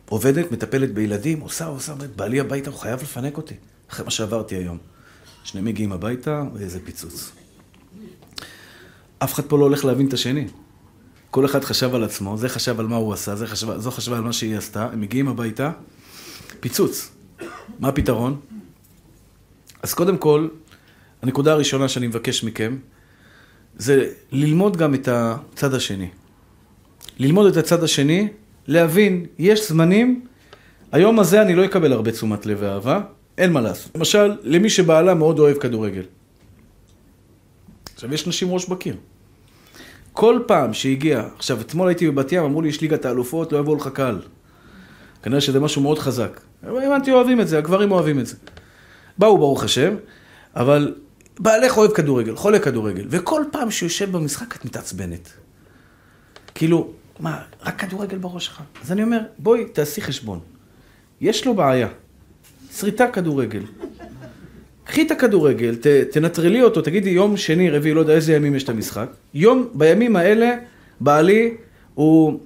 עובדת, 0.08 0.52
מטפלת 0.52 0.94
בילדים, 0.94 1.40
עושה, 1.40 1.66
עושה, 1.66 1.94
בעלי 2.16 2.40
הביתה, 2.40 2.70
הוא 2.70 2.78
חייב 2.78 3.02
לפנק 3.02 3.36
אותי. 3.36 3.54
אחרי 3.90 4.04
מה 4.04 4.10
שעברתי 4.10 4.54
היום. 4.54 4.78
שניהם 5.44 5.64
מגיעים 5.64 5.92
הביתה, 5.92 6.44
ואיזה 6.54 6.78
פיצוץ. 6.84 7.32
אף 9.18 9.34
אחד 9.34 9.42
פה 9.42 9.58
לא 9.58 9.64
הולך 9.64 9.84
להבין 9.84 10.08
את 10.08 10.12
השני. 10.12 10.46
כל 11.32 11.44
אחד 11.44 11.64
חשב 11.64 11.94
על 11.94 12.04
עצמו, 12.04 12.36
זה 12.36 12.48
חשב 12.48 12.80
על 12.80 12.86
מה 12.86 12.96
הוא 12.96 13.12
עשה, 13.12 13.36
זה 13.36 13.46
חשב, 13.46 13.78
זו 13.78 13.90
חשבה 13.90 14.16
על 14.16 14.22
מה 14.22 14.32
שהיא 14.32 14.56
עשתה, 14.56 14.88
הם 14.92 15.00
מגיעים 15.00 15.28
הביתה, 15.28 15.70
פיצוץ. 16.60 17.12
מה 17.78 17.88
הפתרון? 17.88 18.40
אז 19.82 19.94
קודם 19.94 20.16
כל, 20.18 20.48
הנקודה 21.22 21.52
הראשונה 21.52 21.88
שאני 21.88 22.06
מבקש 22.06 22.44
מכם, 22.44 22.76
זה 23.76 24.10
ללמוד 24.32 24.76
גם 24.76 24.94
את 24.94 25.08
הצד 25.08 25.74
השני. 25.74 26.08
ללמוד 27.18 27.46
את 27.46 27.56
הצד 27.56 27.84
השני, 27.84 28.28
להבין, 28.66 29.26
יש 29.38 29.68
זמנים, 29.68 30.26
היום 30.92 31.18
הזה 31.18 31.42
אני 31.42 31.54
לא 31.54 31.64
אקבל 31.64 31.92
הרבה 31.92 32.12
תשומת 32.12 32.46
לב 32.46 32.58
ואהבה, 32.60 33.00
אין 33.38 33.52
מה 33.52 33.60
לעשות. 33.60 33.96
למשל, 33.96 34.36
למי 34.42 34.70
שבעלה 34.70 35.14
מאוד 35.14 35.38
אוהב 35.38 35.58
כדורגל. 35.58 36.04
עכשיו, 37.94 38.14
יש 38.14 38.26
נשים 38.26 38.52
ראש 38.52 38.68
בקיר. 38.68 38.96
כל 40.12 40.40
פעם 40.46 40.74
שהגיע, 40.74 41.28
עכשיו 41.36 41.60
אתמול 41.60 41.88
הייתי 41.88 42.10
בבת 42.10 42.32
ים, 42.32 42.44
אמרו 42.44 42.62
לי 42.62 42.68
יש 42.68 42.80
ליגת 42.80 43.04
האלופות, 43.04 43.52
לא 43.52 43.58
יבואו 43.58 43.76
לך 43.76 43.88
קהל. 43.88 44.18
כנראה 45.22 45.40
שזה 45.40 45.60
משהו 45.60 45.82
מאוד 45.82 45.98
חזק. 45.98 46.40
הבנתי, 46.62 47.10
אוהבים 47.10 47.40
את 47.40 47.48
זה, 47.48 47.58
הגברים 47.58 47.92
אוהבים 47.92 48.18
את 48.18 48.26
זה. 48.26 48.36
באו 49.18 49.38
ברוך 49.38 49.64
השם, 49.64 49.94
אבל 50.56 50.94
בעלך 51.38 51.78
אוהב 51.78 51.92
כדורגל, 51.92 52.36
חולה 52.36 52.58
כדורגל, 52.58 53.06
וכל 53.10 53.44
פעם 53.52 53.70
שהוא 53.70 53.86
יושב 53.86 54.12
במשחק 54.12 54.56
את 54.56 54.64
מתעצבנת. 54.64 55.32
כאילו, 56.54 56.90
מה, 57.20 57.42
רק 57.62 57.80
כדורגל 57.80 58.18
בראש 58.18 58.46
שלך? 58.46 58.62
אז 58.82 58.92
אני 58.92 59.02
אומר, 59.02 59.20
בואי 59.38 59.64
תעשי 59.64 60.00
חשבון. 60.00 60.40
יש 61.20 61.46
לו 61.46 61.54
בעיה, 61.54 61.88
שריטה 62.76 63.08
כדורגל. 63.08 63.62
קחי 64.92 65.02
את 65.02 65.10
הכדורגל, 65.10 65.74
ת, 65.74 65.86
תנטרלי 65.86 66.62
אותו, 66.62 66.82
תגידי 66.82 67.10
יום 67.10 67.36
שני, 67.36 67.70
רביעי, 67.70 67.94
לא 67.94 68.00
יודע 68.00 68.12
איזה 68.12 68.32
ימים 68.32 68.54
יש 68.54 68.62
את 68.62 68.68
המשחק. 68.68 69.06
יום, 69.34 69.68
בימים 69.74 70.16
האלה, 70.16 70.54
בעלי 71.00 71.54
הוא 71.94 72.40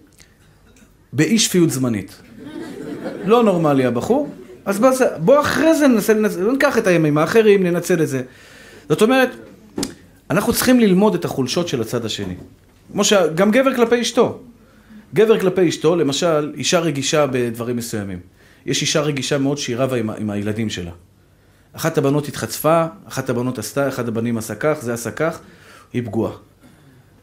באי 1.13 1.39
שפיות 1.39 1.71
זמנית. 1.71 2.17
לא 3.25 3.43
נורמלי 3.43 3.85
הבחור, 3.85 4.29
אז 4.65 4.79
בוא, 4.79 4.91
בוא 5.19 5.41
אחרי 5.41 5.75
זה 5.75 5.89
ננסה 5.89 6.15
לנצל, 6.15 6.41
לא 6.41 6.53
ניקח 6.53 6.79
את 6.79 6.87
הימים 6.87 7.19
האחרים, 7.19 7.63
ננצל 7.63 8.03
את 8.03 8.09
זה. 8.09 8.23
זאת 8.89 9.03
אומרת, 9.03 9.31
אנחנו 10.31 10.53
צריכים 10.53 10.81
ללמוד 10.81 11.15
את 11.15 11.25
החולשות 11.25 11.69
של 11.69 11.81
הצד 11.81 12.05
השני. 12.05 12.35
כמו 12.93 13.05
שגם 13.05 13.51
גבר 13.51 13.75
כלפי 13.75 14.01
אשתו. 14.01 14.39
גבר 15.15 15.41
כלפי 15.41 15.69
אשתו, 15.69 15.97
למשל, 15.97 16.53
אישה 16.57 16.79
רגישה 16.79 17.27
בדברים 17.27 17.77
מסוימים. 17.77 18.19
יש 18.67 18.83
אישה 18.83 19.01
רגישה 19.01 19.39
מאוד 19.39 19.59
שהיא 19.59 19.77
רבה 19.77 19.97
עם, 19.97 20.11
עם 20.11 20.31
הילדים 20.31 20.71
שלה. 20.71 20.93
אחת 21.77 21.99
הבנות 21.99 22.29
התחצפה, 22.29 22.85
אחת 23.09 23.31
הבנות 23.31 23.59
עשתה, 23.59 23.89
אחד 23.89 24.09
הבנים 24.09 24.39
עשה 24.39 24.55
כך, 24.55 24.79
זה 24.81 24.95
עשה 24.95 25.11
כך, 25.11 25.39
היא 25.93 26.03
פגועה. 26.03 26.33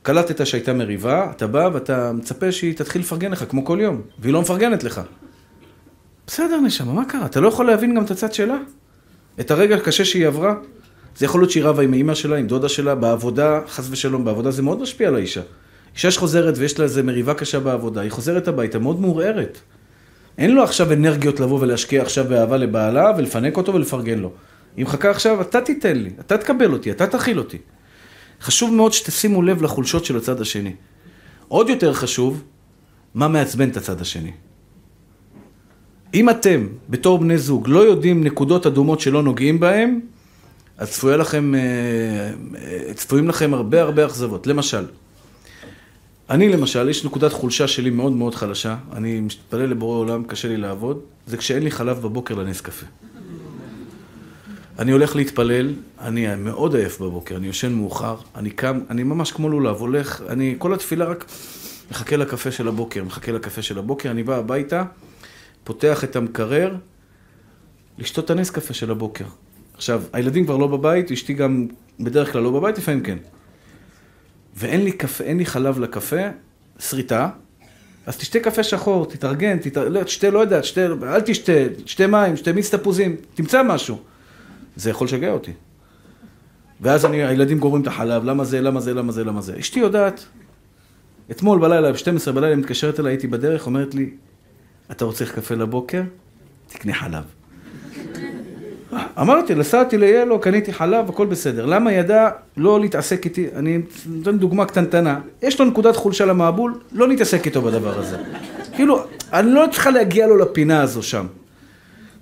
קלטת 0.01 0.47
שהייתה 0.47 0.73
מריבה, 0.73 1.31
אתה 1.31 1.47
בא 1.47 1.69
ואתה 1.73 2.11
מצפה 2.13 2.51
שהיא 2.51 2.75
תתחיל 2.75 3.01
לפרגן 3.01 3.31
לך 3.31 3.45
כמו 3.49 3.65
כל 3.65 3.77
יום, 3.81 4.01
והיא 4.19 4.33
לא 4.33 4.41
מפרגנת 4.41 4.83
לך. 4.83 5.01
בסדר, 6.27 6.59
נשמה, 6.59 6.93
מה 6.93 7.05
קרה? 7.05 7.25
אתה 7.25 7.39
לא 7.39 7.47
יכול 7.47 7.65
להבין 7.65 7.95
גם 7.95 8.03
את 8.03 8.11
הצד 8.11 8.33
שלה? 8.33 8.57
את 9.39 9.51
הרגע 9.51 9.75
הקשה 9.75 10.05
שהיא 10.05 10.27
עברה? 10.27 10.55
זה 11.17 11.25
יכול 11.25 11.41
להיות 11.41 11.51
שהיא 11.51 11.63
רבה 11.63 11.83
עם 11.83 11.93
אימא 11.93 12.15
שלה, 12.15 12.37
עם 12.37 12.47
דודה 12.47 12.69
שלה, 12.69 12.95
בעבודה, 12.95 13.59
חס 13.67 13.87
ושלום, 13.91 14.25
בעבודה 14.25 14.51
זה 14.51 14.61
מאוד 14.61 14.81
משפיע 14.81 15.07
על 15.07 15.15
האישה. 15.15 15.41
אישה 15.95 16.11
שחוזרת 16.11 16.53
ויש 16.57 16.79
לה 16.79 16.83
איזה 16.83 17.03
מריבה 17.03 17.33
קשה 17.33 17.59
בעבודה, 17.59 18.01
היא 18.01 18.11
חוזרת 18.11 18.47
הביתה 18.47 18.79
מאוד 18.79 19.01
מעורערת. 19.01 19.59
אין 20.37 20.51
לו 20.51 20.63
עכשיו 20.63 20.93
אנרגיות 20.93 21.39
לבוא 21.39 21.59
ולהשקיע 21.59 22.01
עכשיו 22.01 22.25
באהבה 22.29 22.57
לבעלה 22.57 23.11
ולפנק 23.17 23.57
אותו 23.57 23.73
ולפרגן 23.73 24.19
לו. 24.19 24.31
היא 24.77 24.85
מחכה 24.85 25.09
עכשיו, 25.09 25.41
אתה 25.41 25.61
תיתן 25.61 25.97
לי, 25.97 26.09
אתה 26.19 26.37
תקבל 26.37 26.73
אותי, 26.73 26.91
אתה 26.91 27.07
תכיל 27.07 27.39
אותי. 27.39 27.57
חשוב 28.41 28.73
מאוד 28.73 28.93
שתשימו 28.93 29.41
לב 29.41 29.61
לחולשות 29.61 30.05
של 30.05 30.17
הצד 30.17 30.41
השני. 30.41 30.73
עוד 31.47 31.69
יותר 31.69 31.93
חשוב, 31.93 32.43
מה 33.15 33.27
מעצבן 33.27 33.69
את 33.69 33.77
הצד 33.77 34.01
השני. 34.01 34.31
אם 36.13 36.29
אתם, 36.29 36.67
בתור 36.89 37.19
בני 37.19 37.37
זוג, 37.37 37.69
לא 37.69 37.79
יודעים 37.79 38.23
נקודות 38.23 38.65
אדומות 38.65 38.99
שלא 38.99 39.23
נוגעים 39.23 39.59
בהם, 39.59 39.99
אז 40.77 41.03
לכם, 41.03 41.55
אה, 41.55 41.59
אה, 41.59 42.93
צפויים 42.93 43.29
לכם 43.29 43.53
הרבה 43.53 43.81
הרבה 43.81 44.05
אכזבות. 44.05 44.47
למשל, 44.47 44.85
אני 46.29 46.49
למשל, 46.49 46.89
יש 46.89 47.05
נקודת 47.05 47.33
חולשה 47.33 47.67
שלי 47.67 47.89
מאוד 47.89 48.11
מאוד 48.11 48.35
חלשה, 48.35 48.75
אני 48.93 49.19
מתפלל 49.19 49.65
לבורא 49.65 49.97
עולם, 49.97 50.23
קשה 50.23 50.47
לי 50.47 50.57
לעבוד, 50.57 50.99
זה 51.27 51.37
כשאין 51.37 51.63
לי 51.63 51.71
חלב 51.71 51.99
בבוקר 52.01 52.35
לנס 52.35 52.61
קפה. 52.61 52.85
אני 54.79 54.91
הולך 54.91 55.15
להתפלל, 55.15 55.73
אני 56.01 56.35
מאוד 56.35 56.75
עייף 56.75 57.01
בבוקר, 57.01 57.35
אני 57.35 57.47
יושן 57.47 57.73
מאוחר, 57.73 58.15
אני 58.35 58.49
קם, 58.49 58.79
אני 58.89 59.03
ממש 59.03 59.31
כמו 59.31 59.49
לולב, 59.49 59.75
הולך, 59.75 60.23
אני 60.29 60.55
כל 60.57 60.73
התפילה 60.73 61.05
רק 61.05 61.25
מחכה 61.91 62.17
לקפה 62.17 62.51
של 62.51 62.67
הבוקר, 62.67 63.03
מחכה 63.03 63.31
לקפה 63.31 63.61
של 63.61 63.79
הבוקר, 63.79 64.11
אני 64.11 64.23
בא 64.23 64.37
הביתה, 64.37 64.83
פותח 65.63 66.03
את 66.03 66.15
המקרר, 66.15 66.75
לשתות 67.97 68.25
את 68.25 68.29
הנס 68.29 68.49
קפה 68.49 68.73
של 68.73 68.91
הבוקר. 68.91 69.25
עכשיו, 69.73 70.03
הילדים 70.13 70.45
כבר 70.45 70.57
לא 70.57 70.67
בבית, 70.67 71.11
אשתי 71.11 71.33
גם 71.33 71.67
בדרך 71.99 72.31
כלל 72.31 72.41
לא 72.41 72.51
בבית, 72.51 72.77
לפעמים 72.77 73.03
כן. 73.03 73.17
ואין 74.55 74.83
לי 74.83 74.91
קפה, 74.91 75.23
לי 75.33 75.45
חלב 75.45 75.79
לקפה, 75.79 76.21
שריטה, 76.79 77.29
אז 78.05 78.17
תשתה 78.17 78.39
קפה 78.39 78.63
שחור, 78.63 79.05
תתארגן, 79.05 79.57
תתאר... 79.57 79.89
לא, 79.89 80.03
תשתה, 80.03 80.29
לא 80.29 80.39
יודע, 80.39 80.61
תשתה, 80.61 80.85
אל 80.85 81.21
תשתה, 81.21 81.51
תשתה 81.83 82.07
מים, 82.07 82.33
תשתה 82.33 82.53
מיץ 82.53 82.75
תפוזים, 82.75 83.15
תמצא 83.33 83.63
משהו. 83.63 83.99
זה 84.75 84.89
יכול 84.89 85.05
לשגע 85.07 85.31
אותי. 85.31 85.51
ואז 86.81 87.05
אני, 87.05 87.23
הילדים 87.23 87.59
גורמים 87.59 87.81
את 87.81 87.87
החלב, 87.87 88.23
למה 88.23 88.43
זה, 88.43 88.61
למה 88.61 88.79
זה, 88.79 88.93
למה 88.93 89.11
זה, 89.11 89.23
למה 89.23 89.41
זה. 89.41 89.59
אשתי 89.59 89.79
יודעת, 89.79 90.25
אתמול 91.31 91.59
בלילה, 91.59 91.91
ב-12 91.91 92.31
בלילה, 92.31 92.55
מתקשרת 92.55 92.99
אליי, 92.99 93.11
הייתי 93.11 93.27
בדרך, 93.27 93.65
אומרת 93.65 93.95
לי, 93.95 94.09
אתה 94.91 95.05
רוצה 95.05 95.25
קפה 95.25 95.55
לבוקר? 95.55 96.01
תקנה 96.67 96.93
חלב. 96.93 97.23
אמרתי, 99.21 99.55
נסעתי 99.55 99.97
ליאלו, 99.97 100.39
קניתי 100.39 100.73
חלב, 100.73 101.09
הכל 101.09 101.25
בסדר. 101.25 101.65
למה 101.65 101.93
ידע 101.93 102.29
לא 102.57 102.79
להתעסק 102.79 103.25
איתי? 103.25 103.47
אני 103.55 103.79
נותן 104.05 104.37
דוגמה 104.37 104.65
קטנטנה. 104.65 105.19
יש 105.41 105.59
לו 105.59 105.65
נקודת 105.65 105.95
חולשה 105.95 106.25
למעבול, 106.25 106.79
לא 106.91 107.07
נתעסק 107.07 107.45
איתו 107.45 107.61
בדבר 107.61 107.99
הזה. 107.99 108.17
כאילו, 108.75 109.03
אני 109.33 109.51
לא 109.51 109.65
צריכה 109.71 109.91
להגיע 109.91 110.27
לו 110.27 110.37
לפינה 110.37 110.81
הזו 110.81 111.03
שם. 111.03 111.25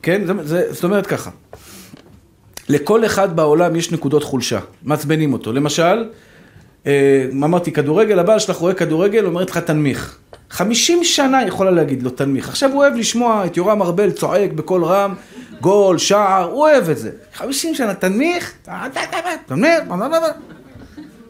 כן? 0.01 0.21
זה, 0.25 0.33
זה, 0.43 0.73
זאת 0.73 0.83
אומרת 0.83 1.07
ככה. 1.07 1.29
לכל 2.69 3.05
אחד 3.05 3.35
בעולם 3.35 3.75
יש 3.75 3.91
נקודות 3.91 4.23
חולשה, 4.23 4.59
מעצבנים 4.83 5.33
אותו. 5.33 5.53
למשל, 5.53 6.05
אה, 6.85 7.25
אמרתי, 7.33 7.71
כדורגל, 7.71 8.19
הבעל 8.19 8.39
שלך 8.39 8.57
רואה 8.57 8.73
כדורגל, 8.73 9.25
אומרת 9.25 9.49
לך 9.49 9.57
תנמיך. 9.57 10.20
חמישים 10.51 11.03
שנה 11.03 11.45
יכולה 11.45 11.71
להגיד 11.71 12.03
לו 12.03 12.09
תנמיך. 12.09 12.49
עכשיו 12.49 12.71
הוא 12.71 12.81
אוהב 12.81 12.95
לשמוע 12.95 13.45
את 13.45 13.57
יורם 13.57 13.81
ארבל 13.81 14.11
צועק 14.11 14.51
בקול 14.51 14.83
רם, 14.85 15.13
גול, 15.61 15.97
שער, 15.97 16.51
הוא 16.51 16.61
אוהב 16.61 16.89
את 16.89 16.97
זה. 16.97 17.11
חמישים 17.33 17.75
שנה, 17.75 17.93
תנמיך, 17.93 18.53
תנמיך, 19.47 19.83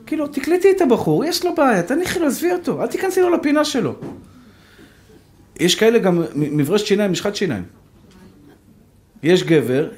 כאילו, 0.05 0.28
תקלטי 0.28 0.72
את 0.72 0.82
הבחור, 0.82 1.26
יש 1.26 1.45
לו 1.45 1.55
בעיה, 1.55 1.84
תניחי 1.84 2.19
לו, 2.19 2.28
עזבי 2.28 2.51
אותו, 2.51 2.82
אל 2.82 2.88
תיכנסי 2.88 3.22
לו 3.22 3.30
לפינה 3.30 3.65
שלו. 3.65 3.95
יש 5.59 5.76
כאלה 5.76 5.99
גם 5.99 6.24
מברשת 6.36 6.86
שיניים, 6.86 7.11
משחת 7.11 7.36
שיניים. 7.36 7.63
יש 9.24 9.43
גבר, 9.43 9.89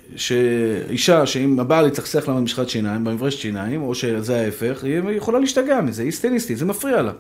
אישה 0.90 1.26
שאם 1.26 1.60
הבעל 1.60 1.88
יצחצח 1.88 2.28
לה 2.28 2.34
במשחת 2.34 2.70
שיניים, 2.70 3.04
במברשת 3.04 3.40
שיניים, 3.40 3.82
או 3.82 3.96
שזה 3.96 4.42
ההפך, 4.42 4.84
היא 4.84 5.02
יכולה 5.12 5.40
להשתגע 5.40 5.82
מזה, 5.82 6.04
היא 6.04 6.12
סטניסטית, 6.12 6.58
זה 6.58 6.66
מפריע 6.66 7.02
לה. 7.02 7.12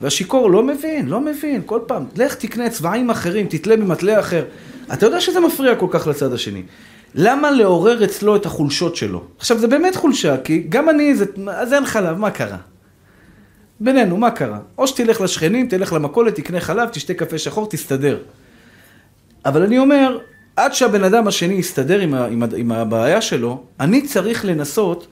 והשיכור 0.00 0.50
לא 0.50 0.62
מבין, 0.62 1.08
לא 1.08 1.20
מבין, 1.20 1.62
כל 1.66 1.80
פעם, 1.86 2.04
לך 2.16 2.34
תקנה 2.34 2.70
צבעים 2.70 3.10
אחרים, 3.10 3.46
תתלה 3.46 3.76
ממטלה 3.76 4.20
אחר. 4.20 4.44
אתה 4.92 5.06
יודע 5.06 5.20
שזה 5.20 5.40
מפריע 5.40 5.76
כל 5.76 5.86
כך 5.90 6.06
לצד 6.06 6.32
השני. 6.32 6.62
למה 7.14 7.50
לעורר 7.50 8.04
אצלו 8.04 8.36
את 8.36 8.46
החולשות 8.46 8.96
שלו? 8.96 9.24
עכשיו, 9.38 9.58
זה 9.58 9.66
באמת 9.66 9.96
חולשה, 9.96 10.36
כי 10.36 10.66
גם 10.68 10.88
אני, 10.88 11.14
זה, 11.14 11.24
אז 11.50 11.72
אין 11.72 11.86
חלב, 11.86 12.18
מה 12.18 12.30
קרה? 12.30 12.56
בינינו, 13.80 14.16
מה 14.16 14.30
קרה? 14.30 14.58
או 14.78 14.86
שתלך 14.86 15.20
לשכנים, 15.20 15.68
תלך 15.68 15.92
למכולת, 15.92 16.34
תקנה 16.34 16.60
חלב, 16.60 16.88
תשתה 16.88 17.14
קפה 17.14 17.38
שחור, 17.38 17.68
תסתדר. 17.68 18.18
אבל 19.44 19.62
אני 19.62 19.78
אומר, 19.78 20.18
עד 20.56 20.74
שהבן 20.74 21.04
אדם 21.04 21.28
השני 21.28 21.54
יסתדר 21.54 22.00
עם, 22.00 22.14
ה, 22.14 22.26
עם, 22.26 22.42
ה, 22.42 22.46
עם 22.56 22.72
הבעיה 22.72 23.20
שלו, 23.20 23.62
אני 23.80 24.06
צריך 24.06 24.44
לנסות 24.44 25.06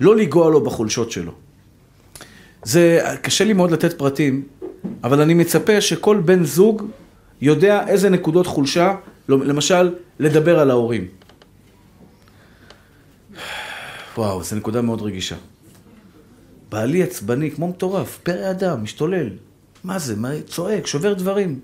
לא 0.00 0.16
לנגוע 0.16 0.50
לו 0.50 0.60
בחולשות 0.60 1.10
שלו. 1.10 1.32
זה, 2.66 3.00
קשה 3.22 3.44
לי 3.44 3.52
מאוד 3.52 3.70
לתת 3.70 3.98
פרטים, 3.98 4.48
אבל 5.04 5.20
אני 5.20 5.34
מצפה 5.34 5.80
שכל 5.80 6.16
בן 6.24 6.44
זוג 6.44 6.82
יודע 7.40 7.88
איזה 7.88 8.10
נקודות 8.10 8.46
חולשה, 8.46 8.94
למשל, 9.28 9.94
לדבר 10.18 10.58
על 10.58 10.70
ההורים. 10.70 11.08
וואו, 14.16 14.42
זו 14.42 14.56
נקודה 14.56 14.82
מאוד 14.82 15.02
רגישה. 15.02 15.36
בעלי 16.70 17.02
עצבני, 17.02 17.50
כמו 17.50 17.68
מטורף, 17.68 18.18
פרא 18.22 18.50
אדם, 18.50 18.82
משתולל. 18.82 19.30
מה 19.84 19.98
זה? 19.98 20.16
מה, 20.16 20.28
צועק, 20.46 20.86
שובר 20.86 21.14
דברים. 21.14 21.60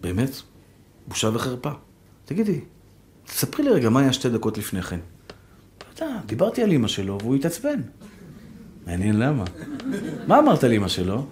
באמת? 0.00 0.30
בושה 1.08 1.30
וחרפה. 1.34 1.70
תגידי, 2.24 2.60
תספרי 3.26 3.64
לי 3.64 3.70
רגע 3.70 3.88
מה 3.88 4.00
היה 4.00 4.12
שתי 4.12 4.28
דקות 4.28 4.58
לפני 4.58 4.82
כן. 4.82 5.00
אתה 5.94 6.04
יודע, 6.04 6.16
דיברתי 6.26 6.62
על 6.62 6.70
אימא 6.70 6.88
שלו 6.88 7.18
והוא 7.20 7.34
התעצבן. 7.34 7.80
מעניין 8.86 9.18
למה. 9.18 9.44
מה 10.26 10.38
אמרת 10.38 10.64
על 10.64 10.72
אימא 10.72 10.88
שלו? 10.88 11.26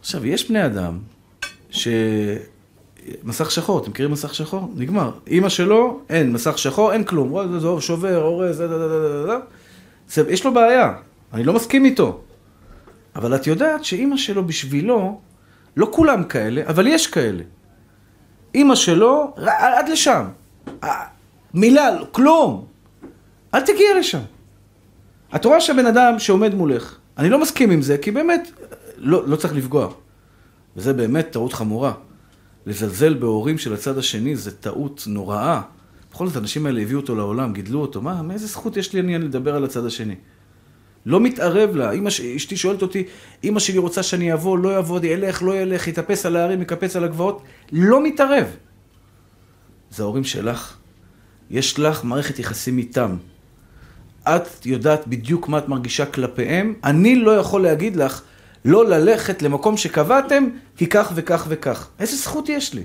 עכשיו, 0.00 0.26
יש 0.26 0.48
בני 0.48 0.66
אדם 0.66 0.98
ש... 1.70 1.88
מסך 3.24 3.50
שחור, 3.50 3.82
אתם 3.82 3.90
מכירים 3.90 4.12
מסך 4.12 4.34
שחור? 4.34 4.72
נגמר. 4.76 5.10
אימא 5.26 5.48
שלו, 5.48 6.00
אין, 6.08 6.32
מסך 6.32 6.58
שחור, 6.58 6.92
אין 6.92 7.04
כלום. 7.04 7.58
זה 7.60 7.68
שובר, 7.80 8.22
הורס, 8.22 8.56
יש 10.28 10.44
לו 10.44 10.54
בעיה, 10.54 10.92
אני 11.32 11.44
לא 11.44 11.52
מסכים 11.52 11.84
איתו. 11.84 12.20
אבל 13.16 13.34
את 13.34 13.46
יודעת 13.46 13.84
שאימא 13.84 14.16
שלו 14.16 14.44
בשבילו, 14.44 15.20
לא 15.76 15.88
כולם 15.90 16.24
כאלה, 16.24 16.62
אבל 16.66 16.86
יש 16.86 17.06
כאלה. 17.06 17.42
אימא 18.54 18.74
שלו, 18.74 19.34
עד 19.46 19.88
לשם. 19.88 20.24
מילה, 21.54 21.88
כלום. 22.12 22.64
אל 23.54 23.60
תגיע 23.60 23.98
לשם. 23.98 24.20
את 25.34 25.44
רואה 25.44 25.60
שהבן 25.60 25.86
אדם 25.86 26.18
שעומד 26.18 26.54
מולך, 26.54 26.96
אני 27.18 27.30
לא 27.30 27.40
מסכים 27.42 27.70
עם 27.70 27.82
זה, 27.82 27.98
כי 27.98 28.10
באמת, 28.10 28.50
לא, 28.96 29.28
לא 29.28 29.36
צריך 29.36 29.54
לפגוע. 29.54 29.88
וזה 30.76 30.92
באמת 30.92 31.30
טעות 31.30 31.52
חמורה. 31.52 31.92
לזלזל 32.66 33.14
בהורים 33.14 33.58
של 33.58 33.74
הצד 33.74 33.98
השני 33.98 34.36
זה 34.36 34.50
טעות 34.50 35.04
נוראה. 35.06 35.60
בכל 36.12 36.26
זאת, 36.26 36.36
האנשים 36.36 36.66
האלה 36.66 36.82
הביאו 36.82 37.00
אותו 37.00 37.14
לעולם, 37.14 37.52
גידלו 37.52 37.80
אותו. 37.80 38.02
מה, 38.02 38.22
מאיזה 38.22 38.46
זכות 38.46 38.76
יש 38.76 38.92
לי 38.92 39.00
עניין 39.00 39.22
לדבר 39.22 39.56
על 39.56 39.64
הצד 39.64 39.86
השני? 39.86 40.14
לא 41.06 41.20
מתערב 41.20 41.76
לה. 41.76 41.92
אמא, 41.92 42.08
אשתי 42.36 42.56
שואלת 42.56 42.82
אותי, 42.82 43.04
אמא 43.44 43.60
שלי 43.60 43.78
רוצה 43.78 44.02
שאני 44.02 44.32
אבוא, 44.32 44.58
לא 44.58 44.78
יבוא, 44.78 45.00
ילך, 45.02 45.42
לא 45.42 45.54
ילך, 45.54 45.88
יטפס 45.88 46.26
על 46.26 46.36
ההרים, 46.36 46.62
יקפץ 46.62 46.96
על 46.96 47.04
הגבעות. 47.04 47.42
לא 47.72 48.04
מתערב. 48.04 48.46
זה 49.90 50.02
ההורים 50.02 50.24
שלך. 50.24 50.76
יש 51.50 51.78
לך 51.78 52.04
מערכת 52.04 52.38
יחסים 52.38 52.78
איתם. 52.78 53.16
את 54.28 54.66
יודעת 54.66 55.06
בדיוק 55.06 55.48
מה 55.48 55.58
את 55.58 55.68
מרגישה 55.68 56.06
כלפיהם. 56.06 56.74
אני 56.84 57.16
לא 57.16 57.30
יכול 57.30 57.62
להגיד 57.62 57.96
לך 57.96 58.22
לא 58.64 58.88
ללכת 58.88 59.42
למקום 59.42 59.76
שקבעתם, 59.76 60.48
כי 60.76 60.86
כך 60.86 61.12
וכך 61.14 61.46
וכך. 61.48 61.88
איזה 62.00 62.16
זכות 62.16 62.48
יש 62.48 62.74
לי? 62.74 62.82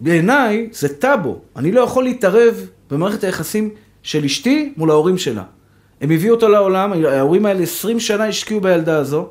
בעיניי 0.00 0.68
זה 0.72 0.88
טאבו. 0.88 1.40
אני 1.56 1.72
לא 1.72 1.80
יכול 1.80 2.04
להתערב 2.04 2.66
במערכת 2.90 3.24
היחסים 3.24 3.70
של 4.02 4.24
אשתי 4.24 4.72
מול 4.76 4.90
ההורים 4.90 5.18
שלה. 5.18 5.42
הם 6.00 6.10
הביאו 6.10 6.34
אותו 6.34 6.48
לעולם, 6.48 6.92
ההורים 6.92 7.46
האלה 7.46 7.62
20 7.62 8.00
שנה 8.00 8.26
השקיעו 8.26 8.60
בילדה 8.60 8.96
הזו, 8.96 9.28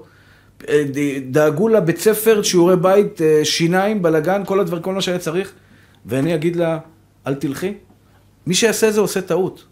דאגו 1.31 1.67
לה 1.67 1.79
בית 1.79 1.99
ספר, 1.99 2.41
שיעורי 2.43 2.75
בית, 2.75 3.21
אה, 3.21 3.45
שיניים, 3.45 4.01
בלאגן, 4.01 4.41
כל 4.45 4.59
הדבר, 4.59 4.81
כל 4.81 4.93
מה 4.93 5.01
שהיה 5.01 5.19
צריך, 5.19 5.53
ואני 6.05 6.35
אגיד 6.35 6.55
לה, 6.55 6.79
אל 7.27 7.35
תלכי? 7.35 7.73
מי 8.47 8.53
שיעשה 8.53 8.87
את 8.87 8.93
זה 8.93 9.01
עושה 9.01 9.21
טעות. 9.21 9.63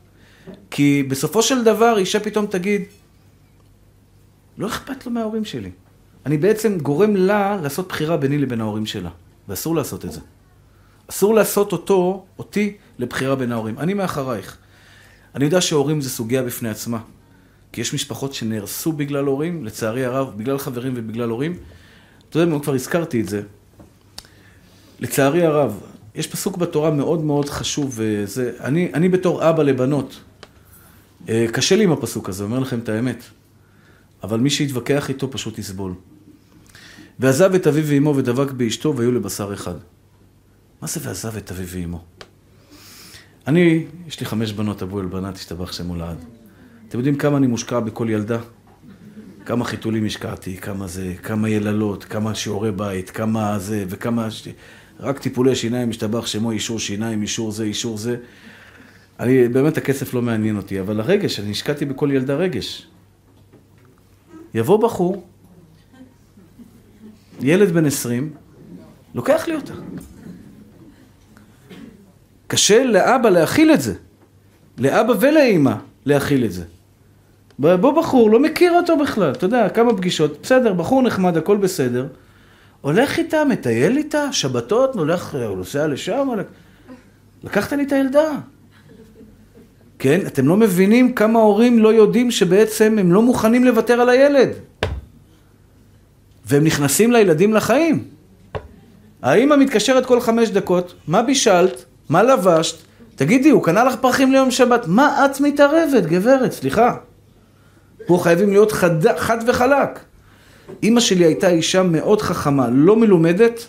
כי 0.71 1.03
בסופו 1.03 1.41
של 1.41 1.63
דבר 1.63 1.97
אישה 1.97 2.19
פתאום 2.19 2.45
תגיד, 2.45 2.81
לא 4.57 4.67
אכפת 4.67 5.05
לו 5.05 5.11
מההורים 5.11 5.45
שלי. 5.45 5.71
אני 6.25 6.37
בעצם 6.37 6.77
גורם 6.77 7.15
לה 7.15 7.59
לעשות 7.63 7.87
בחירה 7.87 8.17
ביני 8.17 8.37
לבין 8.37 8.61
ההורים 8.61 8.85
שלה, 8.85 9.09
ואסור 9.47 9.75
לעשות 9.75 10.05
את 10.05 10.11
זה. 10.11 10.19
אסור 11.09 11.35
לעשות 11.35 11.71
אותו, 11.71 12.25
אותי, 12.39 12.77
לבחירה 12.99 13.35
בין 13.35 13.51
ההורים. 13.51 13.79
אני 13.79 13.93
מאחרייך. 13.93 14.57
אני 15.35 15.45
יודע 15.45 15.61
שהורים 15.61 16.01
זה 16.01 16.09
סוגיה 16.09 16.43
בפני 16.43 16.69
עצמה. 16.69 16.99
כי 17.71 17.81
יש 17.81 17.93
משפחות 17.93 18.33
שנהרסו 18.33 18.91
בגלל 18.91 19.25
הורים, 19.25 19.65
לצערי 19.65 20.05
הרב, 20.05 20.33
בגלל 20.37 20.57
חברים 20.57 20.93
ובגלל 20.95 21.29
הורים. 21.29 21.57
אתה 22.29 22.39
יודע, 22.39 22.59
כבר 22.59 22.73
הזכרתי 22.73 23.21
את 23.21 23.29
זה. 23.29 23.41
לצערי 24.99 25.45
הרב, 25.45 25.81
יש 26.15 26.27
פסוק 26.27 26.57
בתורה 26.57 26.91
מאוד 26.91 27.23
מאוד 27.23 27.49
חשוב, 27.49 27.93
וזה, 27.95 28.51
אני, 28.59 28.91
אני 28.93 29.09
בתור 29.09 29.49
אבא 29.49 29.63
לבנות, 29.63 30.19
קשה 31.25 31.75
לי 31.75 31.83
עם 31.83 31.91
הפסוק 31.91 32.29
הזה, 32.29 32.43
אומר 32.43 32.59
לכם 32.59 32.79
את 32.79 32.89
האמת. 32.89 33.23
אבל 34.23 34.39
מי 34.39 34.49
שיתווכח 34.49 35.09
איתו 35.09 35.31
פשוט 35.31 35.59
יסבול. 35.59 35.93
ועזב 37.19 37.53
את 37.53 37.67
אביו 37.67 37.83
ואמו 37.87 38.15
ודבק 38.15 38.51
באשתו 38.51 38.97
והיו 38.97 39.11
לבשר 39.11 39.53
אחד. 39.53 39.75
מה 40.81 40.87
זה 40.87 40.99
ועזב 41.03 41.37
את 41.37 41.51
אביו 41.51 41.67
ואמו? 41.67 42.03
אני, 43.47 43.85
יש 44.07 44.19
לי 44.19 44.25
חמש 44.25 44.51
בנות, 44.51 44.83
אבו 44.83 45.01
אל 45.01 45.05
בנת, 45.05 45.35
השתבח 45.35 45.71
שמו 45.71 45.95
לעד. 45.95 46.17
אתם 46.87 46.97
יודעים 46.97 47.15
כמה 47.15 47.37
אני 47.37 47.47
מושקע 47.47 47.79
בכל 47.79 48.07
ילדה? 48.09 48.39
כמה 49.45 49.65
חיתולים 49.65 50.05
השקעתי, 50.05 50.57
כמה 50.57 50.87
זה, 50.87 51.13
כמה 51.23 51.49
יללות, 51.49 52.03
כמה 52.03 52.35
שיעורי 52.35 52.71
בית, 52.71 53.09
כמה 53.09 53.59
זה 53.59 53.85
וכמה... 53.89 54.27
רק 54.99 55.19
טיפולי 55.19 55.55
שיניים, 55.55 55.89
השתבח 55.89 56.25
שמו, 56.25 56.51
אישור 56.51 56.79
שיניים, 56.79 57.21
אישור 57.21 57.51
זה, 57.51 57.63
אישור 57.63 57.97
זה. 57.97 58.17
אני, 59.21 59.47
באמת 59.47 59.77
הכסף 59.77 60.13
לא 60.13 60.21
מעניין 60.21 60.57
אותי, 60.57 60.79
אבל 60.79 60.99
הרגש, 60.99 61.39
אני 61.39 61.51
השקעתי 61.51 61.85
בכל 61.85 62.09
ילדה 62.11 62.35
רגש. 62.35 62.87
יבוא 64.53 64.83
בחור, 64.83 65.27
ילד 67.41 67.71
בן 67.71 67.85
עשרים, 67.85 68.33
לוקח 69.15 69.47
לי 69.47 69.55
אותה. 69.55 69.73
קשה 72.47 72.83
לאבא 72.83 73.29
להכיל 73.29 73.73
את 73.73 73.81
זה. 73.81 73.93
לאבא 74.77 75.13
ולאימא 75.19 75.73
להכיל 76.05 76.45
את 76.45 76.51
זה. 76.51 76.63
בוא 77.59 78.01
בחור, 78.01 78.31
לא 78.31 78.39
מכיר 78.39 78.73
אותו 78.73 78.97
בכלל, 78.97 79.31
אתה 79.31 79.45
יודע, 79.45 79.69
כמה 79.69 79.97
פגישות, 79.97 80.41
בסדר, 80.43 80.73
בחור 80.73 81.01
נחמד, 81.01 81.37
הכל 81.37 81.57
בסדר. 81.57 82.07
הולך 82.81 83.17
איתה, 83.19 83.45
מטייל 83.45 83.97
איתה, 83.97 84.33
שבתות, 84.33 84.95
הולך, 84.95 85.35
הוא 85.35 85.57
נוסע 85.57 85.87
לשם, 85.87 86.29
לקחת 87.43 87.73
לי 87.73 87.83
את 87.83 87.91
הילדה. 87.91 88.31
כן, 90.01 90.19
אתם 90.27 90.47
לא 90.47 90.57
מבינים 90.57 91.13
כמה 91.13 91.39
הורים 91.39 91.79
לא 91.79 91.93
יודעים 91.93 92.31
שבעצם 92.31 92.97
הם 92.99 93.11
לא 93.11 93.21
מוכנים 93.21 93.63
לוותר 93.63 94.01
על 94.01 94.09
הילד. 94.09 94.49
והם 96.45 96.63
נכנסים 96.63 97.11
לילדים 97.11 97.53
לחיים. 97.53 98.03
האמא 99.21 99.55
מתקשרת 99.55 100.05
כל 100.05 100.21
חמש 100.21 100.49
דקות, 100.49 100.93
מה 101.07 101.21
בישלת? 101.21 101.85
מה 102.09 102.23
לבשת? 102.23 102.75
תגידי, 103.15 103.49
הוא 103.49 103.63
קנה 103.63 103.83
לך 103.83 103.95
פרחים 104.01 104.31
ליום 104.31 104.51
שבת, 104.51 104.87
מה 104.87 105.25
את 105.25 105.39
מתערבת, 105.39 106.05
גברת? 106.05 106.51
סליחה. 106.51 106.95
פה 108.05 108.19
חייבים 108.23 108.49
להיות 108.49 108.71
חד, 108.71 109.17
חד 109.17 109.37
וחלק. 109.47 109.99
אימא 110.83 110.99
שלי 110.99 111.25
הייתה 111.25 111.49
אישה 111.49 111.83
מאוד 111.83 112.21
חכמה, 112.21 112.69
לא 112.71 112.95
מלומדת, 112.95 113.67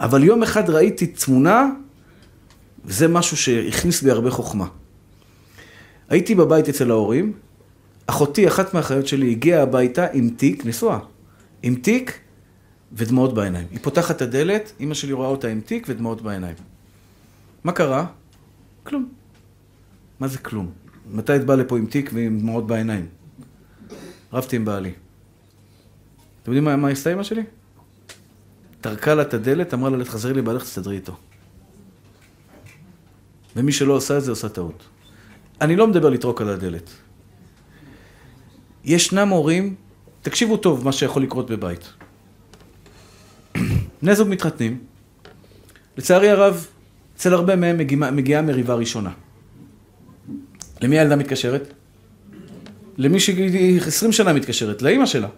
אבל 0.00 0.24
יום 0.24 0.42
אחד 0.42 0.70
ראיתי 0.70 1.06
תמונה, 1.06 1.66
וזה 2.84 3.08
משהו 3.08 3.36
שהכניס 3.36 4.02
בי 4.02 4.10
הרבה 4.10 4.30
חוכמה. 4.30 4.79
הייתי 6.10 6.34
בבית 6.34 6.68
אצל 6.68 6.90
ההורים, 6.90 7.32
אחותי, 8.06 8.48
אחת 8.48 8.74
מהאחיות 8.74 9.06
שלי, 9.06 9.30
הגיעה 9.30 9.62
הביתה 9.62 10.06
עם 10.12 10.30
תיק, 10.30 10.66
נשואה, 10.66 10.98
עם 11.62 11.74
תיק 11.74 12.18
ודמעות 12.92 13.34
בעיניים. 13.34 13.66
היא 13.70 13.78
פותחת 13.82 14.16
את 14.16 14.22
הדלת, 14.22 14.72
אימא 14.80 14.94
שלי 14.94 15.12
רואה 15.12 15.28
אותה 15.28 15.48
עם 15.48 15.60
תיק 15.60 15.86
ודמעות 15.88 16.22
בעיניים. 16.22 16.54
מה 17.64 17.72
קרה? 17.72 18.06
כלום. 18.82 19.08
מה 20.20 20.28
זה 20.28 20.38
כלום? 20.38 20.70
מתי 21.10 21.36
את 21.36 21.44
באה 21.44 21.56
לפה 21.56 21.78
עם 21.78 21.86
תיק 21.86 22.10
ועם 22.14 22.38
דמעות 22.38 22.66
בעיניים? 22.66 23.06
רבתי 24.32 24.56
עם 24.56 24.64
בעלי. 24.64 24.92
אתם 26.42 26.52
יודעים 26.52 26.64
מה, 26.64 26.76
מה 26.76 26.88
עשתה 26.88 27.12
אמא 27.12 27.22
שלי? 27.22 27.42
טרקה 28.80 29.14
לה 29.14 29.22
את 29.22 29.34
הדלת, 29.34 29.74
אמרה 29.74 29.90
לה, 29.90 30.04
תחזרי 30.04 30.34
לבעלך, 30.34 30.62
תסתדרי 30.62 30.96
איתו. 30.96 31.16
ומי 33.56 33.72
שלא 33.72 33.92
עושה 33.92 34.18
את 34.18 34.24
זה, 34.24 34.30
עושה 34.30 34.48
טעות. 34.48 34.84
אני 35.60 35.76
לא 35.76 35.86
מדבר 35.86 36.10
לטרוק 36.10 36.40
על 36.40 36.48
הדלת. 36.48 36.90
ישנם 38.84 39.28
הורים, 39.28 39.74
תקשיבו 40.22 40.56
טוב 40.56 40.84
מה 40.84 40.92
שיכול 40.92 41.22
לקרות 41.22 41.50
בבית. 41.50 41.92
בני 44.02 44.14
זוג 44.14 44.28
מתחתנים, 44.28 44.78
לצערי 45.96 46.30
הרב, 46.30 46.66
אצל 47.16 47.34
הרבה 47.34 47.56
מהם 47.56 47.78
מגיעה, 47.78 48.10
מגיעה 48.10 48.42
מריבה 48.42 48.74
ראשונה. 48.74 49.10
למי 50.80 50.98
הילדה 50.98 51.16
מתקשרת? 51.16 51.72
למי 52.98 53.20
שהיא 53.20 53.80
20 53.80 54.12
שנה 54.12 54.32
מתקשרת, 54.32 54.82
לאימא 54.82 55.06
שלה. 55.06 55.28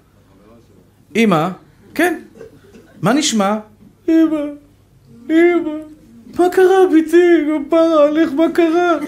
אימא, 1.14 1.48
כן, 1.94 2.22
מה 3.02 3.12
נשמע? 3.12 3.58
אימא, 4.08 4.40
אימא, 5.30 5.70
מה 6.38 6.48
קרה 6.52 6.86
ביתי? 6.92 7.16
פרה 7.68 8.08
עליך, 8.08 8.32
מה 8.32 8.44
קרה? 8.54 8.98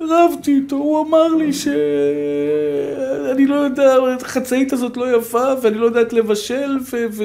רבתי 0.00 0.54
איתו, 0.54 0.76
הוא 0.76 1.06
אמר 1.08 1.28
לי 1.28 1.52
שאני 1.52 3.46
לא 3.46 3.54
יודע, 3.54 3.96
החצאית 4.20 4.72
הזאת 4.72 4.96
לא 4.96 5.16
יפה, 5.16 5.44
ואני 5.62 5.78
לא 5.78 5.86
יודעת 5.86 6.12
לבשל, 6.12 6.78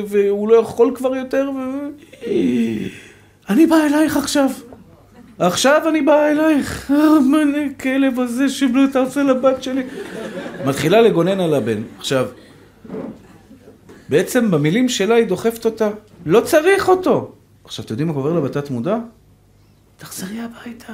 והוא 0.07 0.49
לא 0.49 0.55
יכול 0.55 0.91
כבר 0.95 1.15
יותר, 1.15 1.51
ו... 1.55 1.59
אני 3.49 3.67
באה 3.67 3.87
אלייך 3.87 4.17
עכשיו. 4.17 4.49
עכשיו 5.39 5.81
אני 5.89 6.01
באה 6.01 6.31
אלייך. 6.31 6.91
המנה 6.91 7.73
כלב 7.79 8.19
הזה 8.19 8.45
אתה 8.89 8.99
עושה 8.99 9.23
לבת 9.23 9.63
שלי. 9.63 9.83
מתחילה 10.65 11.01
לגונן 11.01 11.39
על 11.39 11.53
הבן. 11.53 11.81
עכשיו, 11.97 12.25
בעצם 14.09 14.51
במילים 14.51 14.89
שלה 14.89 15.15
היא 15.15 15.25
דוחפת 15.25 15.65
אותה. 15.65 15.89
לא 16.25 16.41
צריך 16.41 16.89
אותו. 16.89 17.31
עכשיו, 17.63 17.85
אתם 17.85 17.93
יודעים 17.93 18.07
מה 18.07 18.13
לה 18.33 18.41
בתת 18.41 18.69
מודע? 18.69 18.97
תחזרי 19.97 20.39
הביתה. 20.39 20.93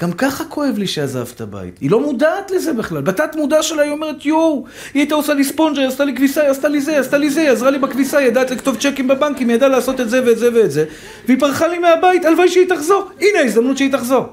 גם 0.00 0.12
ככה 0.12 0.44
כואב 0.44 0.78
לי 0.78 0.86
שעזבת 0.86 1.40
בית. 1.40 1.78
היא 1.78 1.90
לא 1.90 2.00
מודעת 2.00 2.50
לזה 2.50 2.72
בכלל. 2.72 3.00
בתת 3.00 3.36
מודע 3.36 3.62
שלה 3.62 3.82
היא 3.82 3.90
אומרת, 3.90 4.26
יואו, 4.26 4.64
היא 4.94 5.00
הייתה 5.00 5.14
עושה 5.14 5.34
לי 5.34 5.44
ספונג'ה, 5.44 5.80
היא 5.80 5.88
עשתה 5.88 6.04
לי 6.04 6.16
כביסה, 6.16 6.42
היא 6.42 6.50
עשתה 6.50 6.68
לי 6.68 6.80
זה, 6.80 6.90
היא 6.90 7.00
עשתה 7.00 7.18
לי 7.18 7.30
זה, 7.30 7.40
היא 7.40 7.50
עזרה 7.50 7.70
לי 7.70 7.78
בכביסה, 7.78 8.18
היא 8.18 8.28
ידעת 8.28 8.50
לכתוב 8.50 8.76
צ'קים 8.76 9.08
בבנקים, 9.08 9.48
היא 9.48 9.56
ידעה 9.56 9.68
לעשות 9.68 10.00
את 10.00 10.10
זה 10.10 10.26
ואת 10.26 10.38
זה 10.38 10.54
ואת 10.54 10.70
זה, 10.70 10.84
והיא 11.26 11.40
פרחה 11.40 11.66
לי 11.66 11.78
מהבית, 11.78 12.24
הלוואי 12.24 12.48
שהיא 12.48 12.68
תחזור. 12.68 13.10
הנה 13.20 13.38
ההזדמנות 13.38 13.78
שהיא 13.78 13.92
תחזור. 13.92 14.26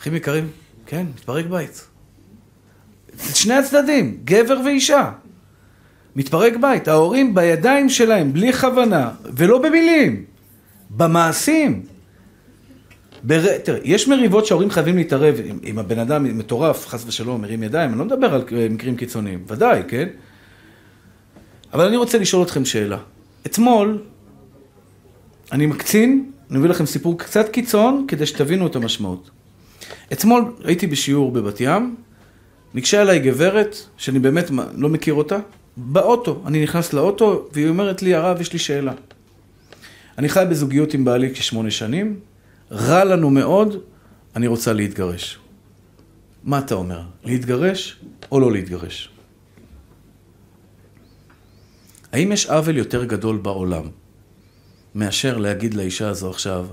אחים 0.00 0.14
יקרים, 0.14 0.48
כן, 0.86 1.06
מתפרק 1.14 1.46
בית. 1.46 1.86
שני 3.34 3.54
הצדדים, 3.54 4.18
גבר 4.24 4.60
ואישה. 4.64 5.10
מתפרק 6.16 6.56
בית. 6.56 6.88
ההורים 6.88 7.34
בידיים 7.34 7.88
שלהם, 7.88 8.32
בלי 8.32 8.52
כוונה, 8.52 9.10
ולא 9.36 9.58
במילים, 9.58 10.24
במעשים. 10.90 11.95
בר... 13.26 13.58
תראה, 13.58 13.78
יש 13.84 14.08
מריבות 14.08 14.46
שההורים 14.46 14.70
חייבים 14.70 14.96
להתערב, 14.96 15.34
אם, 15.64 15.78
הבן 15.78 15.98
אדם 15.98 16.38
מטורף, 16.38 16.86
חס 16.86 17.04
ושלום, 17.06 17.42
מרים 17.42 17.62
ידיים, 17.62 17.90
אני 17.90 17.98
לא 17.98 18.04
מדבר 18.04 18.34
על 18.34 18.44
מקרים 18.70 18.96
קיצוניים, 18.96 19.44
ודאי, 19.46 19.82
כן? 19.88 20.08
אבל 21.72 21.86
אני 21.86 21.96
רוצה 21.96 22.18
לשאול 22.18 22.42
אתכם 22.42 22.64
שאלה. 22.64 22.98
אתמול, 23.46 24.02
אני 25.52 25.66
מקצין, 25.66 26.30
אני 26.50 26.58
מביא 26.58 26.70
לכם 26.70 26.86
סיפור 26.86 27.18
קצת 27.18 27.48
קיצון, 27.48 28.04
כדי 28.08 28.26
שתבינו 28.26 28.66
את 28.66 28.76
המשמעות. 28.76 29.30
אתמול 30.12 30.52
הייתי 30.64 30.86
בשיעור 30.86 31.32
בבת 31.32 31.60
ים, 31.60 31.96
ניגשה 32.74 33.02
אליי 33.02 33.18
גברת, 33.18 33.76
שאני 33.96 34.18
באמת 34.18 34.50
לא 34.74 34.88
מכיר 34.88 35.14
אותה, 35.14 35.38
באוטו. 35.76 36.42
אני 36.46 36.62
נכנס 36.62 36.92
לאוטו, 36.92 37.48
והיא 37.52 37.68
אומרת 37.68 38.02
לי, 38.02 38.14
הרב, 38.14 38.40
יש 38.40 38.52
לי 38.52 38.58
שאלה. 38.58 38.92
אני 40.18 40.28
חי 40.28 40.44
בזוגיות 40.50 40.94
עם 40.94 41.04
בעלי 41.04 41.34
כשמונה 41.34 41.70
שנים, 41.70 42.16
רע 42.70 43.04
לנו 43.04 43.30
מאוד, 43.30 43.76
אני 44.36 44.46
רוצה 44.46 44.72
להתגרש. 44.72 45.38
מה 46.44 46.58
אתה 46.58 46.74
אומר? 46.74 47.02
להתגרש 47.24 48.00
או 48.32 48.40
לא 48.40 48.52
להתגרש? 48.52 49.10
האם 52.12 52.32
יש 52.32 52.46
עוול 52.46 52.76
יותר 52.76 53.04
גדול 53.04 53.36
בעולם 53.36 53.88
מאשר 54.94 55.38
להגיד 55.38 55.74
לאישה 55.74 56.08
הזו 56.08 56.30
עכשיו 56.30 56.66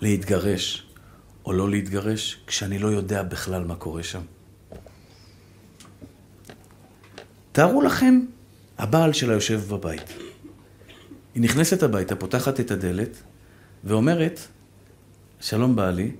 להתגרש 0.00 0.86
או 1.44 1.52
לא 1.52 1.70
להתגרש, 1.70 2.40
כשאני 2.46 2.78
לא 2.78 2.88
יודע 2.88 3.22
בכלל 3.22 3.64
מה 3.64 3.74
קורה 3.74 4.02
שם? 4.02 4.20
תארו 7.52 7.82
לכם, 7.82 8.20
הבעל 8.78 9.12
שלה 9.12 9.34
יושב 9.34 9.60
בבית. 9.68 10.12
היא 11.34 11.42
נכנסת 11.42 11.82
הביתה, 11.82 12.16
פותחת 12.16 12.60
את 12.60 12.70
הדלת 12.70 13.22
ואומרת, 13.84 14.40
שלום 15.40 15.76
בעלי, 15.76 16.10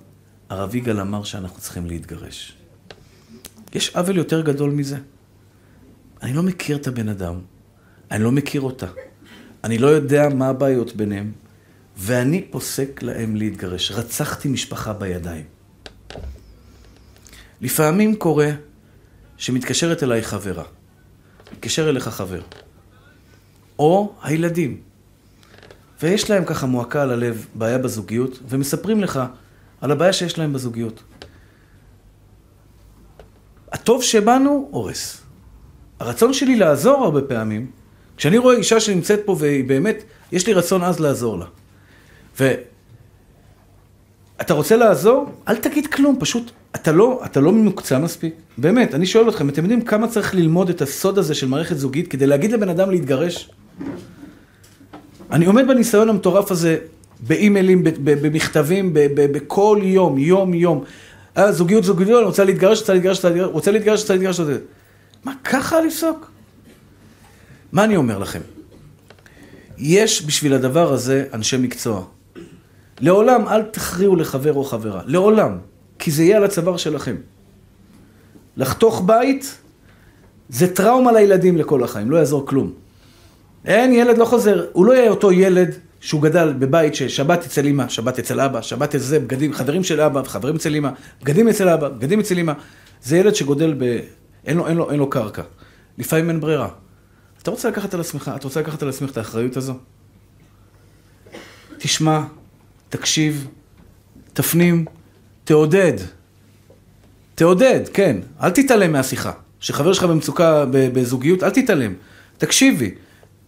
הרב 0.49 0.75
יגאל 0.75 0.99
אמר 0.99 1.23
שאנחנו 1.23 1.61
צריכים 1.61 1.85
להתגרש. 1.85 2.57
יש 3.73 3.95
עוול 3.95 4.17
יותר 4.17 4.41
גדול 4.41 4.71
מזה. 4.71 4.97
אני 6.21 6.33
לא 6.33 6.43
מכיר 6.43 6.77
את 6.77 6.87
הבן 6.87 7.09
אדם, 7.09 7.39
אני 8.11 8.23
לא 8.23 8.31
מכיר 8.31 8.61
אותה, 8.61 8.87
אני 9.63 9.77
לא 9.77 9.87
יודע 9.87 10.29
מה 10.29 10.47
הבעיות 10.47 10.95
ביניהם, 10.95 11.31
ואני 11.97 12.41
פוסק 12.51 13.03
להם 13.03 13.35
להתגרש. 13.35 13.91
רצחתי 13.91 14.49
משפחה 14.49 14.93
בידיים. 14.93 15.45
לפעמים 17.61 18.15
קורה 18.15 18.49
שמתקשרת 19.37 20.03
אליי 20.03 20.21
חברה, 20.21 20.63
מתקשר 21.53 21.89
אליך 21.89 22.07
חבר, 22.07 22.41
או 23.79 24.15
הילדים, 24.23 24.81
ויש 26.01 26.29
להם 26.29 26.45
ככה 26.45 26.65
מועקה 26.65 27.01
על 27.01 27.11
הלב, 27.11 27.45
בעיה 27.55 27.77
בזוגיות, 27.77 28.39
ומספרים 28.49 29.01
לך 29.01 29.19
על 29.81 29.91
הבעיה 29.91 30.13
שיש 30.13 30.37
להם 30.37 30.53
בזוגיות. 30.53 31.03
הטוב 33.71 34.03
שבנו 34.03 34.67
הורס. 34.71 35.21
הרצון 35.99 36.33
שלי 36.33 36.55
לעזור 36.55 37.03
הרבה 37.03 37.21
פעמים, 37.21 37.71
כשאני 38.17 38.37
רואה 38.37 38.55
אישה 38.55 38.79
שנמצאת 38.79 39.19
פה 39.25 39.35
והיא 39.39 39.63
באמת, 39.63 40.03
יש 40.31 40.47
לי 40.47 40.53
רצון 40.53 40.83
אז 40.83 40.99
לעזור 40.99 41.39
לה. 41.39 41.45
ואתה 42.39 44.53
רוצה 44.53 44.77
לעזור? 44.77 45.31
אל 45.47 45.55
תגיד 45.55 45.87
כלום, 45.87 46.17
פשוט, 46.19 46.51
אתה 46.75 46.91
לא, 46.91 47.21
אתה 47.25 47.39
לא 47.39 47.51
ממוקצע 47.51 47.97
מספיק. 47.97 48.33
באמת, 48.57 48.95
אני 48.95 49.05
שואל 49.05 49.29
אתכם, 49.29 49.49
אתם 49.49 49.61
יודעים 49.61 49.81
כמה 49.81 50.07
צריך 50.07 50.35
ללמוד 50.35 50.69
את 50.69 50.81
הסוד 50.81 51.17
הזה 51.17 51.35
של 51.35 51.47
מערכת 51.47 51.77
זוגית 51.77 52.07
כדי 52.07 52.27
להגיד 52.27 52.51
לבן 52.51 52.69
אדם 52.69 52.91
להתגרש? 52.91 53.49
אני 55.31 55.45
עומד 55.45 55.67
בניסיון 55.67 56.09
המטורף 56.09 56.51
הזה 56.51 56.77
באימיילים, 57.19 57.83
במכתבים, 58.03 58.91
בכל 59.15 59.79
יום, 59.83 60.17
יום, 60.17 60.53
יום. 60.53 60.83
אה, 61.37 61.51
זוגיות, 61.51 61.83
זוגיות, 61.83 62.19
אני 62.19 62.25
רוצה 62.25 62.43
להתגרש, 62.43 62.79
רוצה 62.79 62.93
להתגרש, 62.93 63.25
רוצה 63.25 63.71
להתגרש, 63.71 63.99
רוצה 64.01 64.13
להתגרש, 64.13 64.39
רוצה 64.39 64.51
להתגרש. 64.51 64.69
מה, 65.23 65.33
ככה 65.43 65.81
לפסוק? 65.81 66.31
מה 67.71 67.83
אני 67.83 67.95
אומר 67.95 68.19
לכם? 68.19 68.39
יש 69.77 70.25
בשביל 70.25 70.53
הדבר 70.53 70.93
הזה 70.93 71.25
אנשי 71.33 71.57
מקצוע. 71.57 72.03
לעולם 72.99 73.47
אל 73.47 73.63
תכריעו 73.63 74.15
לחבר 74.15 74.53
או 74.53 74.63
חברה. 74.63 75.01
לעולם. 75.05 75.57
כי 75.99 76.11
זה 76.11 76.23
יהיה 76.23 76.37
על 76.37 76.43
הצוואר 76.43 76.77
שלכם. 76.77 77.15
לחתוך 78.57 79.03
בית 79.05 79.57
זה 80.49 80.75
טראומה 80.75 81.11
לילדים 81.11 81.57
לכל 81.57 81.83
החיים, 81.83 82.11
לא 82.11 82.17
יעזור 82.17 82.47
כלום. 82.47 82.73
אין, 83.65 83.93
ילד 83.93 84.17
לא 84.17 84.25
חוזר. 84.25 84.65
הוא 84.73 84.85
לא 84.85 84.93
יהיה 84.93 85.09
אותו 85.09 85.31
ילד 85.31 85.75
שהוא 85.99 86.21
גדל 86.21 86.53
בבית 86.59 86.95
ששבת 86.95 87.45
אצל 87.45 87.67
אמא, 87.67 87.89
שבת 87.89 88.19
אצל 88.19 88.39
אבא, 88.39 88.61
שבת 88.61 88.89
אצל 88.95 88.97
זה, 88.97 89.19
בגדים, 89.19 89.53
חברים 89.53 89.83
של 89.83 90.01
אבא, 90.01 90.23
חברים 90.23 90.55
אצל 90.55 90.75
אמא, 90.75 90.89
בגדים 91.21 91.47
אצל 91.47 91.69
אבא, 91.69 91.89
בגדים 91.89 92.19
אצל 92.19 92.39
אמא. 92.39 92.53
זה 93.03 93.17
ילד 93.17 93.35
שגודל 93.35 93.75
ב... 93.77 93.99
אין 94.45 94.57
לו, 94.57 94.67
אין 94.67 94.77
לו, 94.77 94.91
אין 94.91 94.99
לו 94.99 95.09
קרקע. 95.09 95.41
לפעמים 95.97 96.29
אין 96.29 96.39
ברירה. 96.39 96.69
אתה 97.41 97.51
רוצה 97.51 97.69
לקחת 97.69 97.93
על 97.93 97.99
עצמך, 97.99 98.31
אתה 98.35 98.43
רוצה 98.43 98.59
לקחת 98.59 98.83
על 98.83 98.89
עצמך 98.89 99.11
את 99.11 99.17
האחריות 99.17 99.57
הזו? 99.57 99.73
תשמע, 101.77 102.21
תקשיב, 102.89 103.47
תפנים, 104.33 104.85
תעודד. 105.43 105.93
תעודד, 107.35 107.79
כן. 107.93 108.17
אל 108.43 108.49
תתעלם 108.49 108.91
מהשיחה. 108.91 109.31
כשחבר 109.59 109.93
שלך 109.93 110.03
במצוקה 110.03 110.65
בזוגיות, 110.71 111.43
אל 111.43 111.49
תתעלם. 111.49 111.93
תקשיבי. 112.37 112.95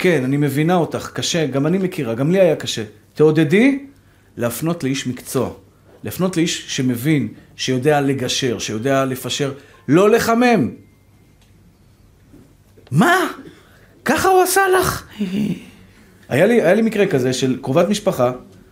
כן, 0.01 0.23
אני 0.23 0.37
מבינה 0.37 0.75
אותך, 0.75 1.11
קשה, 1.13 1.45
גם 1.45 1.67
אני 1.67 1.77
מכירה, 1.77 2.13
גם 2.13 2.31
לי 2.31 2.39
היה 2.39 2.55
קשה. 2.55 2.83
תעודדי 3.13 3.85
להפנות 4.37 4.83
לאיש 4.83 5.07
מקצוע. 5.07 5.49
להפנות 6.03 6.37
לאיש 6.37 6.65
שמבין, 6.67 7.27
שיודע 7.55 8.01
לגשר, 8.01 8.59
שיודע 8.59 9.05
לפשר, 9.05 9.53
לא 9.87 10.09
לחמם. 10.09 10.71
מה? 12.91 13.15
ככה 14.05 14.27
הוא 14.27 14.41
עשה 14.41 14.61
לך? 14.79 15.07
היה 16.29 16.45
לי, 16.45 16.61
היה 16.61 16.73
לי 16.73 16.81
מקרה 16.81 17.07
כזה 17.07 17.33
של 17.33 17.57
קרובת 17.61 17.89
משפחה, 17.89 18.31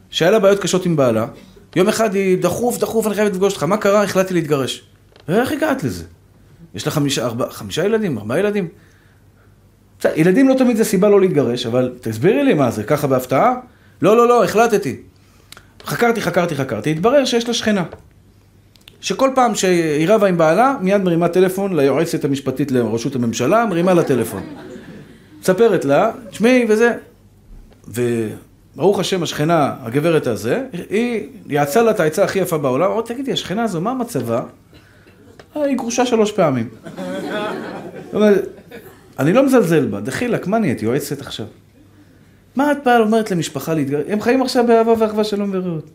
שהיה 0.10 0.32
לה 0.32 0.40
בעיות 0.40 0.60
קשות 0.60 0.86
עם 0.86 0.96
בעלה, 0.96 1.28
יום 1.76 1.88
אחד 1.88 2.16
היא 2.16 2.38
דחוף, 2.38 2.78
דחוף, 2.78 3.08
אני 3.08 3.16
חייבת 3.16 3.32
לפגוש 3.32 3.54
אותך, 3.54 3.64
מה 3.64 3.78
קרה? 3.78 4.04
החלטתי 4.04 4.34
להתגרש. 4.34 4.84
ואיך 5.28 5.52
הגעת 5.52 5.84
לזה? 5.84 6.04
יש 6.76 6.86
לה 6.86 6.92
חמישה, 6.92 7.26
ארבע, 7.26 7.50
חמישה 7.50 7.86
ילדים, 7.86 8.18
ארבעה 8.18 8.40
ילדים. 8.40 8.68
ילדים 10.16 10.50
לא 10.50 10.54
תמיד 10.54 10.78
זה 10.78 10.84
סיבה 10.84 11.10
לא 11.10 11.22
להתגרש, 11.22 11.66
אבל 11.66 11.92
תסבירי 12.02 12.44
לי 12.44 12.54
מה 12.54 12.72
זה, 12.72 12.84
ככה 12.84 13.08
בהפתעה? 13.08 13.54
לא, 14.02 14.18
לא, 14.18 14.28
לא, 14.28 14.44
החלטתי. 14.44 14.96
חקרתי, 15.86 16.22
חקרתי, 16.22 16.56
חקרתי, 16.56 16.92
התברר 16.92 17.26
שיש 17.26 17.48
לה 17.48 17.54
שכנה. 17.54 17.84
שכל 19.02 19.30
פעם 19.36 19.56
שהיא 19.56 20.10
רבה 20.10 20.28
עם 20.28 20.38
בעלה, 20.38 20.76
מיד 20.82 21.02
מרימה 21.02 21.28
טלפון 21.28 21.76
ליועצת 21.76 22.26
המשפטית 22.26 22.72
לראשות 22.72 23.16
הממשלה, 23.16 23.66
מרימה 23.66 23.94
לה 23.94 24.04
טלפון. 24.04 24.44
מספרת 25.42 25.86
לה, 25.86 26.12
תשמעי 26.30 26.66
וזה. 26.70 26.94
וברוך 27.88 29.00
השם, 29.00 29.24
השכנה, 29.24 29.76
הגברת 29.82 30.28
הזה, 30.28 30.64
היא 30.90 31.28
יעצה 31.48 31.82
לה 31.82 31.92
את 31.92 32.00
העצה 32.00 32.24
הכי 32.24 32.40
יפה 32.40 32.58
בעולם, 32.58 32.92
אמרת, 32.92 33.06
תגידי, 33.06 33.32
השכנה 33.32 33.64
הזו, 33.64 33.82
מה 33.82 33.94
מצבה? 33.94 34.42
אה, 35.56 35.64
היא 35.64 35.78
גרושה 35.78 36.06
שלוש 36.06 36.32
פעמים. 36.32 36.70
אני 39.20 39.34
לא 39.34 39.46
מזלזל 39.46 39.86
בה, 39.86 40.00
דחילק, 40.02 40.48
מה 40.48 40.60
נהיית, 40.60 40.84
יועצת 40.84 41.22
עכשיו? 41.22 41.46
מה 42.56 42.72
את 42.72 42.78
באה 42.86 43.00
אומרת 43.00 43.32
למשפחה 43.32 43.74
להתגרש? 43.74 44.04
הם 44.08 44.22
חיים 44.22 44.42
עכשיו 44.42 44.68
באהבה 44.68 44.94
ואחווה 45.00 45.24
שלום 45.24 45.50
ורעות. 45.54 45.90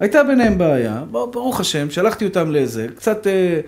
הייתה 0.00 0.24
ביניהם 0.24 0.58
בעיה, 0.58 1.02
ברוך 1.10 1.60
השם, 1.60 1.90
שלחתי 1.90 2.24
אותם 2.24 2.50
לאיזה, 2.50 2.86
קצת 2.96 3.26
אה, 3.26 3.60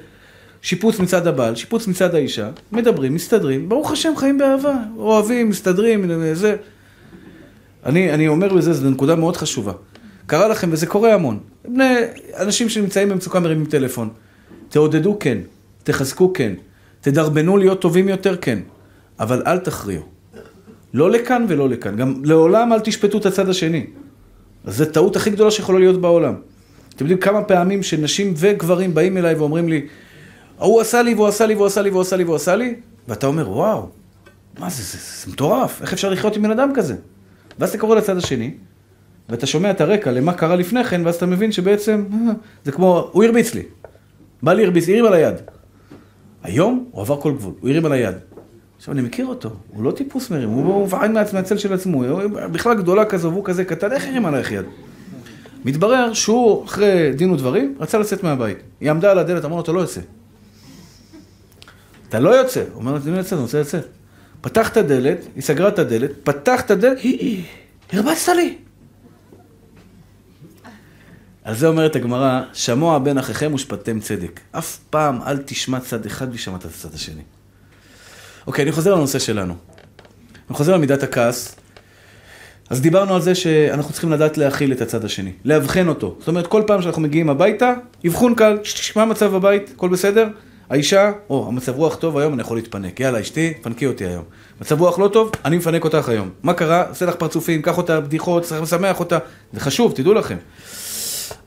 שיפוץ 0.63 0.99
מצד 0.99 1.27
הבעל, 1.27 1.55
שיפוץ 1.55 1.87
מצד 1.87 2.15
האישה, 2.15 2.51
מדברים, 2.73 3.15
מסתדרים, 3.15 3.69
ברוך 3.69 3.93
השם, 3.93 4.13
חיים 4.17 4.39
באהבה, 4.39 4.77
אוהבים, 4.97 5.49
מסתדרים, 5.49 6.35
זה. 6.35 6.57
אני, 7.87 8.13
אני 8.15 8.29
אומר 8.29 8.55
בזה, 8.55 8.73
זו 8.73 8.91
נקודה 8.91 9.15
מאוד 9.15 9.37
חשובה. 9.37 9.73
קרה 10.27 10.49
לכם, 10.49 10.69
וזה 10.73 10.87
קורה 10.87 11.15
המון. 11.15 11.39
בני, 11.69 11.95
אנשים 12.37 12.69
שנמצאים 12.69 13.09
במצוקה 13.09 13.41
מרימים 13.41 13.67
טלפון. 13.67 14.09
תעודדו 14.69 15.17
כן, 15.21 15.39
תחזקו 15.83 16.33
כן, 16.33 16.53
תדרבנו 17.01 17.57
להיות 17.57 17.81
טובים 17.81 18.09
יותר 18.09 18.37
כן, 18.37 18.59
אבל 19.21 19.43
אל 19.47 19.59
תכריעו. 19.59 20.03
לא 20.95 21.11
לכאן 21.11 21.47
ולא 21.49 21.69
לכאן. 21.69 21.97
גם 21.97 22.25
לעולם 22.25 22.73
אל 22.73 22.81
תשפטו 22.81 23.19
את 23.19 23.27
הצד 23.27 23.49
השני. 23.49 23.87
אז 24.65 24.77
זו 24.77 24.85
טעות 24.85 25.17
הכי 25.17 25.31
גדולה 25.31 25.51
שיכולה 25.51 25.79
להיות 25.79 26.01
בעולם. 26.01 26.35
אתם 26.95 27.05
יודעים 27.05 27.19
כמה 27.19 27.43
פעמים 27.43 27.83
שנשים 27.83 28.35
וגברים 28.37 28.95
באים 28.95 29.17
אליי 29.17 29.35
ואומרים 29.35 29.69
לי, 29.69 29.87
הוא 30.59 30.81
עשה 30.81 31.03
לי 31.03 31.15
והוא 31.15 31.27
עשה 31.27 31.47
לי 31.47 31.55
והוא 31.55 31.67
עשה 31.67 31.83
לי 31.83 31.91
והוא 31.91 32.01
עשה 32.01 32.17
לי 32.17 32.25
והוא 32.25 32.37
עשה 32.37 32.57
לי, 32.57 32.75
ואתה 33.09 33.27
אומר, 33.27 33.51
וואו, 33.51 33.89
מה 34.59 34.71
זה, 34.71 34.83
זה, 34.83 34.99
זה, 34.99 35.25
זה 35.25 35.33
מטורף, 35.33 35.83
איך 35.83 35.93
אפשר 35.93 36.11
לחיות 36.11 36.37
עם 36.37 36.43
בן 36.43 36.51
אדם 36.51 36.71
כזה? 36.75 36.97
ואז 37.59 37.69
אתה 37.69 37.79
קורא 37.79 37.97
לצד 37.97 38.17
השני, 38.17 38.55
ואתה 39.29 39.47
שומע 39.47 39.71
את 39.71 39.81
הרקע 39.81 40.13
למה 40.13 40.33
קרה 40.33 40.57
לפני 40.57 40.85
כן, 40.85 41.03
ואז 41.05 41.15
אתה 41.15 41.27
מבין 41.27 41.53
שבעצם, 41.53 42.05
אה, 42.13 42.33
זה 42.65 42.73
כמו, 42.73 43.09
הוא 43.13 43.25
הרביץ 43.25 43.55
לי. 43.55 43.63
בא 44.43 44.53
לי 44.53 44.65
הרביץ, 44.65 44.89
הרים 44.89 45.05
על 45.05 45.15
היד. 45.15 45.35
היום 46.43 46.89
הוא 46.91 47.03
עבר 47.03 47.21
כל 47.21 47.33
גבול, 47.33 47.55
הוא 47.61 47.71
הרים 47.71 47.87
על 47.87 47.93
היד. 47.93 48.15
עכשיו, 48.83 48.95
אני 48.95 49.03
מכיר 49.03 49.27
אותו, 49.27 49.51
הוא 49.69 49.85
לא 49.85 49.91
טיפוס 49.91 50.31
מרים, 50.31 50.49
הוא 50.49 50.87
מפחד 50.87 51.11
מהצל 51.11 51.59
של 51.59 51.73
עצמו, 51.73 52.05
הוא 52.05 52.23
בכלל 52.31 52.75
גדולה 52.75 53.05
כזו 53.05 53.31
והוא 53.31 53.45
כזה 53.45 53.65
קטן, 53.65 53.93
איך 53.93 54.07
הרים 54.07 54.27
עלייך 54.27 54.53
יד? 54.53 54.65
מתברר 55.65 56.13
שהוא, 56.13 56.65
אחרי 56.65 57.13
דין 57.13 57.31
ודברים, 57.31 57.75
רצה 57.81 57.99
לצאת 57.99 58.23
מהבית. 58.23 58.59
היא 58.81 58.91
עמדה 58.91 59.11
על 59.11 59.19
הדלת, 59.19 59.45
אמר 59.45 59.57
לו, 59.57 59.63
אתה 59.63 59.73
לא 59.73 59.81
יוצא. 59.81 60.01
אתה 62.09 62.21
לא 62.21 62.31
יוצא. 62.31 62.61
הוא 62.73 62.81
אומר 62.81 62.99
תני 62.99 63.11
לי 63.11 63.19
לצאת, 63.19 63.33
אני 63.33 63.43
רוצה 63.43 63.61
לצאת. 63.61 63.87
פתח 64.41 64.69
את 64.69 64.77
הדלת, 64.77 65.19
היא 65.35 65.43
סגרה 65.43 65.69
את 65.69 65.79
הדלת, 65.79 66.11
פתח 66.25 66.61
את 66.61 66.71
הדלת, 66.71 66.99
הרבצת 67.93 68.33
לי. 68.37 68.57
על 71.45 71.55
זה 71.55 71.69
אומרת 71.69 71.97
הגמרא, 71.97 72.43
שמוע 72.53 72.99
בין 72.99 73.19
אחיכם 73.19 73.55
ושפטתם 73.55 74.01
צדק. 74.01 74.41
אף 74.53 74.79
פעם 74.91 75.23
אל 75.23 75.39
תשמע 75.39 75.81
צד 75.81 76.07
אחד 76.07 76.29
בלי 76.29 76.39
שמעת 76.39 76.61
את 76.61 76.71
הצד 76.71 76.95
השני. 76.95 77.23
אוקיי, 78.47 78.63
אני 78.63 78.73
חוזר 78.73 78.95
לנושא 78.95 79.19
שלנו. 79.19 79.55
אני 80.49 80.57
חוזר 80.57 80.75
למידת 80.75 81.03
הכעס. 81.03 81.57
אז 82.71 82.81
דיברנו 82.81 83.15
על 83.15 83.21
זה 83.21 83.35
שאנחנו 83.35 83.93
צריכים 83.93 84.13
לדעת 84.13 84.39
להכיל 84.39 84.73
את 84.73 84.81
הצד 84.81 85.05
השני, 85.05 85.33
לאבחן 85.45 85.89
אותו. 85.89 86.17
זאת 86.19 86.29
אומרת, 86.29 86.47
כל 86.47 86.63
פעם 86.67 86.83
שאנחנו 86.83 87.03
מגיעים 87.03 87.31
הביתה, 87.31 87.75
אבחון 88.07 88.35
קל, 88.35 88.59
מה 88.97 89.03
המצב 89.03 89.33
בבית, 89.33 89.73
הכל 89.77 89.89
בסדר? 89.89 90.29
האישה, 90.71 91.13
או, 91.31 91.49
המצב 91.49 91.77
רוח 91.77 91.97
טוב 91.97 92.19
היום, 92.19 92.35
אני 92.35 92.43
יכול 92.43 92.57
להתפנק. 92.57 93.01
יאללה, 93.01 93.21
אשתי, 93.21 93.53
פנקי 93.63 93.87
אותי 93.87 94.05
היום. 94.05 94.25
מצב 94.61 94.81
רוח 94.81 94.99
לא 94.99 95.09
טוב, 95.09 95.31
אני 95.45 95.57
מפנק 95.57 95.85
אותך 95.85 96.09
היום. 96.09 96.31
מה 96.43 96.55
קרה? 96.55 96.89
עושה 96.89 97.07
לך 97.07 97.15
פרצופים, 97.15 97.63
קח 97.63 97.79
אותה, 97.79 98.01
בדיחות, 98.01 98.43
צריך 98.43 98.63
לשמח 98.63 99.01
אותה. 99.01 99.19
זה 99.53 99.61
חשוב, 99.61 99.93
תדעו 99.93 100.15
לכם. 100.15 100.37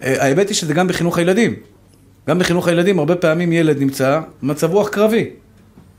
אה, 0.03 0.25
האמת 0.25 0.49
היא 0.49 0.55
שזה 0.55 0.73
גם 0.73 0.87
בחינוך 0.87 1.17
הילדים. 1.17 1.55
גם 2.29 2.39
בחינוך 2.39 2.67
הילדים, 2.67 2.99
הרבה 2.99 3.15
פעמים 3.15 3.51
ילד 3.51 3.79
נמצא 3.79 4.19
במצב 4.41 4.71
רוח 4.71 4.89
קרבי. 4.89 5.29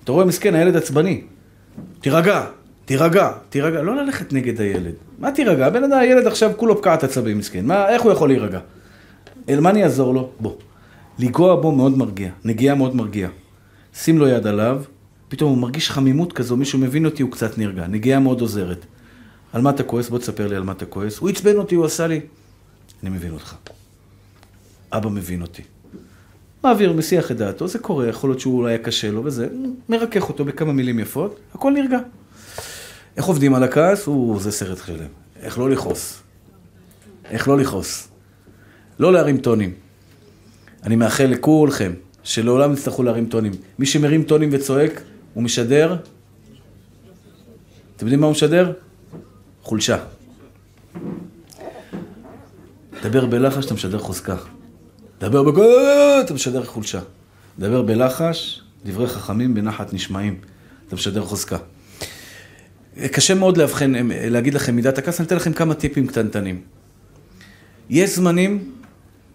אתה 0.07 0.13
רואה, 0.13 0.25
מסכן, 0.25 0.55
הילד 0.55 0.77
עצבני. 0.77 1.23
תירגע, 2.01 2.45
תירגע, 2.85 3.33
תירגע. 3.49 3.83
לא 3.83 3.97
ללכת 3.97 4.33
נגד 4.33 4.61
הילד. 4.61 4.95
מה 5.19 5.33
תירגע? 5.33 5.67
הבן 5.67 5.85
אדם, 5.85 5.99
הילד 5.99 6.27
עכשיו 6.27 6.53
כולו 6.57 6.79
פקעת 6.79 7.05
עצבים, 7.05 7.39
מסכן. 7.39 7.67
מה, 7.67 7.89
איך 7.89 8.03
הוא 8.03 8.13
יכול 8.13 8.29
להירגע? 8.29 8.61
אל 9.49 9.61
מה 9.61 9.71
אני 9.71 9.85
אעזור 9.85 10.15
לו? 10.15 10.31
בוא. 10.41 10.55
לנגוע 11.19 11.61
בו 11.61 11.73
מאוד 11.73 11.99
מרגיע, 11.99 12.31
נגיעה 12.45 12.75
מאוד 12.75 12.97
מרגיעה. 12.97 13.31
שים 13.95 14.19
לו 14.19 14.29
יד 14.29 14.47
עליו, 14.47 14.83
פתאום 15.29 15.51
הוא 15.51 15.59
מרגיש 15.59 15.91
חמימות 15.91 16.33
כזו, 16.33 16.57
מישהו 16.57 16.79
מבין 16.79 17.05
אותי, 17.05 17.23
הוא 17.23 17.33
קצת 17.33 17.59
נרגע. 17.59 17.87
נגיעה 17.87 18.21
מאוד 18.21 18.41
עוזרת. 18.41 18.87
על 19.53 19.63
מה 19.63 19.71
אתה 19.71 19.83
כועס? 19.83 20.09
בוא 20.09 20.19
תספר 20.19 20.47
לי 20.47 20.57
על 20.57 20.63
מה 20.63 20.73
אתה 20.73 20.87
כועס. 20.87 21.19
הוא 21.19 21.29
עצבן 21.29 21.57
אותי, 21.57 21.75
הוא 21.75 21.85
עשה 21.85 22.07
לי. 22.07 22.21
אני 23.03 23.11
מבין 23.11 23.33
אותך. 23.33 23.55
אבא 24.93 25.09
מבין 25.09 25.43
אותי. 25.43 25.63
מעביר, 26.67 26.93
מסיח 26.93 27.31
את 27.31 27.37
דעתו, 27.37 27.69
זה 27.69 27.79
קורה, 27.79 28.09
יכול 28.09 28.31
להיות 28.31 28.41
שהוא 28.41 28.59
אולי 28.59 28.79
קשה 28.79 29.11
לו 29.11 29.25
וזה, 29.25 29.49
מרכך 29.89 30.29
אותו 30.29 30.45
בכמה 30.45 30.73
מילים 30.73 30.99
יפות, 30.99 31.41
הכל 31.55 31.73
נרגע. 31.73 31.99
איך 33.17 33.25
עובדים 33.25 33.55
על 33.55 33.63
הכעס? 33.63 34.07
הוא, 34.07 34.41
זה 34.41 34.53
סרט 34.53 34.79
שלם. 34.87 35.07
איך 35.43 35.59
לא 35.59 35.71
לכעוס. 35.71 36.23
איך 37.31 37.49
לא 37.49 37.59
לכעוס. 37.59 38.09
לא 38.99 39.13
להרים 39.13 39.39
טונים. 39.39 39.73
אני 40.83 40.97
מאחל 40.97 41.25
לכולכם 41.25 41.93
שלעולם 42.23 42.73
יצטרכו 42.73 43.03
להרים 43.03 43.27
טונים. 43.27 43.53
מי 43.79 43.87
שמרים 43.87 44.23
טונים 44.23 44.49
וצועק, 44.53 45.03
הוא 45.35 45.43
משדר, 45.43 45.97
אתם 47.97 48.07
יודעים 48.07 48.21
מה 48.21 48.27
הוא 48.27 48.33
משדר? 48.33 48.73
חולשה. 49.63 49.99
דבר 53.03 53.27
בלחש, 53.27 53.67
אתה 53.67 53.75
משדר 53.75 53.99
חוזקה. 53.99 54.37
דבר 55.21 55.43
בגול, 55.43 56.21
אתה 56.25 56.35
משדר 56.35 56.65
חולשה. 56.65 57.01
דבר 57.59 57.83
בלחש, 57.83 58.63
דברי 58.85 59.07
חכמים 59.07 59.55
בנחת 59.55 59.93
נשמעים. 59.93 60.39
אתה 60.89 60.97
משדר 60.97 61.25
חוזקה. 61.25 61.57
קשה 63.13 63.35
מאוד 63.35 63.57
לאבחן, 63.57 63.93
להגיד 64.11 64.55
לכם 64.55 64.77
מידת 64.77 64.99
הכעס, 64.99 65.21
אני 65.21 65.27
אתן 65.27 65.37
לכם 65.37 65.53
כמה 65.53 65.75
טיפים 65.75 66.07
קטנטנים. 66.07 66.61
יש 67.91 68.11
זמנים 68.11 68.73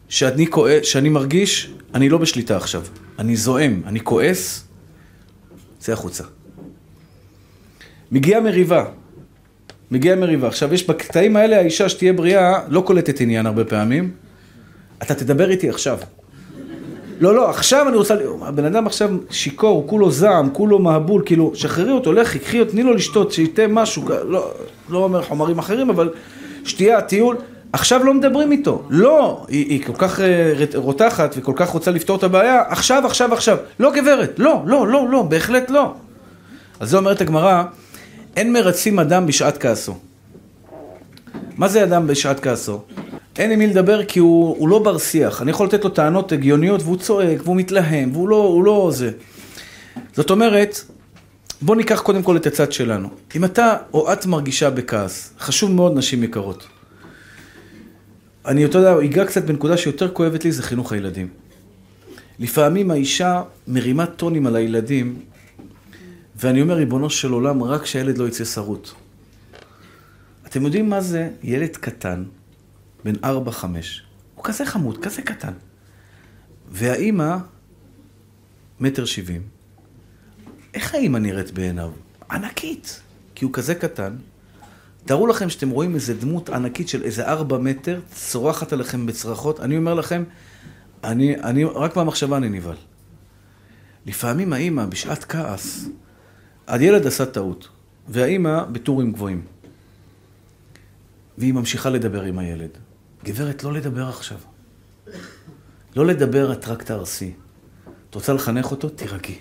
שאני, 0.09 0.47
כועס, 0.47 0.85
שאני 0.85 1.09
מרגיש, 1.09 1.73
אני 1.93 2.09
לא 2.09 2.17
בשליטה 2.17 2.57
עכשיו. 2.57 2.83
אני 3.19 3.35
זועם, 3.35 3.81
אני 3.85 3.99
כועס, 3.99 4.63
צא 5.79 5.93
החוצה. 5.93 6.23
מגיעה 8.11 8.41
מריבה, 8.41 8.85
מגיעה 9.91 10.15
מריבה. 10.15 10.47
עכשיו, 10.47 10.73
יש 10.73 10.87
בקטעים 10.87 11.35
האלה, 11.35 11.57
האישה 11.57 11.89
שתהיה 11.89 12.13
בריאה, 12.13 12.59
לא 12.67 12.81
קולטת 12.81 13.21
עניין 13.21 13.45
הרבה 13.45 13.65
פעמים. 13.65 14.11
אתה 15.01 15.15
תדבר 15.15 15.49
איתי 15.49 15.69
עכשיו. 15.69 15.97
לא, 17.19 17.35
לא, 17.35 17.49
עכשיו 17.49 17.87
אני 17.89 17.97
רוצה... 17.97 18.15
הבן 18.41 18.65
אדם 18.65 18.87
עכשיו 18.87 19.09
שיכור, 19.29 19.87
כולו 19.87 20.11
זעם, 20.11 20.49
כולו 20.53 20.79
מהבול, 20.79 21.21
כאילו, 21.25 21.51
שחררי 21.55 21.91
אותו, 21.91 22.13
לכי, 22.13 22.39
קחי 22.39 22.59
אותו, 22.59 22.71
תני 22.71 22.83
לו 22.83 22.93
לשתות, 22.93 23.31
שייתה 23.31 23.67
משהו, 23.67 24.03
לא, 24.27 24.51
לא 24.89 24.97
אומר 24.97 25.21
חומרים 25.21 25.59
אחרים, 25.59 25.89
אבל 25.89 26.09
שתייה, 26.63 27.01
טיול. 27.01 27.37
עכשיו 27.73 28.03
לא 28.03 28.13
מדברים 28.13 28.51
איתו. 28.51 28.83
לא, 28.89 29.45
היא, 29.47 29.69
היא 29.69 29.85
כל 29.85 29.93
כך 29.97 30.19
אה, 30.19 30.53
רותחת 30.75 31.35
וכל 31.37 31.53
כך 31.55 31.69
רוצה 31.69 31.91
לפתור 31.91 32.17
את 32.17 32.23
הבעיה, 32.23 32.63
עכשיו, 32.67 33.05
עכשיו, 33.05 33.33
עכשיו. 33.33 33.57
לא 33.79 33.91
גברת, 33.91 34.33
לא, 34.37 34.61
לא, 34.65 34.87
לא, 34.87 35.09
לא, 35.09 35.21
בהחלט 35.21 35.69
לא. 35.69 35.93
אז 36.79 36.89
זה 36.89 36.97
אומרת 36.97 37.21
הגמרא, 37.21 37.63
אין 38.35 38.53
מרצים 38.53 38.99
אדם 38.99 39.25
בשעת 39.25 39.57
כעסו. 39.57 39.95
מה 41.57 41.67
זה 41.67 41.83
אדם 41.83 42.07
בשעת 42.07 42.39
כעסו? 42.39 42.81
אין 43.37 43.51
עם 43.51 43.59
מי 43.59 43.67
לדבר 43.67 44.05
כי 44.05 44.19
הוא, 44.19 44.57
הוא 44.57 44.69
לא 44.69 44.79
בר 44.79 44.97
שיח. 44.97 45.41
אני 45.41 45.51
יכול 45.51 45.67
לתת 45.67 45.83
לו 45.83 45.89
טענות 45.89 46.31
הגיוניות 46.31 46.81
והוא 46.81 46.97
צועק 46.97 47.39
והוא 47.43 47.55
מתלהם 47.55 48.09
והוא 48.13 48.29
לא, 48.29 48.61
לא 48.65 48.91
זה. 48.93 49.11
זאת 50.13 50.29
אומרת, 50.29 50.81
בוא 51.61 51.75
ניקח 51.75 52.01
קודם 52.01 52.23
כל 52.23 52.37
את 52.37 52.45
הצד 52.45 52.71
שלנו. 52.71 53.09
אם 53.35 53.45
אתה 53.45 53.75
או 53.93 54.13
את 54.13 54.25
מרגישה 54.25 54.69
בכעס, 54.69 55.33
חשוב 55.39 55.71
מאוד 55.71 55.97
נשים 55.97 56.23
יקרות. 56.23 56.67
אני, 58.45 58.65
אתה 58.65 58.77
יודע, 58.77 59.05
אגע 59.05 59.25
קצת 59.25 59.43
בנקודה 59.43 59.77
שיותר 59.77 60.11
כואבת 60.11 60.45
לי, 60.45 60.51
זה 60.51 60.63
חינוך 60.63 60.91
הילדים. 60.91 61.27
לפעמים 62.39 62.91
האישה 62.91 63.41
מרימה 63.67 64.05
טונים 64.05 64.47
על 64.47 64.55
הילדים, 64.55 65.19
ואני 66.35 66.61
אומר, 66.61 66.73
ריבונו 66.73 67.09
של 67.09 67.31
עולם, 67.31 67.63
רק 67.63 67.85
שהילד 67.85 68.17
לא 68.17 68.27
יצא 68.27 68.45
שרוט. 68.45 68.89
אתם 70.47 70.65
יודעים 70.65 70.89
מה 70.89 71.01
זה 71.01 71.29
ילד 71.43 71.77
קטן, 71.77 72.23
בן 73.03 73.13
ארבע, 73.23 73.51
חמש. 73.51 74.03
הוא 74.35 74.43
כזה 74.43 74.65
חמוד, 74.65 74.97
כזה 74.97 75.21
קטן. 75.21 75.53
והאימא, 76.69 77.37
מטר 78.79 79.05
שבעים. 79.05 79.41
איך 80.73 80.95
האימא 80.95 81.17
נראית 81.17 81.51
בעיניו? 81.51 81.91
ענקית. 82.31 83.01
כי 83.35 83.45
הוא 83.45 83.53
כזה 83.53 83.75
קטן, 83.75 84.15
תארו 85.05 85.27
לכם 85.27 85.49
שאתם 85.49 85.69
רואים 85.69 85.95
איזה 85.95 86.13
דמות 86.13 86.49
ענקית 86.49 86.89
של 86.89 87.03
איזה 87.03 87.27
ארבע 87.27 87.57
מטר, 87.57 87.99
צורחת 88.13 88.73
עליכם 88.73 89.05
בצרחות. 89.05 89.59
אני 89.59 89.77
אומר 89.77 89.93
לכם, 89.93 90.23
אני, 91.03 91.35
אני, 91.39 91.63
רק 91.63 91.95
מהמחשבה 91.95 92.37
אני 92.37 92.49
נבהל. 92.49 92.75
לפעמים 94.05 94.53
האימא, 94.53 94.85
בשעת 94.85 95.23
כעס, 95.23 95.85
הילד 96.67 97.07
עשה 97.07 97.25
טעות, 97.25 97.67
והאימא 98.07 98.63
בטורים 98.63 99.11
גבוהים. 99.11 99.45
והיא 101.37 101.53
ממשיכה 101.53 101.89
לדבר 101.89 102.21
עם 102.21 102.39
הילד. 102.39 102.77
גברת, 103.23 103.63
לא 103.63 103.73
לדבר 103.73 104.09
עכשיו. 104.09 104.37
לא 105.95 106.05
לדבר, 106.05 106.53
את 106.53 106.67
רק 106.67 106.83
תהרסי. 106.83 107.31
את 108.09 108.15
רוצה 108.15 108.33
לחנך 108.33 108.71
אותו? 108.71 108.89
תירגעי. 108.89 109.39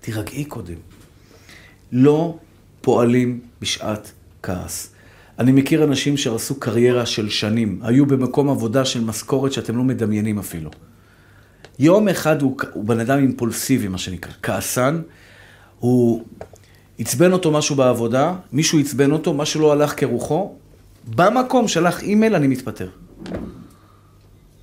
תירגעי 0.00 0.44
קודם. 0.44 0.74
לא 1.92 2.38
פועלים 2.80 3.40
בשעת 3.60 4.12
כעס. 4.42 4.92
אני 5.38 5.52
מכיר 5.52 5.84
אנשים 5.84 6.16
שעשו 6.16 6.60
קריירה 6.60 7.06
של 7.06 7.28
שנים, 7.28 7.80
היו 7.82 8.06
במקום 8.06 8.50
עבודה 8.50 8.84
של 8.84 9.04
משכורת 9.04 9.52
שאתם 9.52 9.76
לא 9.76 9.84
מדמיינים 9.84 10.38
אפילו. 10.38 10.70
יום 11.78 12.08
אחד 12.08 12.42
הוא, 12.42 12.56
הוא 12.72 12.84
בן 12.84 13.00
אדם 13.00 13.18
אימפולסיבי, 13.18 13.88
מה 13.88 13.98
שנקרא, 13.98 14.32
כעסן, 14.42 15.02
הוא 15.78 16.24
עצבן 16.98 17.32
אותו 17.32 17.50
משהו 17.50 17.76
בעבודה, 17.76 18.34
מישהו 18.52 18.78
עצבן 18.78 19.12
אותו, 19.12 19.34
משהו 19.34 19.60
לא 19.60 19.72
הלך 19.72 20.00
כרוחו, 20.00 20.56
במקום 21.16 21.68
שלח 21.68 22.02
אימייל, 22.02 22.34
אני 22.34 22.46
מתפטר. 22.46 22.88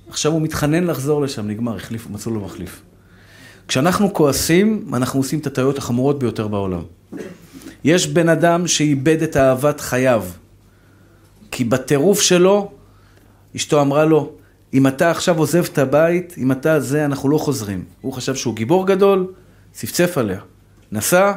עכשיו 0.08 0.32
הוא 0.32 0.42
מתחנן 0.42 0.84
לחזור 0.84 1.22
לשם, 1.22 1.48
נגמר, 1.48 1.76
החליף, 1.76 2.10
מצאו 2.10 2.32
לו 2.32 2.40
מחליף. 2.40 2.82
כשאנחנו 3.68 4.14
כועסים, 4.14 4.90
אנחנו 4.92 5.20
עושים 5.20 5.38
את 5.38 5.46
הטעויות 5.46 5.78
החמורות 5.78 6.18
ביותר 6.18 6.48
בעולם. 6.48 6.82
יש 7.84 8.06
בן 8.06 8.28
אדם 8.28 8.66
שאיבד 8.66 9.22
את 9.22 9.36
אהבת 9.36 9.80
חייו. 9.80 10.24
כי 11.50 11.64
בטירוף 11.64 12.20
שלו, 12.20 12.70
אשתו 13.56 13.80
אמרה 13.80 14.04
לו, 14.04 14.32
אם 14.74 14.86
אתה 14.86 15.10
עכשיו 15.10 15.38
עוזב 15.38 15.64
את 15.64 15.78
הבית, 15.78 16.34
אם 16.38 16.52
אתה 16.52 16.80
זה, 16.80 17.04
אנחנו 17.04 17.28
לא 17.28 17.38
חוזרים. 17.38 17.84
הוא 18.00 18.12
חשב 18.12 18.34
שהוא 18.34 18.54
גיבור 18.56 18.86
גדול, 18.86 19.32
צפצף 19.72 20.18
עליה. 20.18 20.40
נסע, 20.92 21.32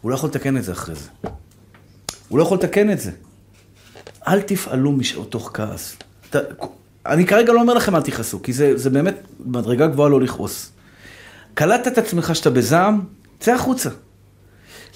הוא 0.00 0.10
לא 0.10 0.14
יכול 0.14 0.28
לתקן 0.28 0.56
את 0.56 0.64
זה 0.64 0.72
אחרי 0.72 0.94
זה. 0.94 1.08
הוא 2.28 2.38
לא 2.38 2.42
יכול 2.42 2.58
לתקן 2.58 2.90
את 2.90 3.00
זה. 3.00 3.10
אל 4.28 4.40
תפעלו 4.40 4.92
מתוך 4.92 5.50
כעס. 5.54 5.96
אתה, 6.30 6.38
אני 7.06 7.26
כרגע 7.26 7.52
לא 7.52 7.60
אומר 7.60 7.74
לכם 7.74 7.96
אל 7.96 8.02
תכעסו, 8.02 8.42
כי 8.42 8.52
זה, 8.52 8.76
זה 8.76 8.90
באמת 8.90 9.14
מדרגה 9.46 9.86
גבוהה 9.86 10.08
לא 10.08 10.20
לכעוס. 10.20 10.72
קלטת 11.54 11.92
את 11.92 11.98
עצמך 11.98 12.34
שאתה 12.34 12.50
בזעם, 12.50 13.00
צא 13.40 13.52
החוצה. 13.52 13.90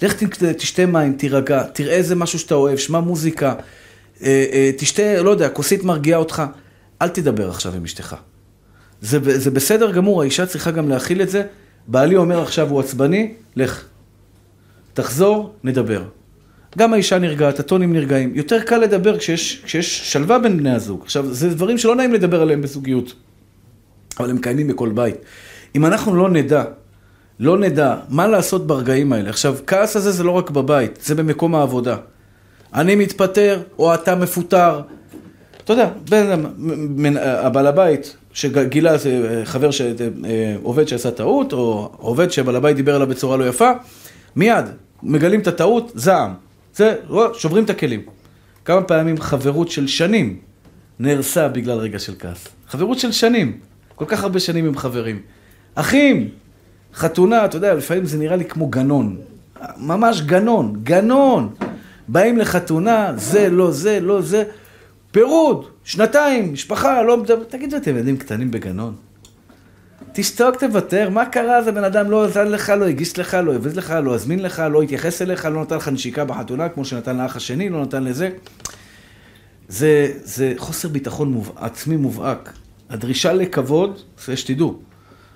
לך 0.01 0.23
תשתה 0.57 0.85
מים, 0.85 1.13
תירגע, 1.13 1.63
תראה 1.63 1.93
איזה 1.93 2.15
משהו 2.15 2.39
שאתה 2.39 2.55
אוהב, 2.55 2.77
שמע 2.77 2.99
מוזיקה, 2.99 3.53
אה, 4.21 4.45
אה, 4.53 4.71
תשתה, 4.77 5.21
לא 5.21 5.29
יודע, 5.29 5.49
כוסית 5.49 5.83
מרגיעה 5.83 6.19
אותך, 6.19 6.43
אל 7.01 7.09
תדבר 7.09 7.49
עכשיו 7.49 7.75
עם 7.75 7.83
אשתך. 7.83 8.15
זה, 9.01 9.39
זה 9.39 9.51
בסדר 9.51 9.91
גמור, 9.91 10.21
האישה 10.21 10.45
צריכה 10.45 10.71
גם 10.71 10.89
להכיל 10.89 11.21
את 11.21 11.29
זה. 11.29 11.43
בעלי 11.87 12.15
אומר 12.15 12.41
עכשיו 12.41 12.69
הוא 12.69 12.79
עצבני, 12.79 13.33
לך. 13.55 13.85
תחזור, 14.93 15.53
נדבר. 15.63 16.03
גם 16.77 16.93
האישה 16.93 17.19
נרגעת, 17.19 17.59
הטונים 17.59 17.93
נרגעים. 17.93 18.31
יותר 18.35 18.59
קל 18.61 18.77
לדבר 18.77 19.17
כשיש, 19.17 19.61
כשיש 19.65 20.13
שלווה 20.13 20.39
בין 20.39 20.57
בני 20.57 20.71
הזוג. 20.71 21.01
עכשיו, 21.03 21.33
זה 21.33 21.49
דברים 21.49 21.77
שלא 21.77 21.95
נעים 21.95 22.13
לדבר 22.13 22.41
עליהם 22.41 22.61
בזוגיות, 22.61 23.13
אבל 24.19 24.29
הם 24.29 24.37
קיימים 24.37 24.67
בכל 24.67 24.89
בית. 24.89 25.15
אם 25.75 25.85
אנחנו 25.85 26.15
לא 26.15 26.29
נדע 26.29 26.63
לא 27.39 27.57
נדע 27.57 27.95
מה 28.09 28.27
לעשות 28.27 28.67
ברגעים 28.67 29.13
האלה. 29.13 29.29
עכשיו, 29.29 29.55
כעס 29.67 29.95
הזה 29.95 30.11
זה 30.11 30.23
לא 30.23 30.31
רק 30.31 30.49
בבית, 30.49 30.99
זה 31.03 31.15
במקום 31.15 31.55
העבודה. 31.55 31.97
אני 32.73 32.95
מתפטר, 32.95 33.61
או 33.79 33.93
אתה 33.93 34.15
מפוטר. 34.15 34.81
אתה 35.63 35.73
יודע, 35.73 35.89
בין 36.89 37.17
הבעל 37.21 37.67
הבית 37.67 38.17
שגילה 38.33 38.95
חבר, 39.43 39.71
ש... 39.71 39.81
עובד 40.63 40.87
שעשה 40.87 41.11
טעות, 41.11 41.53
או 41.53 41.91
עובד 41.97 42.31
שבעל 42.31 42.55
הבית 42.55 42.75
דיבר 42.75 42.95
עליו 42.95 43.07
בצורה 43.07 43.37
לא 43.37 43.47
יפה, 43.47 43.71
מיד 44.35 44.65
מגלים 45.03 45.39
את 45.39 45.47
הטעות, 45.47 45.91
זעם. 45.95 46.33
זה, 46.75 46.95
שוברים 47.33 47.63
את 47.63 47.69
הכלים. 47.69 48.01
כמה 48.65 48.81
פעמים 48.81 49.17
חברות 49.17 49.71
של 49.71 49.87
שנים 49.87 50.39
נהרסה 50.99 51.47
בגלל 51.47 51.77
רגע 51.77 51.99
של 51.99 52.13
כעס. 52.19 52.47
חברות 52.67 52.99
של 52.99 53.11
שנים, 53.11 53.59
כל 53.95 54.05
כך 54.07 54.23
הרבה 54.23 54.39
שנים 54.39 54.65
עם 54.65 54.77
חברים. 54.77 55.21
אחים, 55.75 56.29
חתונה, 56.93 57.45
אתה 57.45 57.57
יודע, 57.57 57.73
לפעמים 57.73 58.05
זה 58.05 58.17
נראה 58.17 58.35
לי 58.35 58.45
כמו 58.45 58.67
גנון. 58.67 59.17
ממש 59.77 60.21
גנון, 60.21 60.79
גנון. 60.83 61.53
באים 62.07 62.37
לחתונה, 62.37 63.11
זה, 63.15 63.49
לא 63.49 63.71
זה, 63.71 63.99
לא 63.99 64.21
זה. 64.21 64.43
פירוד, 65.11 65.65
שנתיים, 65.83 66.53
משפחה, 66.53 67.01
לא... 67.01 67.23
תגידו, 67.47 67.77
אתם 67.77 67.91
ילדים 67.91 68.17
קטנים 68.17 68.51
בגנון? 68.51 68.95
תשתוק, 70.17 70.55
תוותר, 70.55 71.09
מה 71.09 71.25
קרה? 71.25 71.61
זה 71.61 71.71
בן 71.71 71.83
אדם 71.83 72.11
לא 72.11 72.25
עזן 72.25 72.47
לך, 72.47 72.69
לא 72.69 72.85
הגיש 72.85 73.19
לך, 73.19 73.33
לא 73.33 73.55
הביא 73.55 73.71
לך, 73.75 73.93
לא 74.03 74.15
הזמין 74.15 74.39
לך, 74.39 74.63
לא 74.71 74.81
התייחס 74.81 75.21
אליך, 75.21 75.45
לא 75.45 75.61
נתן 75.61 75.75
לך 75.75 75.87
נשיקה 75.87 76.25
בחתונה, 76.25 76.69
כמו 76.69 76.85
שנתן 76.85 77.17
לאח 77.17 77.35
השני, 77.35 77.69
לא 77.69 77.81
נתן 77.81 78.03
לזה. 78.03 78.29
זה, 79.67 80.11
זה 80.23 80.53
חוסר 80.57 80.87
ביטחון 80.87 81.31
מוב... 81.31 81.51
עצמי 81.55 81.95
מובהק. 81.95 82.53
הדרישה 82.89 83.33
לכבוד, 83.33 83.99
זה 84.25 84.37
שתדעו, 84.37 84.79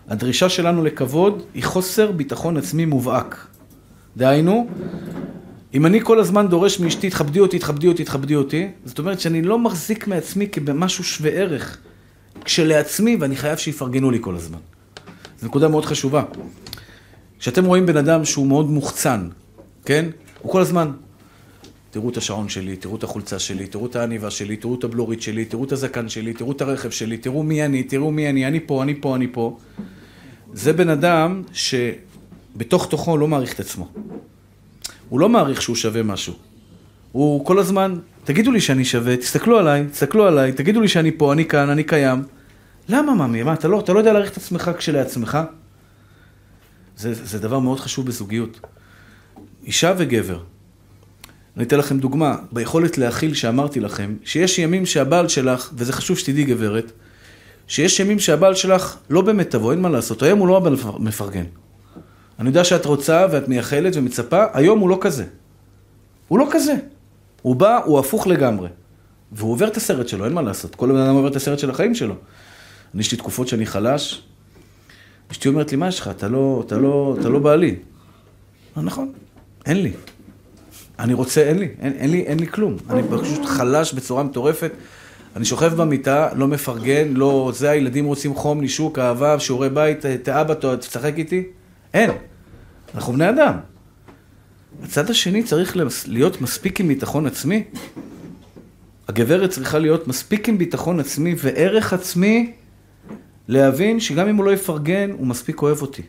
הדרישה 0.07 0.49
שלנו 0.49 0.83
לכבוד 0.83 1.43
היא 1.53 1.63
חוסר 1.63 2.11
ביטחון 2.11 2.57
עצמי 2.57 2.85
מובהק. 2.85 3.47
דהיינו, 4.17 4.67
אם 5.73 5.85
אני 5.85 6.01
כל 6.03 6.19
הזמן 6.19 6.47
דורש 6.47 6.79
מאשתי, 6.79 7.09
תכבדי 7.09 7.39
אותי, 7.39 7.59
תכבדי 7.59 7.87
אותי, 7.87 8.03
תכבדי 8.03 8.35
אותי, 8.35 8.67
זאת 8.85 8.99
אומרת 8.99 9.19
שאני 9.19 9.41
לא 9.41 9.59
מחזיק 9.59 10.07
מעצמי 10.07 10.47
כבמשהו 10.47 11.03
שווה 11.03 11.31
ערך. 11.31 11.77
כשלעצמי, 12.45 13.15
ואני 13.19 13.35
חייב 13.35 13.57
שיפרגנו 13.57 14.11
לי 14.11 14.17
כל 14.21 14.35
הזמן. 14.35 14.59
זו 15.39 15.47
נקודה 15.47 15.67
מאוד 15.67 15.85
חשובה. 15.85 16.23
כשאתם 17.39 17.65
רואים 17.65 17.85
בן 17.85 17.97
אדם 17.97 18.25
שהוא 18.25 18.47
מאוד 18.47 18.69
מוחצן, 18.69 19.29
כן? 19.85 20.05
הוא 20.41 20.51
כל 20.51 20.61
הזמן, 20.61 20.91
תראו 21.91 22.09
את 22.09 22.17
השעון 22.17 22.49
שלי, 22.49 22.75
תראו 22.75 22.95
את 22.95 23.03
החולצה 23.03 23.39
שלי, 23.39 23.67
תראו 23.67 23.85
את 23.85 23.95
העניבה 23.95 24.31
שלי, 24.31 24.57
תראו 24.57 24.75
את 24.75 24.83
הבלורית 24.83 25.21
שלי, 25.21 25.45
תראו 25.45 25.63
את 25.63 25.71
הזקן 25.71 26.09
שלי, 26.09 26.33
תראו 26.33 26.51
את 26.51 26.61
הרכב 26.61 26.89
שלי, 26.89 27.17
תראו 27.17 27.43
מי 27.43 27.65
אני, 27.65 27.83
תראו 27.83 28.11
מי 28.11 28.29
אני, 28.29 28.47
אני 28.47 28.59
פה, 28.59 28.83
אני 28.83 29.01
פה, 29.01 29.15
אני 29.15 29.27
פה. 29.31 29.57
זה 30.53 30.73
בן 30.73 30.89
אדם 30.89 31.43
שבתוך 31.53 32.87
תוכו 32.89 33.17
לא 33.17 33.27
מעריך 33.27 33.53
את 33.53 33.59
עצמו. 33.59 33.87
הוא 35.09 35.19
לא 35.19 35.29
מעריך 35.29 35.61
שהוא 35.61 35.75
שווה 35.75 36.03
משהו. 36.03 36.33
הוא 37.11 37.45
כל 37.45 37.59
הזמן, 37.59 37.99
תגידו 38.29 38.51
לי 38.51 38.61
שאני 38.61 38.85
שווה, 38.85 39.17
תסתכלו 39.17 39.59
עליי, 39.59 39.85
תסתכלו 39.91 40.27
עליי, 40.27 40.51
תגידו 40.51 40.81
לי 40.81 40.87
שאני 40.87 41.11
פה, 41.11 41.33
אני 41.33 41.45
כאן, 41.45 41.69
אני 41.69 41.83
קיים. 41.83 42.23
למה, 42.89 43.27
ממי? 43.27 43.43
מה, 43.43 43.53
אתה 43.53 43.67
לא, 43.67 43.79
אתה 43.79 43.93
לא 43.93 43.99
יודע 43.99 44.13
להעריך 44.13 44.31
את 44.31 44.37
עצמך 44.37 44.71
כשלעצמך? 44.77 45.37
זה, 46.97 47.13
זה 47.13 47.39
דבר 47.39 47.59
מאוד 47.59 47.79
חשוב 47.79 48.05
בזוגיות. 48.05 48.59
אישה 49.65 49.93
וגבר. 49.97 50.39
אני 51.57 51.65
אתן 51.65 51.77
לכם 51.77 51.99
דוגמה, 51.99 52.35
ביכולת 52.51 52.97
להכיל 52.97 53.33
שאמרתי 53.33 53.79
לכם, 53.79 54.15
שיש 54.23 54.59
ימים 54.59 54.85
שהבעל 54.85 55.27
שלך, 55.27 55.69
וזה 55.73 55.93
חשוב 55.93 56.17
שתדעי 56.17 56.43
גברת, 56.43 56.91
שיש 57.67 57.99
ימים 57.99 58.19
שהבעל 58.19 58.55
שלך 58.55 58.97
לא 59.09 59.21
באמת 59.21 59.49
תבוא, 59.49 59.71
אין 59.71 59.81
מה 59.81 59.89
לעשות, 59.89 60.23
היום 60.23 60.39
הוא 60.39 60.47
לא 60.47 60.57
הבעל 60.57 60.75
מפרגן. 60.99 61.45
אני 62.39 62.49
יודע 62.49 62.63
שאת 62.63 62.85
רוצה 62.85 63.25
ואת 63.31 63.47
מייחלת 63.47 63.95
ומצפה, 63.95 64.43
היום 64.53 64.79
הוא 64.79 64.89
לא 64.89 64.97
כזה. 65.01 65.25
הוא 66.27 66.39
לא 66.39 66.47
כזה. 66.51 66.75
הוא 67.41 67.55
בא, 67.55 67.79
הוא 67.85 67.99
הפוך 67.99 68.27
לגמרי. 68.27 68.69
והוא 69.31 69.51
עובר 69.51 69.67
את 69.67 69.77
הסרט 69.77 70.07
שלו, 70.07 70.25
אין 70.25 70.33
מה 70.33 70.41
לעשות. 70.41 70.75
כל 70.75 70.91
בן 70.91 70.97
אדם 70.97 71.15
עובר 71.15 71.27
את 71.27 71.35
הסרט 71.35 71.59
של 71.59 71.69
החיים 71.69 71.95
שלו. 71.95 72.15
אני, 72.93 73.01
יש 73.01 73.11
לי 73.11 73.17
תקופות 73.17 73.47
שאני 73.47 73.65
חלש, 73.65 74.23
אשתי 75.31 75.47
אומרת 75.47 75.71
לי, 75.71 75.77
מה 75.77 75.87
יש 75.87 75.99
לך? 75.99 76.07
אתה 76.07 76.27
לא, 76.27 76.63
אתה 76.65 76.77
לא, 76.77 77.15
אתה 77.19 77.29
לא 77.29 77.39
בעלי. 77.39 77.75
נכון, 78.77 79.11
אין 79.65 79.83
לי. 79.83 79.91
אני 80.99 81.13
רוצה, 81.13 81.41
אין 81.41 81.59
לי, 81.59 81.67
אין, 81.81 81.93
אין 81.93 82.11
לי, 82.11 82.21
אין 82.21 82.39
לי 82.39 82.47
כלום. 82.47 82.77
אני 82.89 83.01
פשוט 83.09 83.45
חלש 83.45 83.93
בצורה 83.93 84.23
מטורפת. 84.23 84.71
אני 85.35 85.45
שוכב 85.45 85.73
במיטה, 85.73 86.29
לא 86.35 86.47
מפרגן, 86.47 87.13
לא 87.13 87.51
זה, 87.55 87.69
הילדים 87.69 88.05
רוצים 88.05 88.35
חום, 88.35 88.61
נישוק, 88.61 88.99
אהבה, 88.99 89.39
שיעורי 89.39 89.69
בית, 89.69 90.05
תאבא, 90.05 90.53
תשחק 90.79 91.13
איתי. 91.17 91.43
אין. 91.93 92.11
אנחנו 92.95 93.13
בני 93.13 93.29
אדם. 93.29 93.53
הצד 94.83 95.09
השני 95.09 95.43
צריך 95.43 95.77
להיות 96.07 96.41
מספיק 96.41 96.79
עם 96.79 96.87
ביטחון 96.87 97.25
עצמי. 97.25 97.63
הגברת 99.07 99.49
צריכה 99.49 99.79
להיות 99.79 100.07
מספיק 100.07 100.49
עם 100.49 100.57
ביטחון 100.57 100.99
עצמי 100.99 101.35
וערך 101.37 101.93
עצמי 101.93 102.53
להבין 103.47 103.99
שגם 103.99 104.27
אם 104.27 104.35
הוא 104.35 104.45
לא 104.45 104.51
יפרגן, 104.51 105.11
הוא 105.11 105.27
מספיק 105.27 105.61
אוהב 105.61 105.81
אותי. 105.81 106.01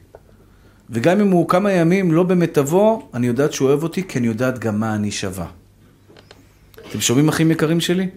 וגם 0.91 1.21
אם 1.21 1.31
הוא 1.31 1.49
כמה 1.49 1.73
ימים 1.73 2.13
לא 2.13 2.23
במיטבו, 2.23 3.09
אני 3.15 3.27
יודעת 3.27 3.53
שהוא 3.53 3.69
אוהב 3.69 3.83
אותי, 3.83 4.03
כי 4.09 4.19
אני 4.19 4.27
יודעת 4.27 4.59
גם 4.59 4.81
מה 4.81 4.95
אני 4.95 5.11
שווה. 5.11 5.47
אתם 6.89 7.01
שומעים 7.01 7.29
אחים 7.29 7.51
יקרים 7.51 7.81
שלי? 7.81 8.09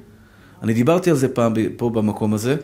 אני 0.64 0.74
דיברתי 0.74 1.10
על 1.10 1.16
זה 1.16 1.28
פעם 1.28 1.54
פה 1.78 1.90
במקום 1.90 2.34
הזה, 2.34 2.56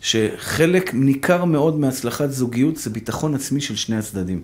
שחלק 0.00 0.94
ניכר 0.94 1.44
מאוד 1.44 1.78
מהצלחת 1.78 2.30
זוגיות 2.30 2.76
זה 2.76 2.90
ביטחון 2.90 3.34
עצמי 3.34 3.60
של 3.60 3.76
שני 3.76 3.96
הצדדים. 3.96 4.42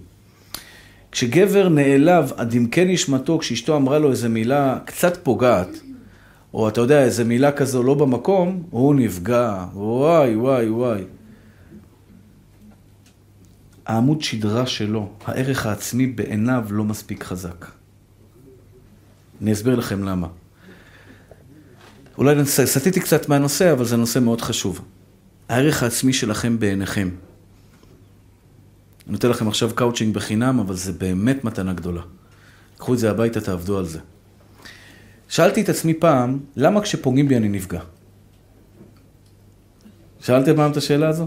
כשגבר 1.17 1.69
נעלב 1.69 2.33
עד 2.37 2.55
עמקי 2.55 2.85
נשמתו, 2.85 3.39
כשאשתו 3.39 3.77
אמרה 3.77 3.99
לו 3.99 4.11
איזו 4.11 4.29
מילה 4.29 4.79
קצת 4.85 5.25
פוגעת, 5.25 5.69
או 6.55 6.69
אתה 6.69 6.81
יודע, 6.81 7.05
איזו 7.05 7.25
מילה 7.25 7.53
כזו 7.53 7.83
לא 7.83 7.95
במקום, 7.95 8.63
הוא 8.71 8.95
נפגע, 8.95 9.65
וואי, 9.75 10.37
וואי, 10.37 10.69
וואי. 10.69 11.03
העמוד 13.87 14.23
שדרה 14.23 14.67
שלו, 14.67 15.09
הערך 15.25 15.67
העצמי 15.67 16.07
בעיניו 16.07 16.65
לא 16.71 16.85
מספיק 16.85 17.25
חזק. 17.25 17.67
אני 19.43 19.53
אסביר 19.53 19.75
לכם 19.75 20.05
למה. 20.05 20.27
אולי 22.19 22.45
סטיתי 22.45 23.01
קצת 23.01 23.29
מהנושא, 23.29 23.73
אבל 23.73 23.85
זה 23.85 23.97
נושא 23.97 24.19
מאוד 24.19 24.41
חשוב. 24.41 24.81
הערך 25.49 25.83
העצמי 25.83 26.13
שלכם 26.13 26.59
בעיניכם. 26.59 27.09
אני 29.07 29.13
נותן 29.13 29.29
לכם 29.29 29.49
עכשיו 29.49 29.71
קאוצ'ינג 29.75 30.15
בחינם, 30.15 30.59
אבל 30.59 30.75
זה 30.75 30.93
באמת 30.93 31.45
מתנה 31.45 31.73
גדולה. 31.73 32.03
קחו 32.79 32.95
את 32.95 32.99
זה 32.99 33.11
הביתה, 33.11 33.41
תעבדו 33.41 33.79
על 33.79 33.85
זה. 33.85 33.99
שאלתי 35.29 35.61
את 35.61 35.69
עצמי 35.69 35.95
פעם, 35.95 36.39
למה 36.57 36.81
כשפוגעים 36.81 37.29
בי 37.29 37.37
אני 37.37 37.49
נפגע? 37.49 37.81
שאלתם 40.21 40.57
פעם 40.57 40.71
את 40.71 40.77
השאלה 40.77 41.09
הזו? 41.09 41.27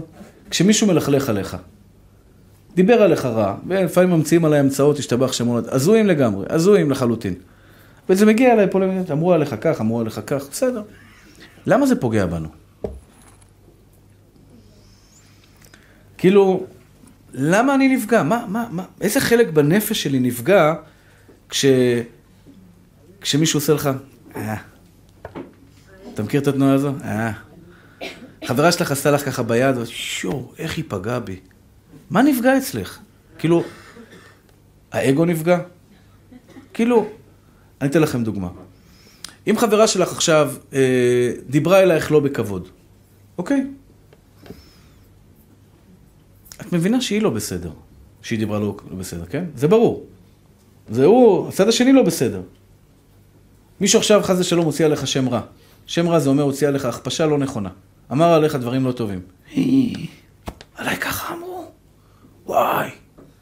כשמישהו 0.50 0.86
מלכלך 0.86 1.28
עליך, 1.28 1.56
דיבר 2.74 3.02
עליך 3.02 3.24
רע, 3.24 3.56
ולפעמים 3.66 4.10
ממציאים 4.10 4.44
עליי 4.44 4.60
המצאות, 4.60 4.98
ישתבח 4.98 5.32
שמו, 5.32 5.68
הזויים 5.68 6.06
לגמרי, 6.06 6.46
הזויים 6.48 6.90
לחלוטין. 6.90 7.34
וזה 8.08 8.26
מגיע 8.26 8.52
אליי 8.52 8.66
פה, 8.70 8.80
אמרו 9.12 9.32
עליך 9.32 9.54
כך, 9.60 9.80
אמרו 9.80 10.00
עליך 10.00 10.20
כך, 10.26 10.48
בסדר. 10.50 10.82
למה 11.66 11.86
זה 11.86 11.96
פוגע 11.96 12.26
בנו? 12.26 12.48
כאילו, 16.18 16.66
למה 17.32 17.74
אני 17.74 17.96
נפגע? 17.96 18.22
מה, 18.22 18.44
מה, 18.48 18.66
מה, 18.70 18.84
איזה 19.00 19.20
חלק 19.20 19.48
בנפש 19.48 20.02
שלי 20.02 20.20
נפגע 20.20 20.74
כש... 21.48 21.64
כשמישהו 23.20 23.56
עושה 23.58 23.72
לך, 23.72 23.90
אה. 24.36 24.56
אתה 26.14 26.22
מכיר 26.22 26.40
את 26.40 26.46
התנועה 26.46 26.74
הזו? 26.74 26.92
אה. 27.04 27.32
חברה 28.44 28.72
שלך 28.72 28.90
עשתה 28.90 29.10
לך 29.10 29.24
ככה 29.24 29.42
ביד, 29.42 29.76
שואו, 29.84 30.52
איך 30.58 30.76
היא 30.76 30.84
פגעה 30.88 31.20
בי. 31.20 31.40
מה 32.10 32.22
נפגע 32.22 32.58
אצלך? 32.58 32.98
כאילו, 33.38 33.64
האגו 34.92 35.24
נפגע? 35.24 35.58
כאילו, 36.74 37.08
אני 37.80 37.90
אתן 37.90 38.02
לכם 38.02 38.24
דוגמה. 38.24 38.48
אם 39.46 39.58
חברה 39.58 39.86
שלך 39.86 40.12
עכשיו 40.12 40.52
אה, 40.72 41.32
דיברה 41.48 41.82
אלייך 41.82 42.12
לא 42.12 42.20
בכבוד, 42.20 42.68
אוקיי? 43.38 43.66
את 46.60 46.72
מבינה 46.72 47.00
שהיא 47.00 47.22
לא 47.22 47.30
בסדר, 47.30 47.70
שהיא 48.22 48.38
דיברה 48.38 48.58
לא, 48.58 48.76
לא 48.90 48.96
בסדר, 48.96 49.24
כן? 49.26 49.44
זה 49.56 49.68
ברור. 49.68 50.06
זה 50.90 51.04
הוא, 51.04 51.48
הצד 51.48 51.68
השני 51.68 51.92
לא 51.92 52.02
בסדר. 52.02 52.42
מישהו 53.80 53.98
עכשיו 53.98 54.20
חס 54.22 54.36
ושלום 54.38 54.64
הוציא 54.64 54.84
עליך 54.84 55.06
שם 55.06 55.28
רע. 55.28 55.40
שם 55.86 56.08
רע 56.08 56.18
זה 56.18 56.28
אומר 56.28 56.42
הוציא 56.42 56.68
עליך 56.68 56.84
הכפשה 56.84 57.26
לא 57.26 57.38
נכונה. 57.38 57.68
אמר 58.12 58.32
עליך 58.32 58.54
דברים 58.54 58.84
לא 58.86 58.92
טובים. 58.92 59.20
עליי 60.76 60.96
ככה 60.96 61.34
אמרו. 61.34 61.64
וואי. 62.46 62.90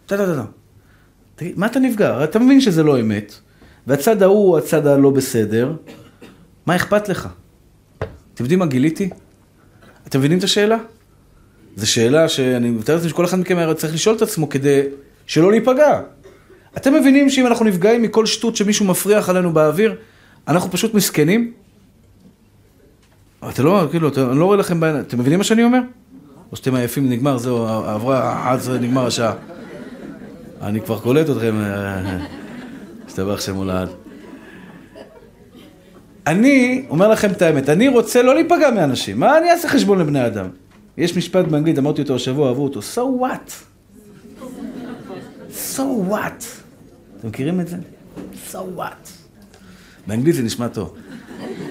טה 0.06 0.16
טה 0.16 0.34
טה. 0.34 0.44
תגיד, 1.34 1.58
מה 1.58 1.66
אתה 1.66 1.78
נפגע? 1.78 2.24
אתה 2.24 2.38
מבין 2.38 2.60
שזה 2.60 2.82
לא 2.82 3.00
אמת, 3.00 3.34
והצד 3.86 4.22
ההוא 4.22 4.48
הוא 4.48 4.58
הצד 4.58 4.86
הלא 4.86 5.10
בסדר, 5.10 5.72
מה 6.66 6.76
אכפת 6.76 7.08
לך? 7.08 7.28
אתם 7.98 8.44
יודעים 8.44 8.58
מה 8.58 8.66
גיליתי? 8.66 9.10
אתם 10.06 10.18
מבינים 10.18 10.38
את 10.38 10.44
השאלה? 10.44 10.76
זו 11.78 11.90
שאלה 11.90 12.28
שאני 12.28 12.70
מתאר 12.70 12.94
לעצמי 12.94 13.10
שכל 13.10 13.24
אחד 13.24 13.38
מכם 13.38 13.56
היה 13.56 13.74
צריך 13.74 13.94
לשאול 13.94 14.16
את 14.16 14.22
עצמו 14.22 14.48
כדי 14.48 14.82
שלא 15.26 15.50
להיפגע. 15.50 16.00
אתם 16.76 16.94
מבינים 16.94 17.30
שאם 17.30 17.46
אנחנו 17.46 17.64
נפגעים 17.64 18.02
מכל 18.02 18.26
שטות 18.26 18.56
שמישהו 18.56 18.86
מפריח 18.86 19.28
עלינו 19.28 19.52
באוויר, 19.52 19.94
אנחנו 20.48 20.70
פשוט 20.70 20.94
מסכנים? 20.94 21.52
אתה 23.48 23.62
לא, 23.62 23.86
כאילו, 23.90 24.08
אתה, 24.08 24.30
אני 24.30 24.38
לא 24.38 24.44
רואה 24.44 24.56
לכם 24.56 24.80
בעיניים, 24.80 25.04
אתם 25.04 25.18
מבינים 25.18 25.38
מה 25.38 25.44
שאני 25.44 25.64
אומר? 25.64 25.78
או 26.52 26.56
שאתם 26.56 26.74
עייפים, 26.74 27.10
נגמר, 27.10 27.38
זהו, 27.38 27.66
עברה, 27.66 28.50
עד 28.52 28.60
זה 28.60 28.80
נגמר 28.80 29.06
השעה. 29.06 29.32
אני 30.62 30.80
כבר 30.80 30.98
קולט 30.98 31.30
אתכם, 31.30 31.54
השתבח 33.06 33.40
שם 33.40 33.54
הולד. 33.54 33.88
אני 36.26 36.84
אומר 36.90 37.08
לכם 37.08 37.30
את 37.30 37.42
האמת, 37.42 37.68
אני 37.68 37.88
רוצה 37.88 38.22
לא 38.22 38.34
להיפגע 38.34 38.70
מאנשים, 38.70 39.20
מה 39.20 39.38
אני 39.38 39.50
אעשה 39.50 39.68
חשבון 39.68 39.98
לבני 39.98 40.26
אדם? 40.26 40.48
יש 40.98 41.16
משפט 41.16 41.44
באנגלית, 41.44 41.78
אמרתי 41.78 42.02
אותו 42.02 42.14
השבוע, 42.14 42.48
אהבו 42.48 42.64
אותו, 42.64 42.80
so 42.80 43.22
what? 43.22 43.50
so 45.76 45.80
what? 46.10 46.44
אתם 47.18 47.28
מכירים 47.28 47.60
את 47.60 47.68
זה? 47.68 47.76
so 48.52 48.56
what? 48.78 49.08
באנגלית 50.06 50.34
זה 50.34 50.42
נשמע 50.42 50.68
טוב. 50.68 50.94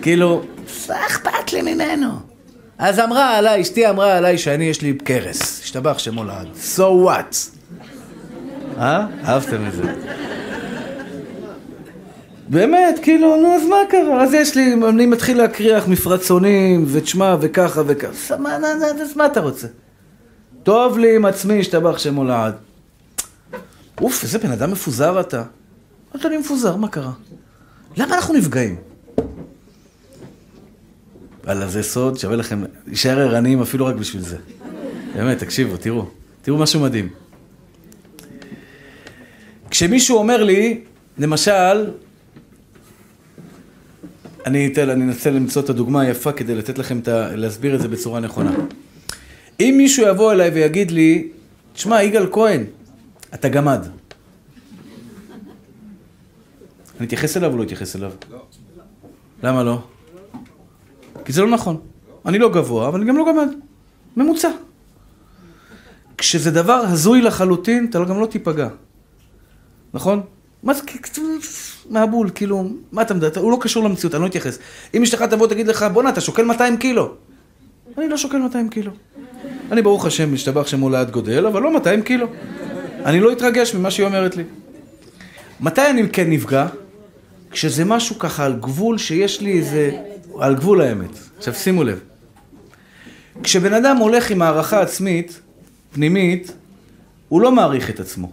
כאילו, 0.02 0.44
מה 0.90 1.06
אכפת 1.06 1.54
לי 1.54 1.62
ממנו? 1.62 2.10
אז 2.78 3.00
אמרה 3.00 3.38
עליי, 3.38 3.62
אשתי 3.62 3.90
אמרה 3.90 4.18
עליי 4.18 4.38
שאני 4.38 4.64
יש 4.64 4.82
לי 4.82 4.94
קרס, 4.94 5.62
השתבח 5.64 6.00
שמו 6.00 6.24
לעד, 6.24 6.48
so 6.76 6.82
what? 7.08 7.36
אה? 8.78 9.06
אהבתם 9.24 9.68
את 9.68 9.74
זה. 9.74 9.94
באמת, 12.50 13.00
כאילו, 13.02 13.42
נו, 13.42 13.56
אז 13.56 13.66
מה 13.66 13.76
קרה? 13.90 14.24
אז 14.24 14.34
יש 14.34 14.56
לי, 14.56 14.74
אני 14.90 15.06
מתחיל 15.06 15.38
להקריח 15.38 15.88
מפרצונים, 15.88 16.86
ותשמע, 16.88 17.36
וככה 17.42 17.82
וככה. 17.88 18.38
מה, 18.38 18.56
אז 19.02 19.16
מה 19.16 19.26
אתה 19.26 19.40
רוצה? 19.40 19.68
טוב 20.64 20.98
לי 20.98 21.16
עם 21.16 21.26
עצמי, 21.26 21.60
השתבח 21.60 21.98
שמו 21.98 22.24
לעד. 22.24 22.54
אוף, 24.02 24.24
איזה 24.24 24.40
בן 24.40 24.52
אדם 24.52 24.72
מפוזר 24.72 25.20
אתה. 25.20 25.44
אתה 26.16 26.28
אני 26.28 26.38
מפוזר, 26.38 26.76
מה 26.76 26.88
קרה? 26.88 27.12
למה 27.98 28.16
אנחנו 28.16 28.34
נפגעים? 28.34 28.76
וואלה, 31.44 31.68
זה 31.68 31.84
סוד, 31.84 32.18
שווה 32.18 32.36
לכם 32.36 32.64
להישאר 32.88 33.20
ערניים 33.20 33.62
אפילו 33.62 33.86
רק 33.86 33.96
בשביל 33.96 34.22
זה. 34.22 34.38
באמת, 35.16 35.38
תקשיבו, 35.40 35.78
תראו. 35.78 36.06
תראו 36.42 36.58
משהו 36.58 36.80
מדהים. 36.80 37.10
כשמישהו 39.70 40.18
אומר 40.18 40.44
לי, 40.44 40.82
למשל, 41.18 41.92
אני 44.48 44.68
אתן, 44.68 44.90
אני 44.90 45.04
אנסה 45.04 45.32
למצוא 45.32 45.62
את 45.62 45.70
הדוגמה 45.70 46.02
היפה 46.02 46.32
כדי 46.32 46.56
לתת 46.56 46.78
לכם, 46.78 47.00
את 47.00 47.08
ה, 47.08 47.36
להסביר 47.36 47.76
את 47.76 47.82
זה 47.82 47.88
בצורה 47.88 48.20
נכונה. 48.20 48.52
אם 49.60 49.74
מישהו 49.78 50.08
יבוא 50.08 50.32
אליי 50.32 50.50
ויגיד 50.50 50.92
לי, 50.92 51.28
תשמע, 51.74 52.04
יגאל 52.04 52.28
כהן, 52.32 52.64
אתה 53.34 53.50
גמד. 53.50 53.88
אני 56.98 57.08
אתייחס 57.08 57.38
אליו 57.38 57.52
או 57.52 57.58
לא 57.58 57.64
אתייחס 57.64 57.96
אליו? 57.96 58.12
לא. 58.32 58.46
למה 59.44 59.64
לא? 59.64 59.80
כי 61.26 61.34
זה 61.34 61.42
לא 61.42 61.50
נכון. 61.50 61.78
אני 62.26 62.40
לא 62.40 62.50
גבוה, 62.50 62.88
אבל 62.88 63.00
אני 63.00 63.10
גם 63.10 63.18
לא 63.18 63.26
גמד. 63.28 63.50
ממוצע. 64.18 64.50
כשזה 66.18 66.52
דבר 66.52 66.74
הזוי 66.74 67.22
לחלוטין, 67.22 67.88
אתה 67.90 68.00
גם 68.00 68.20
לא 68.20 68.26
תיפגע. 68.26 68.70
נכון? 69.94 70.22
מה 70.64 70.74
זה, 70.74 70.82
מהבול, 71.90 72.30
כאילו, 72.36 72.70
מה 72.92 73.02
אתה 73.02 73.14
מדבר? 73.14 73.42
הוא 73.42 73.52
לא 73.52 73.58
קשור 73.62 73.84
למציאות, 73.84 74.16
אני 74.16 74.22
לא 74.22 74.28
אתייחס. 74.28 74.60
אם 74.94 75.04
אשתך 75.04 75.22
תבוא 75.22 75.48
תגיד 75.48 75.68
לך, 75.68 75.86
בואנה, 75.94 76.10
אתה 76.10 76.22
שוקל 76.22 76.44
200 76.44 76.78
קילו. 76.78 77.14
אני 77.98 78.08
לא 78.08 78.18
שוקל 78.18 78.38
200 78.38 78.70
קילו. 78.70 78.92
אני 79.72 79.82
ברוך 79.82 80.06
השם, 80.06 80.34
משתבח 80.34 80.68
שם 80.68 80.80
מול 80.80 81.04
גודל, 81.04 81.46
אבל 81.46 81.62
לא 81.62 81.74
200 81.74 82.02
קילו. 82.02 82.28
אני 83.06 83.20
לא 83.20 83.32
אתרגש 83.32 83.76
ממה 83.76 83.92
שהיא 83.92 84.06
אומרת 84.06 84.36
לי. 84.36 84.44
מתי 85.60 85.90
אני 85.90 86.10
כן 86.10 86.30
נפגע? 86.30 86.68
כשזה 87.52 87.86
משהו 87.86 88.20
ככה 88.20 88.46
על 88.46 88.54
גבול 88.60 88.98
שיש 88.98 89.42
לי 89.42 89.52
איזה... 89.52 89.92
על 90.40 90.56
גבול 90.56 90.82
האמת. 90.82 91.20
עכשיו 91.38 91.54
שימו 91.54 91.84
לב. 91.84 92.00
כשבן 93.44 93.74
אדם 93.74 93.98
הולך 93.98 94.32
עם 94.32 94.42
הערכה 94.42 94.82
עצמית, 94.82 95.40
פנימית, 95.94 96.52
הוא 97.30 97.42
לא 97.42 97.52
מעריך 97.52 97.90
את 97.90 98.00
עצמו. 98.00 98.32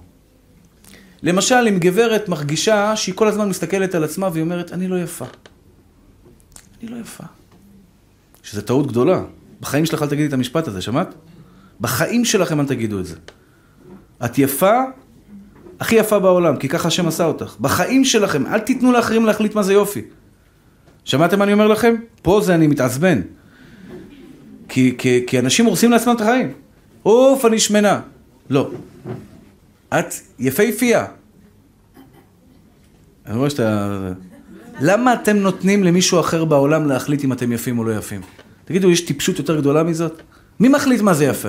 למשל, 1.25 1.67
אם 1.69 1.79
גברת 1.79 2.29
מרגישה 2.29 2.97
שהיא 2.97 3.15
כל 3.15 3.29
הזמן 3.29 3.49
מסתכלת 3.49 3.95
על 3.95 4.05
עצמה 4.05 4.29
והיא 4.33 4.43
אומרת, 4.43 4.73
אני 4.73 4.89
לא 4.89 4.97
יפה. 5.01 5.25
אני 6.83 6.91
לא 6.91 6.97
יפה. 6.97 7.25
שזו 8.43 8.63
טעות 8.63 8.87
גדולה. 8.87 9.23
בחיים 9.61 9.87
שלך 9.87 10.03
אל 10.03 10.09
תגידי 10.09 10.29
את 10.29 10.33
המשפט 10.33 10.69
הזה, 10.69 10.81
שמעת? 10.81 11.15
בחיים 11.81 12.25
שלכם 12.25 12.61
אל 12.61 12.67
תגידו 12.67 13.01
את 13.01 13.07
זה. 13.07 13.17
את 14.25 14.39
יפה, 14.39 14.81
הכי 15.81 15.95
יפה 15.95 16.19
בעולם, 16.19 16.57
כי 16.57 16.69
ככה 16.69 16.89
השם 16.89 17.09
עשה 17.09 17.25
אותך. 17.25 17.57
בחיים 17.61 18.05
שלכם, 18.05 18.47
אל 18.47 18.59
תיתנו 18.59 18.93
לאחרים 18.93 19.25
להחליט 19.25 19.55
מה 19.55 19.63
זה 19.63 19.73
יופי. 19.73 20.03
שמעתם 21.05 21.39
מה 21.39 21.45
אני 21.45 21.53
אומר 21.53 21.69
לכם? 21.69 21.95
פה 22.23 22.41
זה 22.45 22.55
אני 22.55 22.67
מתעצבן. 22.67 23.21
כי, 24.69 24.95
כי, 24.99 25.25
כי 25.27 25.39
אנשים 25.39 25.65
הורסים 25.65 25.91
לעצמם 25.91 26.17
את 26.17 26.21
החיים. 26.21 26.53
אוף, 27.05 27.45
אני 27.45 27.59
שמנה. 27.59 28.01
לא. 28.51 28.71
את 29.99 30.15
יפהפייה. 30.39 31.05
אני 33.27 33.37
רואה 33.37 33.51
שאתה... 33.51 33.99
למה 34.81 35.15
אתם 35.15 35.37
נותנים 35.37 35.85
למישהו 35.85 36.21
אחר 36.21 36.45
בעולם 36.45 36.89
להחליט 36.89 37.25
אם 37.25 37.33
אתם 37.33 37.53
יפים 37.53 37.79
או 37.79 37.85
לא 37.85 37.93
יפים? 37.93 38.21
תגידו, 38.65 38.91
יש 38.91 39.01
טיפשות 39.01 39.39
יותר 39.39 39.57
גדולה 39.57 39.83
מזאת? 39.83 40.23
מי 40.61 40.69
מחליט 40.69 41.01
מה 41.01 41.15
זה 41.15 41.25
יפה? 41.25 41.49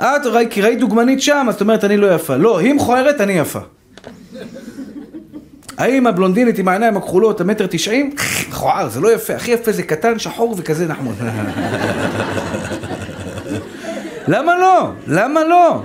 את 0.00 0.26
ראי, 0.26 0.46
כי 0.50 0.62
ראית 0.62 0.78
דוגמנית 0.78 1.22
שם, 1.22 1.46
אז 1.48 1.54
את 1.54 1.60
אומרת, 1.60 1.84
אני 1.84 1.96
לא 1.96 2.14
יפה. 2.14 2.36
לא, 2.36 2.58
היא 2.58 2.74
מכוערת, 2.74 3.20
אני 3.20 3.32
יפה. 3.32 3.60
האם 5.78 6.06
הבלונדינית 6.06 6.58
עם 6.58 6.68
העיניים 6.68 6.96
הכחולות, 6.96 7.40
המטר 7.40 7.66
תשעים? 7.70 8.14
מכוער, 8.48 8.88
זה 8.88 9.00
לא 9.00 9.12
יפה. 9.12 9.34
הכי 9.34 9.50
יפה 9.50 9.72
זה 9.72 9.82
קטן, 9.82 10.18
שחור 10.18 10.54
וכזה 10.58 10.88
נחמוד. 10.88 11.14
למה 14.32 14.58
לא? 14.58 14.90
למה 15.06 15.44
לא? 15.44 15.82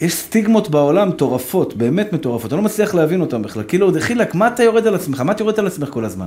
יש 0.00 0.14
סטיגמות 0.14 0.68
בעולם 0.68 1.08
מטורפות, 1.08 1.76
באמת 1.76 2.12
מטורפות, 2.12 2.52
אני 2.52 2.58
לא 2.58 2.64
מצליח 2.64 2.94
להבין 2.94 3.20
אותן 3.20 3.42
בכלל. 3.42 3.62
כאילו, 3.68 3.90
דחילק, 3.90 4.34
מה 4.34 4.48
אתה 4.48 4.62
יורד 4.62 4.86
על 4.86 4.94
עצמך? 4.94 5.20
מה 5.20 5.32
את 5.32 5.40
יורדת 5.40 5.58
על 5.58 5.66
עצמך 5.66 5.88
כל 5.90 6.04
הזמן? 6.04 6.26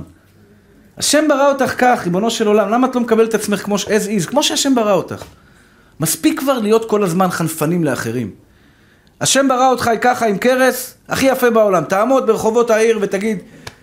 השם 0.98 1.28
ברא 1.28 1.48
אותך 1.48 1.74
כך, 1.78 2.04
ריבונו 2.04 2.30
של 2.30 2.46
עולם, 2.46 2.70
למה 2.70 2.86
את 2.86 2.94
לא 2.94 3.00
מקבלת 3.00 3.28
את 3.28 3.34
עצמך 3.34 3.62
כמו 3.62 3.76
as 3.76 4.22
is? 4.22 4.26
כמו 4.26 4.42
שהשם 4.42 4.74
ברא 4.74 4.92
אותך. 4.92 5.24
מספיק 6.00 6.40
כבר 6.40 6.58
להיות 6.58 6.84
כל 6.90 7.02
הזמן 7.02 7.30
חנפנים 7.30 7.84
לאחרים. 7.84 8.30
השם 9.20 9.48
ברא 9.48 9.70
אותך 9.70 9.90
ככה 10.00 10.26
עם 10.26 10.38
קרס, 10.38 10.94
הכי 11.08 11.26
יפה 11.26 11.50
בעולם. 11.50 11.84
תעמוד 11.84 12.26
ברחובות 12.26 12.70
העיר 12.70 12.98
ותגיד, 13.02 13.38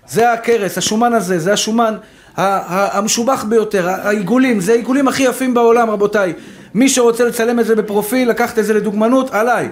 זה 0.07 0.33
הקרס, 0.33 0.77
השומן 0.77 1.13
הזה, 1.13 1.39
זה 1.39 1.53
השומן 1.53 1.95
המשובח 2.37 3.43
ביותר, 3.43 3.89
העיגולים, 3.89 4.59
זה 4.59 4.71
העיגולים 4.71 5.07
הכי 5.07 5.23
יפים 5.23 5.53
בעולם, 5.53 5.89
רבותיי. 5.89 6.33
מי 6.75 6.89
שרוצה 6.89 7.23
לצלם 7.23 7.59
את 7.59 7.65
זה 7.65 7.75
בפרופיל, 7.75 8.29
לקחת 8.29 8.59
את 8.59 8.65
זה 8.65 8.73
לדוגמנות, 8.73 9.33
עליי. 9.33 9.69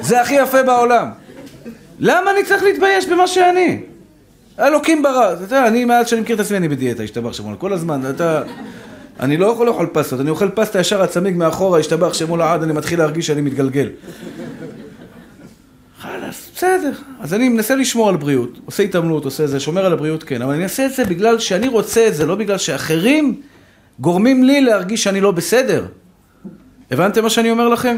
זה 0.00 0.20
הכי 0.20 0.34
יפה 0.34 0.62
בעולם. 0.62 1.10
למה 1.98 2.30
אני 2.30 2.44
צריך 2.44 2.62
להתבייש 2.62 3.08
במה 3.08 3.26
שאני? 3.26 3.80
אלוקים 4.60 5.02
ברא. 5.02 5.32
אתה 5.32 5.42
יודע, 5.42 5.66
אני 5.66 5.84
מאז 5.84 6.08
שאני 6.08 6.20
מכיר 6.20 6.36
את 6.36 6.40
עצמי, 6.40 6.56
אני 6.56 6.68
בדיאטה, 6.68 7.02
השתבח 7.02 7.32
שמונה. 7.32 7.56
כל 7.56 7.72
הזמן, 7.72 8.10
אתה... 8.10 8.42
אני 9.20 9.36
לא 9.36 9.46
יכול 9.46 9.66
לאכול 9.66 9.86
פסטות, 9.92 10.20
אני 10.20 10.30
אוכל 10.30 10.48
פסטה 10.48 10.80
ישר 10.80 11.02
הצמיג 11.02 11.36
מאחורה, 11.36 11.78
השתבח 11.78 12.14
שמו 12.14 12.36
לעד, 12.36 12.62
אני 12.62 12.72
מתחיל 12.72 12.98
להרגיש 12.98 13.26
שאני 13.26 13.40
מתגלגל. 13.40 13.88
חלאס, 16.00 16.50
בסדר. 16.56 16.92
אז 17.20 17.34
אני 17.34 17.48
מנסה 17.48 17.74
לשמור 17.74 18.08
על 18.08 18.16
בריאות, 18.16 18.58
עושה 18.64 18.82
התעמלות, 18.82 19.24
עושה 19.24 19.46
זה, 19.46 19.60
שומר 19.60 19.86
על 19.86 19.92
הבריאות, 19.92 20.22
כן, 20.22 20.42
אבל 20.42 20.54
אני 20.54 20.62
אעשה 20.62 20.86
את 20.86 20.92
זה 20.92 21.04
בגלל 21.04 21.38
שאני 21.38 21.68
רוצה 21.68 22.08
את 22.08 22.14
זה, 22.14 22.26
לא 22.26 22.34
בגלל 22.34 22.58
שאחרים 22.58 23.40
גורמים 24.00 24.44
לי 24.44 24.60
להרגיש 24.60 25.04
שאני 25.04 25.20
לא 25.20 25.30
בסדר. 25.30 25.86
הבנתם 26.90 27.22
מה 27.22 27.30
שאני 27.30 27.50
אומר 27.50 27.68
לכם? 27.68 27.96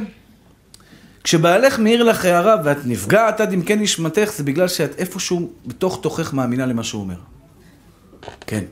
כשבעלך 1.25 1.79
מאיר 1.79 2.03
לך 2.03 2.25
הערה 2.25 2.57
ואת 2.65 2.77
נפגעת 2.85 3.41
עד 3.41 3.53
עמקי 3.53 3.77
נשמתך, 3.77 4.33
זה 4.37 4.45
בגלל 4.45 4.69
שאת 4.69 4.99
איפשהו 4.99 5.53
בתוך 5.67 5.99
תוכך 6.03 6.35
מאמינה 6.35 6.67
למה 6.67 6.85
שהוא 6.85 7.03
אומר. 7.03 7.17
כן. 8.47 8.65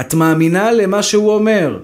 את 0.00 0.14
מאמינה 0.14 0.72
למה 0.72 1.02
שהוא 1.02 1.34
אומר. 1.34 1.82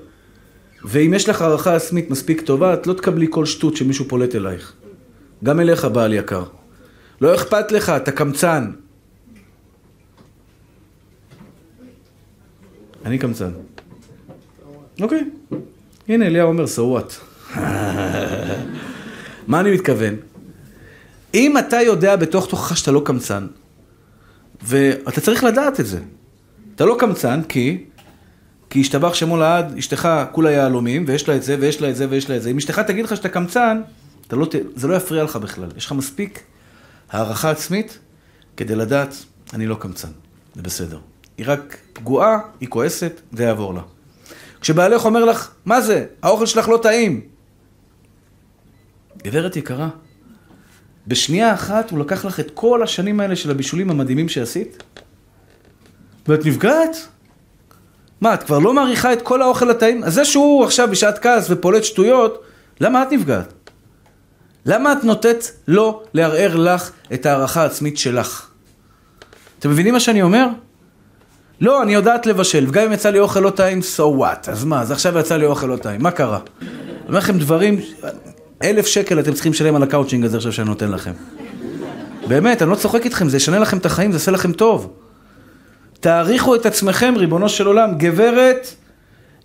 ואם 0.85 1.15
יש 1.15 1.29
לך 1.29 1.43
הערכה 1.43 1.77
עצמית 1.77 2.11
מספיק 2.11 2.41
טובה, 2.41 2.75
את 2.75 2.87
לא 2.87 2.93
תקבלי 2.93 3.27
כל 3.31 3.47
שטות 3.47 3.77
שמישהו 3.77 4.05
פולט 4.09 4.35
אלייך. 4.35 4.73
גם 5.45 5.61
אליך, 5.61 5.85
בעל 5.85 6.15
יקר. 6.15 6.45
לא 7.21 7.35
אכפת 7.35 7.73
לך, 7.73 7.91
אתה 7.91 8.13
קמצן. 8.13 8.71
אני 13.05 13.19
קמצן. 13.19 13.51
אוקיי. 15.01 15.38
הנה, 16.09 16.27
אליהו 16.27 16.49
אומר, 16.49 16.65
so 16.65 16.79
what? 16.79 17.13
מה 19.49 19.61
אני 19.61 19.73
מתכוון? 19.73 20.15
אם 21.35 21.59
אתה 21.59 21.81
יודע 21.81 22.17
בתוך 22.17 22.47
תוכך 22.47 22.77
שאתה 22.77 22.91
לא 22.91 23.03
קמצן, 23.05 23.47
ואתה 24.63 25.21
צריך 25.21 25.45
לדעת 25.45 25.81
את 25.81 25.87
זה. 25.87 26.01
אתה 26.75 26.85
לא 26.85 26.97
קמצן 26.99 27.41
כי, 27.49 27.85
כי 28.71 28.81
השתבח 28.81 29.15
שמו 29.15 29.37
לעד, 29.37 29.77
אשתך 29.79 30.09
כולה 30.33 30.51
יהלומים, 30.51 31.05
ויש 31.07 31.29
לה 31.29 31.37
את 31.37 31.43
זה, 31.43 31.57
ויש 31.61 31.81
לה 31.81 31.91
את 31.91 31.97
זה, 31.97 32.07
ויש 32.11 32.31
לה 32.31 32.37
את 32.37 32.43
זה. 32.43 32.51
אם 32.51 32.57
אשתך 32.57 32.79
תגיד 32.79 33.05
לך 33.05 33.17
שאתה 33.17 33.29
קמצן, 33.29 33.81
לא, 34.33 34.47
זה 34.77 34.89
לא 34.89 34.95
יפריע 34.95 35.25
לך 35.25 35.37
בכלל. 35.37 35.69
יש 35.77 35.87
לך 35.87 35.93
מספיק 35.93 36.43
הערכה 37.11 37.51
עצמית 37.51 37.99
כדי 38.57 38.75
לדעת, 38.75 39.25
אני 39.55 39.67
לא 39.67 39.75
קמצן, 39.75 40.09
זה 40.55 40.63
בסדר. 40.63 40.99
היא 41.39 41.47
רק 41.49 41.77
פגועה, 41.93 42.39
היא 42.61 42.69
כועסת, 42.69 43.21
זה 43.33 43.45
יעבור 43.45 43.75
לה. 43.75 43.81
כשבעלך 44.61 45.05
אומר 45.05 45.25
לך, 45.25 45.51
מה 45.65 45.81
זה? 45.81 46.07
האוכל 46.23 46.47
שלך 46.47 46.69
לא 46.69 46.79
טעים. 46.83 47.21
גברת 49.25 49.57
יקרה, 49.57 49.89
בשנייה 51.07 51.55
אחת 51.55 51.91
הוא 51.91 51.99
לקח 51.99 52.25
לך 52.25 52.41
את 52.41 52.51
כל 52.55 52.83
השנים 52.83 53.21
האלה 53.21 53.37
של 53.37 53.51
הבישולים 53.51 53.91
המדהימים 53.91 54.29
שעשית, 54.29 54.83
ואת 56.29 56.47
נפגעת? 56.47 56.97
מה, 58.21 58.35
את 58.35 58.43
כבר 58.43 58.59
לא 58.59 58.75
מעריכה 58.75 59.13
את 59.13 59.23
כל 59.23 59.43
האוכל 59.43 59.71
הטעים? 59.71 60.05
אז 60.05 60.15
זה 60.15 60.25
שהוא 60.25 60.65
עכשיו 60.65 60.89
בשעת 60.91 61.19
כעס 61.19 61.47
ופולט 61.51 61.85
שטויות, 61.85 62.43
למה 62.81 63.03
את 63.03 63.13
נפגעת? 63.13 63.53
למה 64.67 64.93
את 64.93 65.05
נותנת 65.05 65.45
לו 65.69 66.03
לערער 66.15 66.57
לך 66.57 66.91
את 67.15 67.27
הערכה 67.27 67.63
העצמית 67.63 67.99
שלך? 67.99 68.51
אתם 69.59 69.71
מבינים 69.71 69.95
מה 69.95 70.01
שאני 70.01 70.23
אומר? 70.23 70.47
לא, 71.61 71.83
אני 71.83 71.95
יודעת 71.95 72.27
לבשל, 72.27 72.65
וגם 72.69 72.87
אם 72.87 72.93
יצא 72.93 73.11
לי 73.11 73.19
אוכל 73.19 73.41
לא 73.41 73.51
טעים, 73.51 73.81
so 73.97 74.21
what? 74.21 74.51
אז 74.51 74.65
מה, 74.65 74.81
אז 74.81 74.91
עכשיו 74.91 75.19
יצא 75.19 75.37
לי 75.37 75.47
אוכל 75.47 75.67
לא 75.67 75.77
טעים, 75.77 76.03
מה 76.03 76.11
קרה? 76.11 76.39
אני 76.61 76.69
אומר 77.09 77.19
לכם 77.19 77.39
דברים, 77.39 77.81
אלף 78.63 78.87
שקל 78.87 79.21
אתם 79.21 79.33
צריכים 79.33 79.53
לשלם 79.53 79.77
על 79.77 79.83
הקאוצ'ינג 79.83 80.25
הזה 80.25 80.37
עכשיו 80.37 80.53
שאני 80.53 80.69
נותן 80.69 80.91
לכם. 80.91 81.13
באמת, 82.29 82.63
אני 82.63 82.71
לא 82.71 82.75
צוחק 82.75 83.05
איתכם, 83.05 83.29
זה 83.29 83.37
ישנה 83.37 83.59
לכם 83.59 83.79
את 83.79 83.87
החיים, 83.87 84.13
זה 84.13 84.17
יעשה 84.17 84.31
לכם 84.31 84.53
טוב. 84.53 84.93
תעריכו 86.01 86.55
את 86.55 86.67
עצמכם, 86.67 87.15
ריבונו 87.17 87.49
של 87.49 87.67
עולם. 87.67 87.95
גברת, 87.99 88.75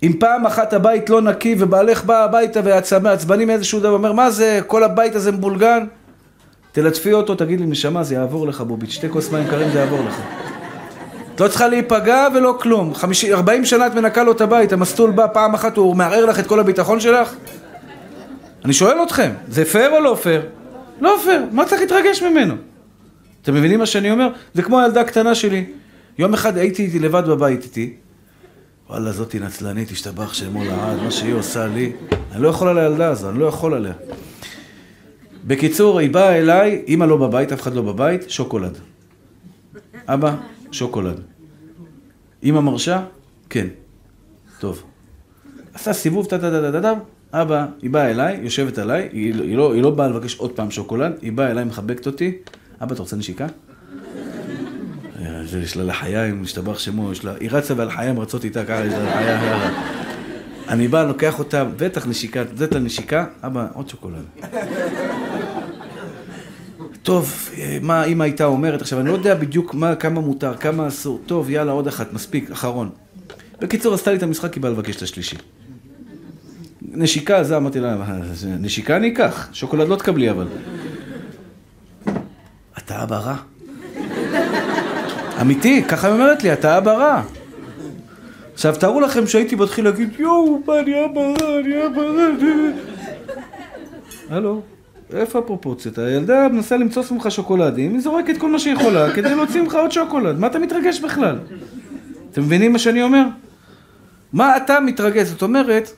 אם 0.03 0.13
פעם 0.19 0.45
אחת 0.45 0.73
הבית 0.73 1.09
לא 1.09 1.21
נקי 1.21 1.55
ובעלך 1.59 2.05
בא 2.05 2.23
הביתה 2.23 2.59
ועצבני 2.63 3.45
מאיזשהו 3.45 3.79
דבר, 3.79 3.89
אומר, 3.89 4.11
מה 4.11 4.31
זה, 4.31 4.59
כל 4.67 4.83
הבית 4.83 5.15
הזה 5.15 5.31
מבולגן? 5.31 5.85
תלטפי 6.71 7.13
אותו, 7.13 7.35
תגיד 7.35 7.59
לי, 7.59 7.65
נשמה, 7.65 8.03
זה 8.03 8.15
יעבור 8.15 8.47
לך, 8.47 8.61
בובי, 8.61 8.89
שתי 8.89 9.09
כוס 9.09 9.31
מים 9.31 9.47
קרים, 9.47 9.71
זה 9.71 9.79
יעבור 9.79 9.99
לך. 10.03 10.42
את 11.35 11.41
לא 11.41 11.47
צריכה 11.47 11.67
להיפגע 11.67 12.27
ולא 12.35 12.57
כלום. 12.61 12.93
50, 12.95 13.33
40 13.33 13.65
שנה 13.65 13.87
את 13.87 13.95
מנקה 13.95 14.23
לו 14.23 14.31
את 14.31 14.41
הבית, 14.41 14.73
המסטול 14.73 15.11
בא 15.11 15.27
פעם 15.33 15.53
אחת, 15.53 15.77
הוא 15.77 15.95
מערער 15.95 16.25
לך 16.25 16.39
את 16.39 16.47
כל 16.47 16.59
הביטחון 16.59 16.99
שלך? 16.99 17.35
אני 18.65 18.73
שואל 18.73 18.97
אתכם, 19.03 19.31
זה 19.47 19.65
פייר 19.65 19.91
או 19.91 19.99
לא 19.99 20.17
פייר? 20.21 20.41
לא 21.01 21.15
פייר, 21.23 21.41
מה 21.51 21.65
צריך 21.65 21.81
להתרגש 21.81 22.23
ממנו? 22.23 22.53
אתם 23.41 23.53
מבינים 23.53 23.79
מה 23.79 23.85
שאני 23.85 24.11
אומר? 24.11 24.29
זה 24.53 24.61
כמו 24.61 24.79
הילדה 24.79 25.01
הקטנה 25.01 25.35
שלי. 25.35 25.65
יום 26.17 26.33
אחד 26.33 26.57
הייתי 26.57 26.85
איתה 26.85 26.99
לבד 26.99 27.23
בבית 27.27 27.63
איתי. 27.63 27.93
וואלה, 28.89 29.11
זאתי 29.11 29.39
נצלנית, 29.39 29.91
ישתבח 29.91 30.33
שמו 30.33 30.63
לעד, 30.63 31.01
מה 31.03 31.11
שהיא 31.11 31.33
עושה 31.33 31.67
לי. 31.67 31.91
אני 32.31 32.43
לא 32.43 32.47
יכול 32.47 32.67
על 32.67 32.77
הילדה 32.77 33.09
הזו, 33.09 33.29
אני 33.29 33.39
לא 33.39 33.45
יכול 33.45 33.73
עליה. 33.73 33.93
בקיצור, 35.47 35.99
היא 35.99 36.09
באה 36.09 36.37
אליי, 36.39 36.81
אמא 36.87 37.05
לא 37.05 37.17
בבית, 37.17 37.51
אף 37.51 37.61
אחד 37.61 37.73
לא 37.73 37.81
בבית, 37.81 38.29
שוקולד. 38.29 38.77
אבא, 40.07 40.35
שוקולד. 40.73 41.21
אמא 42.43 42.59
מרשה? 42.59 43.03
כן. 43.49 43.67
טוב. 44.59 44.83
עשה 45.73 45.93
סיבוב, 45.93 46.25
טה-טה-טה-טה-טה, 46.25 46.93
אבא, 47.33 47.65
היא 47.81 47.89
באה 47.89 48.11
אליי, 48.11 48.39
יושבת 48.41 48.77
עליי, 48.77 49.09
היא, 49.11 49.33
היא, 49.33 49.57
לא, 49.57 49.73
היא 49.73 49.83
לא 49.83 49.89
באה 49.89 50.07
לבקש 50.07 50.35
עוד 50.35 50.51
פעם 50.51 50.71
שוקולד, 50.71 51.13
היא 51.21 51.31
באה 51.31 51.51
אליי, 51.51 51.63
מחבקת 51.65 52.07
אותי, 52.07 52.37
אבא, 52.83 52.93
אתה 52.93 53.01
רוצה 53.01 53.15
נשיקה? 53.15 53.47
יש 55.63 55.77
לה 55.77 55.83
לחיים, 55.83 56.41
משתבח 56.41 56.79
שמו, 56.79 57.11
יש 57.11 57.25
לה... 57.25 57.33
היא 57.39 57.49
רצה 57.51 57.73
והלחיים 57.77 58.19
רצות 58.19 58.43
איתה 58.43 58.65
ככה, 58.65 58.85
יש 58.85 58.93
לה 58.93 59.03
לחיים, 59.03 59.73
אני 60.67 60.87
בא, 60.87 61.03
לוקח 61.03 61.39
אותה, 61.39 61.65
בטח 61.77 62.07
נשיקה, 62.07 62.43
נותנת 62.43 62.73
לה 62.73 62.79
נשיקה, 62.79 63.25
אבא, 63.43 63.67
עוד 63.73 63.89
שוקולד. 63.89 64.25
טוב, 67.03 67.49
מה 67.81 68.03
אימא 68.03 68.23
הייתה 68.23 68.45
אומרת 68.45 68.81
עכשיו, 68.81 68.99
אני 68.99 69.07
לא 69.07 69.13
יודע 69.13 69.35
בדיוק 69.35 69.73
מה, 69.73 69.95
כמה 69.95 70.21
מותר, 70.21 70.57
כמה 70.57 70.87
אסור, 70.87 71.19
טוב, 71.25 71.49
יאללה, 71.49 71.71
עוד 71.71 71.87
אחת, 71.87 72.13
מספיק, 72.13 72.51
אחרון. 72.51 72.89
בקיצור, 73.61 73.93
עשתה 73.93 74.11
לי 74.11 74.17
את 74.17 74.23
המשחק, 74.23 74.53
היא 74.53 74.61
באה 74.61 74.71
לבקש 74.71 74.95
את 74.95 75.01
השלישי. 75.01 75.35
נשיקה, 76.81 77.43
זה 77.43 77.57
אמרתי 77.57 77.79
לה, 77.79 77.95
נשיקה 78.59 78.97
אני 78.97 79.13
אקח, 79.13 79.49
שוקולד 79.53 79.87
לא 79.87 79.95
תקבלי 79.95 80.31
אבל. 80.31 80.47
אתה 82.77 83.03
אבא 83.03 83.17
רע. 83.17 83.35
אמיתי, 85.41 85.83
ככה 85.83 86.07
היא 86.07 86.13
אומרת 86.13 86.43
לי, 86.43 86.53
אתה 86.53 86.77
אבא 86.77 86.91
רע. 86.91 87.23
עכשיו, 88.53 88.75
תארו 88.79 89.01
לכם 89.01 89.27
שהייתי 89.27 89.55
מתחיל 89.55 89.85
להגיד, 89.85 90.09
יואו, 90.19 90.61
מה, 90.67 90.79
אני 90.79 91.05
אבא 91.05 91.21
רע, 91.21 91.59
אני 91.59 91.85
אבא 91.85 92.01
רע. 92.01 92.27
הלו, 94.29 94.61
איפה 95.13 95.39
הפרופורציות? 95.39 95.97
הילדה 95.97 96.47
מנסה 96.47 96.77
למצוא 96.77 97.03
ממך 97.11 97.31
שוקולדים, 97.31 97.91
היא 97.93 97.99
זורקת 98.01 98.37
כל 98.37 98.51
מה 98.51 98.59
שהיא 98.59 98.73
יכולה 98.73 99.13
כדי 99.15 99.35
להוציא 99.35 99.61
ממך 99.61 99.75
עוד 99.75 99.91
שוקולד. 99.91 100.39
מה 100.39 100.47
אתה 100.47 100.59
מתרגש 100.59 100.99
בכלל? 100.99 101.39
אתם 102.31 102.41
מבינים 102.41 102.73
מה 102.73 102.79
שאני 102.79 103.03
אומר? 103.03 103.23
מה 104.33 104.57
אתה 104.57 104.79
מתרגש? 104.79 105.27
זאת 105.27 105.41
אומרת, 105.41 105.91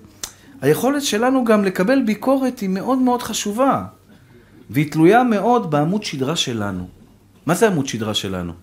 היכולת 0.62 1.01
שלנו 1.01 1.43
גם 1.43 1.66
לקבל 1.66 2.01
ביקורת 2.06 2.60
היא 2.60 2.70
מאוד 2.70 2.97
מאוד 2.97 3.22
חשובה, 3.22 3.84
והיא 4.70 4.91
תלויה 4.91 5.24
מאוד 5.24 5.72
בעמוד 5.72 6.03
שדרה 6.03 6.36
שלנו. 6.36 6.88
מה 7.45 7.56
זה 7.56 7.68
עמוד 7.68 7.88
שדרה 7.88 8.14
שלנו? 8.14 8.53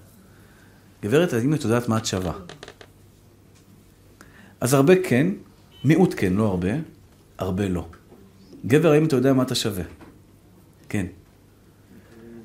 גברת, 1.02 1.32
האם 1.32 1.54
את 1.54 1.64
יודעת 1.64 1.88
מה 1.88 1.98
את 1.98 2.06
שווה? 2.06 2.32
אז 4.60 4.74
הרבה 4.74 4.94
כן, 5.02 5.26
מיעוט 5.84 6.14
כן, 6.16 6.32
לא 6.32 6.46
הרבה, 6.46 6.68
הרבה 7.38 7.68
לא. 7.68 7.86
גבר, 8.66 8.92
האם 8.92 9.04
אתה 9.04 9.16
יודע 9.16 9.32
מה 9.32 9.42
אתה 9.42 9.54
שווה? 9.54 9.84
כן. 10.92 11.06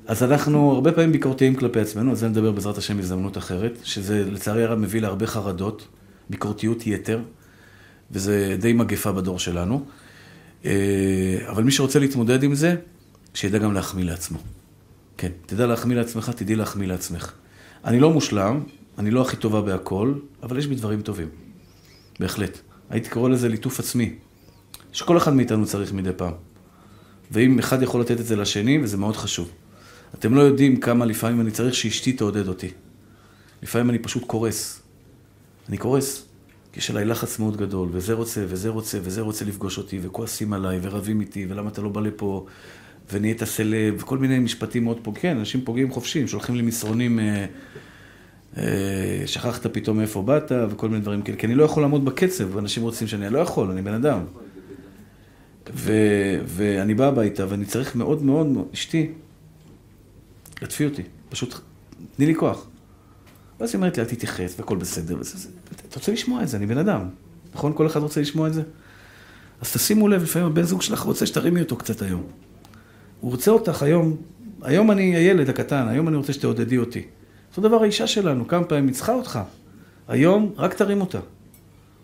אז 0.06 0.22
אנחנו 0.22 0.72
הרבה 0.72 0.92
פעמים 0.92 1.12
ביקורתיים 1.12 1.54
כלפי 1.54 1.80
עצמנו, 1.80 2.10
על 2.10 2.16
זה 2.16 2.28
נדבר 2.28 2.52
בעזרת 2.52 2.78
השם 2.78 2.98
הזדמנות 2.98 3.38
אחרת, 3.38 3.78
שזה 3.84 4.24
לצערי 4.30 4.64
הרב 4.64 4.78
מביא 4.78 5.00
להרבה 5.00 5.26
חרדות, 5.26 5.88
ביקורתיות 6.30 6.86
יתר, 6.86 7.20
וזה 8.10 8.56
די 8.60 8.72
מגפה 8.72 9.12
בדור 9.12 9.38
שלנו. 9.38 9.84
אה, 10.64 11.38
אבל 11.48 11.62
מי 11.62 11.70
שרוצה 11.70 11.98
להתמודד 11.98 12.42
עם 12.42 12.54
זה, 12.54 12.76
שידע 13.34 13.58
גם 13.58 13.72
להחמיא 13.72 14.04
לעצמו. 14.04 14.38
כן, 15.16 15.30
תדע 15.46 15.66
להחמיא 15.66 15.96
לעצמך, 15.96 16.30
תדעי 16.36 16.56
להחמיא 16.56 16.88
לעצמך. 16.88 17.32
אני 17.84 18.00
לא 18.00 18.10
מושלם, 18.10 18.60
אני 18.98 19.10
לא 19.10 19.22
הכי 19.22 19.36
טובה 19.36 19.62
בהכל, 19.62 20.14
אבל 20.42 20.58
יש 20.58 20.66
בי 20.66 20.74
דברים 20.74 21.02
טובים. 21.02 21.28
בהחלט. 22.20 22.58
הייתי 22.90 23.10
קורא 23.10 23.28
לזה 23.28 23.48
ליטוף 23.48 23.80
עצמי, 23.80 24.14
שכל 24.92 25.16
אחד 25.16 25.34
מאיתנו 25.34 25.66
צריך 25.66 25.92
מדי 25.92 26.10
פעם. 26.16 26.47
ואם 27.30 27.58
אחד 27.58 27.82
יכול 27.82 28.00
לתת 28.00 28.20
את 28.20 28.26
זה 28.26 28.36
לשני, 28.36 28.78
וזה 28.82 28.96
מאוד 28.96 29.16
חשוב. 29.16 29.50
אתם 30.14 30.34
לא 30.34 30.40
יודעים 30.40 30.80
כמה 30.80 31.04
לפעמים 31.04 31.40
אני 31.40 31.50
צריך 31.50 31.74
שאשתי 31.74 32.12
תעודד 32.12 32.48
אותי. 32.48 32.68
לפעמים 33.62 33.90
אני 33.90 33.98
פשוט 33.98 34.24
קורס. 34.26 34.82
אני 35.68 35.76
קורס. 35.76 36.24
כי 36.72 36.78
יש 36.78 36.90
עליי 36.90 37.04
לחץ 37.04 37.38
מאוד 37.38 37.56
גדול, 37.56 37.88
וזה 37.92 38.14
רוצה, 38.14 38.44
וזה 38.48 38.68
רוצה, 38.68 38.98
וזה 39.02 39.20
רוצה 39.20 39.44
לפגוש 39.44 39.78
אותי, 39.78 39.98
וכועסים 40.02 40.52
עליי, 40.52 40.78
ורבים 40.82 41.20
איתי, 41.20 41.46
ולמה 41.48 41.70
אתה 41.70 41.82
לא 41.82 41.88
בא 41.88 42.00
לפה, 42.00 42.46
ונהיית 43.12 43.44
סלב, 43.44 43.94
וכל 43.98 44.18
מיני 44.18 44.38
משפטים 44.38 44.84
מאוד 44.84 44.98
פוגעים. 45.02 45.22
כן, 45.22 45.38
אנשים 45.38 45.60
פוגעים 45.60 45.90
חופשיים, 45.90 46.28
שולחים 46.28 46.54
לי 46.54 46.62
מסרונים, 46.62 47.18
אה, 47.18 47.46
אה, 48.56 49.22
שכחת 49.26 49.66
פתאום 49.66 49.96
מאיפה 49.96 50.22
באת, 50.22 50.52
וכל 50.70 50.88
מיני 50.88 51.00
דברים 51.00 51.22
כאלה. 51.22 51.36
כי 51.36 51.46
אני 51.46 51.54
לא 51.54 51.64
יכול 51.64 51.82
לעמוד 51.82 52.04
בקצב, 52.04 52.56
ואנשים 52.56 52.82
רוצים 52.82 53.08
שאני 53.08 53.30
לא 53.30 53.38
יכול, 53.38 53.70
אני 53.70 53.82
בן 53.82 53.94
אדם. 53.94 54.20
ו, 55.74 55.92
ואני 56.46 56.94
בא 56.94 57.06
הביתה, 57.06 57.46
ואני 57.48 57.64
צריך 57.64 57.96
מאוד 57.96 58.22
מאוד, 58.22 58.46
אשתי, 58.74 59.12
לטפי 60.62 60.84
אותי, 60.84 61.02
פשוט 61.28 61.54
תני 62.16 62.26
לי 62.26 62.34
כוח. 62.34 62.66
ואז 63.60 63.70
היא 63.70 63.76
אומרת 63.76 63.96
לי, 63.96 64.02
אל 64.02 64.08
תתייחס, 64.08 64.54
והכל 64.58 64.76
בסדר. 64.76 65.16
אתה 65.88 65.98
רוצה 65.98 66.12
לשמוע 66.12 66.42
את 66.42 66.48
זה, 66.48 66.56
אני 66.56 66.66
בן 66.66 66.78
אדם. 66.78 67.08
נכון? 67.54 67.72
כל 67.76 67.86
אחד 67.86 68.00
רוצה 68.00 68.20
לשמוע 68.20 68.48
את 68.48 68.54
זה? 68.54 68.62
אז 69.60 69.72
תשימו 69.72 70.08
לב, 70.08 70.22
לפעמים 70.22 70.48
הבן 70.48 70.62
זוג 70.62 70.82
שלך 70.82 71.00
רוצה 71.00 71.26
שתרימי 71.26 71.60
אותו 71.60 71.76
קצת 71.76 72.02
היום. 72.02 72.22
הוא 73.20 73.30
רוצה 73.30 73.50
אותך 73.50 73.82
היום, 73.82 74.16
היום 74.62 74.90
אני 74.90 75.16
הילד 75.16 75.48
הקטן, 75.48 75.88
היום 75.88 76.08
אני 76.08 76.16
רוצה 76.16 76.32
שתעודדי 76.32 76.78
אותי. 76.78 77.02
אותו 77.50 77.60
דבר 77.60 77.82
האישה 77.82 78.06
שלנו, 78.06 78.48
כמה 78.48 78.64
פעמים 78.64 78.86
היא 78.86 78.94
צריכה 78.94 79.14
אותך. 79.14 79.40
היום, 80.08 80.52
רק 80.56 80.74
תרים 80.74 81.00
אותה. 81.00 81.18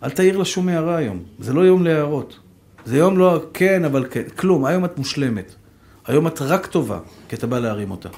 אל 0.02 0.10
תעיר 0.10 0.38
לה 0.38 0.44
שום 0.44 0.68
הערה 0.68 0.96
היום. 0.96 1.22
זה 1.38 1.52
לא 1.52 1.60
יום 1.60 1.84
להערות. 1.84 2.38
זה 2.86 2.96
יום 2.96 3.18
לא 3.18 3.44
כן, 3.54 3.84
אבל 3.84 4.06
כן. 4.10 4.22
כלום, 4.36 4.64
היום 4.64 4.84
את 4.84 4.98
מושלמת. 4.98 5.54
היום 6.06 6.26
את 6.26 6.42
רק 6.42 6.66
טובה, 6.66 6.98
כי 7.28 7.36
אתה 7.36 7.46
בא 7.46 7.58
להרים 7.58 7.90
אותה. 7.90 8.08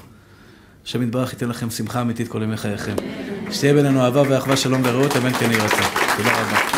השם 0.85 1.01
יתברך 1.01 1.33
ייתן 1.33 1.49
לכם 1.49 1.69
שמחה 1.69 2.01
אמיתית 2.01 2.27
כל 2.27 2.41
ימי 2.43 2.57
חייכם. 2.57 2.95
שתהיה 3.51 3.73
בינינו 3.73 4.01
אהבה 4.01 4.23
ואחווה, 4.29 4.57
שלום 4.57 4.81
ורעות, 4.85 5.15
אמן 5.17 5.33
כן 5.33 5.51
יהי 5.51 5.61
רצון. 5.61 5.85
תודה 6.17 6.41
רבה. 6.41 6.76